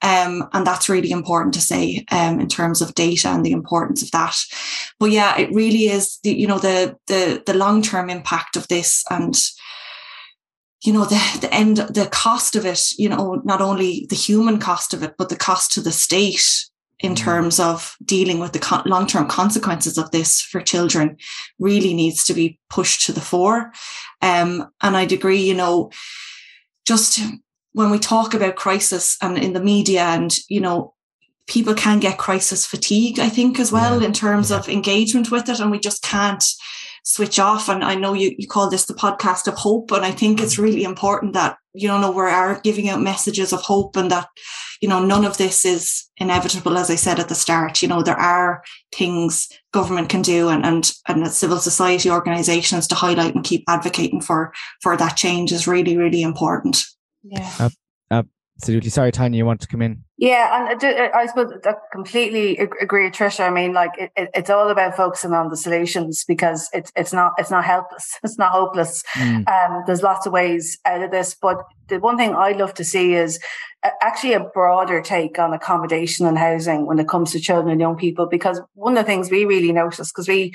Um, 0.02 0.48
and 0.52 0.66
that's 0.66 0.88
really 0.88 1.10
important 1.10 1.54
to 1.54 1.60
say 1.60 2.04
um, 2.10 2.40
in 2.40 2.48
terms 2.48 2.80
of 2.80 2.94
data 2.94 3.28
and 3.28 3.44
the 3.44 3.52
importance 3.52 4.02
of 4.02 4.10
that. 4.12 4.36
But 4.98 5.10
yeah, 5.10 5.38
it 5.38 5.52
really 5.52 5.84
is 5.84 6.18
the, 6.22 6.32
you 6.32 6.46
know 6.46 6.58
the 6.58 6.96
the 7.06 7.42
the 7.44 7.54
long 7.54 7.82
term 7.82 8.08
impact 8.08 8.56
of 8.56 8.66
this 8.68 9.04
and 9.10 9.36
you 10.82 10.92
know 10.92 11.04
the 11.04 11.38
the 11.40 11.52
end 11.52 11.76
the 11.76 12.08
cost 12.10 12.56
of 12.56 12.64
it 12.64 12.92
you 12.98 13.08
know 13.08 13.42
not 13.44 13.60
only 13.60 14.06
the 14.08 14.16
human 14.16 14.58
cost 14.58 14.94
of 14.94 15.02
it 15.02 15.14
but 15.18 15.28
the 15.28 15.36
cost 15.36 15.72
to 15.72 15.80
the 15.82 15.92
state 15.92 16.70
in 17.00 17.12
mm. 17.12 17.16
terms 17.16 17.58
of 17.58 17.96
dealing 18.04 18.38
with 18.38 18.52
the 18.52 18.82
long 18.86 19.06
term 19.06 19.26
consequences 19.26 19.98
of 19.98 20.10
this 20.10 20.40
for 20.40 20.60
children 20.60 21.16
really 21.58 21.94
needs 21.94 22.24
to 22.24 22.34
be 22.34 22.58
pushed 22.68 23.06
to 23.06 23.12
the 23.12 23.20
fore. 23.20 23.72
Um, 24.22 24.70
and 24.82 24.96
I'd 24.96 25.12
agree, 25.12 25.40
you 25.40 25.54
know, 25.54 25.90
just 26.86 27.20
when 27.72 27.90
we 27.90 27.98
talk 27.98 28.34
about 28.34 28.56
crisis 28.56 29.16
and 29.22 29.38
in 29.38 29.52
the 29.52 29.62
media 29.62 30.02
and, 30.02 30.36
you 30.48 30.60
know, 30.60 30.94
people 31.46 31.74
can 31.74 32.00
get 32.00 32.18
crisis 32.18 32.66
fatigue, 32.66 33.18
I 33.18 33.28
think, 33.28 33.58
as 33.58 33.72
well, 33.72 34.00
yeah. 34.00 34.06
in 34.06 34.12
terms 34.12 34.50
yeah. 34.50 34.58
of 34.58 34.68
engagement 34.68 35.30
with 35.30 35.48
it. 35.48 35.60
And 35.60 35.70
we 35.70 35.78
just 35.78 36.02
can't 36.02 36.44
switch 37.04 37.38
off. 37.38 37.68
And 37.68 37.82
I 37.82 37.94
know 37.94 38.12
you, 38.12 38.34
you 38.38 38.46
call 38.46 38.70
this 38.70 38.86
the 38.86 38.94
podcast 38.94 39.48
of 39.48 39.54
hope. 39.54 39.90
And 39.90 40.04
I 40.04 40.10
think 40.10 40.40
it's 40.40 40.56
mm. 40.56 40.62
really 40.62 40.84
important 40.84 41.34
that, 41.34 41.56
you 41.74 41.88
know, 41.88 42.10
we 42.10 42.22
are 42.22 42.60
giving 42.62 42.88
out 42.88 43.00
messages 43.00 43.52
of 43.52 43.62
hope 43.62 43.96
and 43.96 44.10
that, 44.10 44.28
you 44.80 44.88
know, 44.88 45.04
none 45.04 45.24
of 45.24 45.38
this 45.38 45.64
is 45.64 46.08
inevitable, 46.16 46.76
as 46.76 46.90
I 46.90 46.94
said 46.96 47.18
at 47.18 47.28
the 47.28 47.34
start. 47.34 47.82
You 47.82 47.88
know, 47.88 48.02
there 48.02 48.18
are 48.18 48.62
things 48.94 49.48
government 49.72 50.08
can 50.08 50.22
do 50.22 50.48
and, 50.48 50.64
and, 50.64 50.92
and 51.08 51.26
civil 51.28 51.58
society 51.58 52.10
organizations 52.10 52.86
to 52.88 52.94
highlight 52.94 53.34
and 53.34 53.44
keep 53.44 53.64
advocating 53.68 54.20
for, 54.20 54.52
for 54.82 54.96
that 54.96 55.16
change 55.16 55.52
is 55.52 55.66
really, 55.66 55.96
really 55.96 56.22
important. 56.22 56.82
Yeah. 57.22 57.68
Uh, 58.10 58.22
absolutely. 58.56 58.90
Sorry, 58.90 59.10
Tanya, 59.10 59.38
you 59.38 59.46
want 59.46 59.60
to 59.62 59.68
come 59.68 59.82
in? 59.82 60.04
Yeah, 60.18 60.68
and 60.70 61.12
I 61.14 61.26
suppose 61.26 61.50
I 61.64 61.74
completely 61.92 62.58
agree, 62.58 63.04
with 63.04 63.14
Tricia. 63.14 63.46
I 63.46 63.50
mean, 63.50 63.72
like 63.72 63.92
it, 63.98 64.12
it, 64.16 64.30
it's 64.34 64.50
all 64.50 64.68
about 64.68 64.94
focusing 64.94 65.32
on 65.32 65.48
the 65.48 65.56
solutions 65.56 66.24
because 66.28 66.68
it's 66.74 66.92
it's 66.94 67.14
not 67.14 67.32
it's 67.38 67.50
not 67.50 67.64
helpless, 67.64 68.18
it's 68.22 68.36
not 68.36 68.52
hopeless. 68.52 69.02
Mm. 69.14 69.48
Um, 69.48 69.82
there's 69.86 70.02
lots 70.02 70.26
of 70.26 70.32
ways 70.32 70.78
out 70.84 71.02
of 71.02 71.10
this, 71.10 71.34
but 71.40 71.64
the 71.88 71.98
one 71.98 72.18
thing 72.18 72.34
I'd 72.34 72.58
love 72.58 72.74
to 72.74 72.84
see 72.84 73.14
is 73.14 73.40
actually 74.02 74.34
a 74.34 74.40
broader 74.40 75.00
take 75.00 75.38
on 75.38 75.54
accommodation 75.54 76.26
and 76.26 76.36
housing 76.36 76.84
when 76.84 76.98
it 76.98 77.08
comes 77.08 77.32
to 77.32 77.40
children 77.40 77.70
and 77.70 77.80
young 77.80 77.96
people. 77.96 78.26
Because 78.26 78.60
one 78.74 78.96
of 78.96 79.04
the 79.04 79.10
things 79.10 79.30
we 79.30 79.46
really 79.46 79.72
notice, 79.72 80.12
because 80.12 80.28
we 80.28 80.52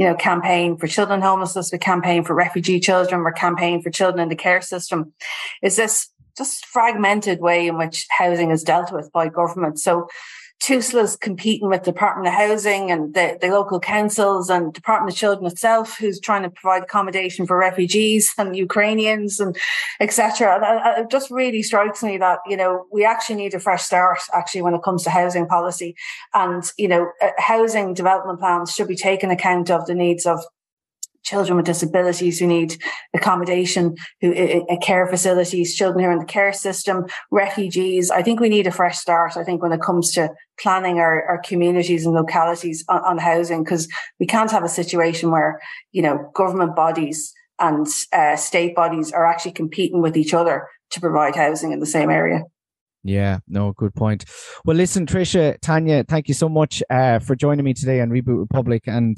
you 0.00 0.06
know, 0.06 0.14
campaign 0.14 0.78
for 0.78 0.86
children 0.86 1.20
homelessness, 1.20 1.70
we 1.70 1.76
campaign 1.76 2.24
for 2.24 2.34
refugee 2.34 2.80
children, 2.80 3.20
we're 3.20 3.32
campaigning 3.32 3.82
for 3.82 3.90
children 3.90 4.22
in 4.22 4.30
the 4.30 4.34
care 4.34 4.62
system, 4.62 5.12
is 5.62 5.76
this 5.76 6.08
just 6.38 6.64
fragmented 6.64 7.38
way 7.40 7.68
in 7.68 7.76
which 7.76 8.06
housing 8.08 8.50
is 8.50 8.62
dealt 8.62 8.90
with 8.94 9.12
by 9.12 9.28
government. 9.28 9.78
So 9.78 10.08
TUSLA's 10.60 11.16
competing 11.16 11.68
with 11.68 11.84
Department 11.84 12.28
of 12.28 12.34
Housing 12.34 12.90
and 12.90 13.14
the, 13.14 13.38
the 13.40 13.48
local 13.48 13.80
councils 13.80 14.50
and 14.50 14.74
Department 14.74 15.12
of 15.12 15.18
Children 15.18 15.46
itself, 15.46 15.96
who's 15.96 16.20
trying 16.20 16.42
to 16.42 16.50
provide 16.50 16.82
accommodation 16.82 17.46
for 17.46 17.56
refugees 17.56 18.34
and 18.36 18.54
Ukrainians 18.54 19.40
and 19.40 19.56
etc. 20.00 20.60
And 20.62 21.04
it 21.04 21.10
just 21.10 21.30
really 21.30 21.62
strikes 21.62 22.02
me 22.02 22.18
that 22.18 22.40
you 22.46 22.58
know 22.58 22.86
we 22.92 23.04
actually 23.06 23.36
need 23.36 23.54
a 23.54 23.60
fresh 23.60 23.82
start 23.82 24.18
actually 24.34 24.62
when 24.62 24.74
it 24.74 24.82
comes 24.82 25.02
to 25.04 25.10
housing 25.10 25.46
policy, 25.46 25.96
and 26.34 26.62
you 26.76 26.88
know 26.88 27.10
uh, 27.22 27.30
housing 27.38 27.94
development 27.94 28.38
plans 28.38 28.72
should 28.72 28.88
be 28.88 28.96
taking 28.96 29.30
account 29.30 29.70
of 29.70 29.86
the 29.86 29.94
needs 29.94 30.26
of 30.26 30.44
children 31.22 31.56
with 31.56 31.66
disabilities 31.66 32.38
who 32.38 32.46
need 32.46 32.76
accommodation, 33.14 33.94
who 34.20 34.64
care 34.82 35.06
facilities, 35.06 35.76
children 35.76 36.02
who 36.02 36.10
are 36.10 36.12
in 36.12 36.18
the 36.18 36.24
care 36.24 36.52
system, 36.52 37.04
refugees. 37.30 38.10
I 38.10 38.22
think 38.22 38.40
we 38.40 38.48
need 38.48 38.66
a 38.66 38.72
fresh 38.72 38.98
start. 38.98 39.36
I 39.36 39.44
think 39.44 39.62
when 39.62 39.72
it 39.72 39.82
comes 39.82 40.12
to 40.12 40.30
planning 40.58 40.98
our, 40.98 41.24
our 41.26 41.40
communities 41.42 42.06
and 42.06 42.14
localities 42.14 42.84
on, 42.88 43.00
on 43.04 43.18
housing, 43.18 43.64
because 43.64 43.88
we 44.18 44.26
can't 44.26 44.50
have 44.50 44.64
a 44.64 44.68
situation 44.68 45.30
where, 45.30 45.60
you 45.92 46.02
know, 46.02 46.30
government 46.34 46.74
bodies 46.74 47.32
and 47.58 47.86
uh, 48.12 48.36
state 48.36 48.74
bodies 48.74 49.12
are 49.12 49.26
actually 49.26 49.52
competing 49.52 50.00
with 50.00 50.16
each 50.16 50.34
other 50.34 50.66
to 50.90 51.00
provide 51.00 51.36
housing 51.36 51.72
in 51.72 51.80
the 51.80 51.86
same 51.86 52.10
area. 52.10 52.42
Yeah, 53.02 53.38
no, 53.48 53.72
good 53.72 53.94
point. 53.94 54.26
Well, 54.64 54.76
listen, 54.76 55.06
Tricia, 55.06 55.58
Tanya, 55.60 56.04
thank 56.04 56.28
you 56.28 56.34
so 56.34 56.50
much 56.50 56.82
uh, 56.90 57.18
for 57.18 57.34
joining 57.34 57.64
me 57.64 57.72
today 57.72 58.00
on 58.00 58.10
Reboot 58.10 58.38
Republic. 58.38 58.82
And 58.86 59.16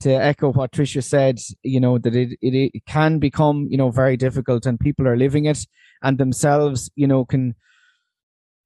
to 0.00 0.10
echo 0.10 0.52
what 0.52 0.70
Tricia 0.70 1.02
said, 1.02 1.40
you 1.64 1.80
know, 1.80 1.98
that 1.98 2.14
it, 2.14 2.38
it, 2.40 2.70
it 2.74 2.86
can 2.86 3.18
become, 3.18 3.66
you 3.68 3.76
know, 3.76 3.90
very 3.90 4.16
difficult 4.16 4.66
and 4.66 4.78
people 4.78 5.08
are 5.08 5.16
living 5.16 5.46
it 5.46 5.66
and 6.02 6.16
themselves, 6.16 6.90
you 6.94 7.08
know, 7.08 7.24
can 7.24 7.56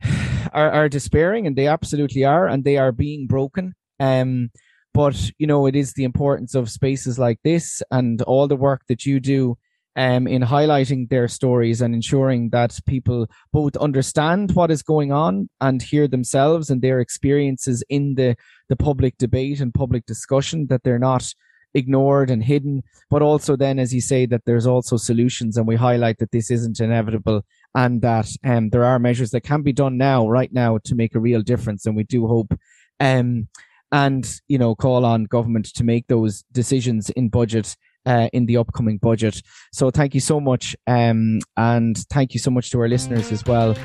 are, 0.53 0.71
are 0.71 0.89
despairing 0.91 1.47
and 1.47 1.57
they 1.57 1.66
absolutely 1.66 2.25
are 2.25 2.47
and 2.47 2.64
they 2.64 2.77
are 2.77 2.93
being 2.93 3.27
broken. 3.27 3.75
Um, 3.99 4.51
but, 4.93 5.31
you 5.39 5.47
know, 5.47 5.64
it 5.64 5.77
is 5.77 5.95
the 5.95 6.05
importance 6.05 6.55
of 6.55 6.71
spaces 6.71 7.19
like 7.19 7.39
this 7.43 7.83
and 7.91 8.21
all 8.23 8.47
the 8.49 8.57
work 8.57 8.83
that 8.89 9.07
you 9.07 9.19
do 9.19 9.57
um, 9.99 10.28
in 10.28 10.42
highlighting 10.42 11.09
their 11.09 11.26
stories 11.26 11.82
and 11.82 11.92
ensuring 11.92 12.51
that 12.51 12.78
people 12.86 13.26
both 13.53 13.76
understand 13.78 14.53
what 14.53 14.70
is 14.70 14.80
going 14.80 15.11
on 15.11 15.51
and 15.61 15.82
hear 15.82 16.07
themselves 16.07 16.70
and 16.70 16.80
their 16.80 17.01
experiences 17.01 17.82
in 17.88 18.14
the, 18.14 18.36
the 18.68 18.76
public 18.76 19.18
debate 19.18 19.59
and 19.61 19.74
public 19.74 20.07
discussion, 20.07 20.68
that 20.68 20.84
they're 20.84 21.01
not 21.01 21.34
ignored 21.74 22.30
and 22.30 22.44
hidden, 22.44 22.84
but 23.11 23.22
also 23.22 23.57
then, 23.57 23.80
as 23.80 23.92
you 23.92 24.01
say, 24.01 24.24
that 24.24 24.44
there's 24.46 24.68
also 24.68 24.96
solutions 24.96 25.57
and 25.57 25.66
we 25.66 25.74
highlight 25.74 26.18
that 26.18 26.30
this 26.30 26.49
isn't 26.49 26.78
inevitable 26.78 27.44
and 27.74 28.01
that 28.01 28.30
um, 28.44 28.70
there 28.70 28.84
are 28.84 29.01
measures 29.01 29.32
that 29.32 29.40
can 29.40 29.62
be 29.62 29.72
done 29.72 29.99
now, 29.99 30.28
right 30.28 30.53
now, 30.53 30.78
to 30.84 30.94
make 30.94 31.16
a 31.16 31.20
real 31.20 31.42
difference. 31.42 31.86
And 31.86 31.96
we 31.96 32.05
do 32.05 32.28
hope 32.28 32.57
um, 33.01 33.49
and 33.90 34.40
you 34.49 34.59
know 34.59 34.74
call 34.74 35.05
on 35.05 35.24
government 35.24 35.66
to 35.74 35.84
make 35.84 36.07
those 36.09 36.42
decisions 36.53 37.11
in 37.11 37.28
budget 37.28 37.76
uh, 38.07 38.28
in 38.32 38.46
the 38.46 38.57
upcoming 38.57 38.99
budget. 38.99 39.42
So 39.72 39.90
thank 39.90 40.14
you 40.14 40.20
so 40.20 40.40
much. 40.40 40.76
Um, 40.86 41.40
and 41.57 41.96
thank 42.11 42.34
you 42.34 42.40
so 42.40 42.51
much 42.51 42.70
to 42.70 42.80
our 42.80 42.88
listeners 42.88 43.32
as 43.32 43.44
well. 43.44 43.76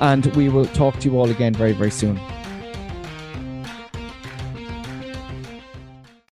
And 0.00 0.26
we 0.36 0.48
will 0.48 0.66
talk 0.66 0.98
to 1.00 1.10
you 1.10 1.18
all 1.18 1.30
again 1.30 1.54
very, 1.54 1.72
very 1.72 1.90
soon. 1.90 2.20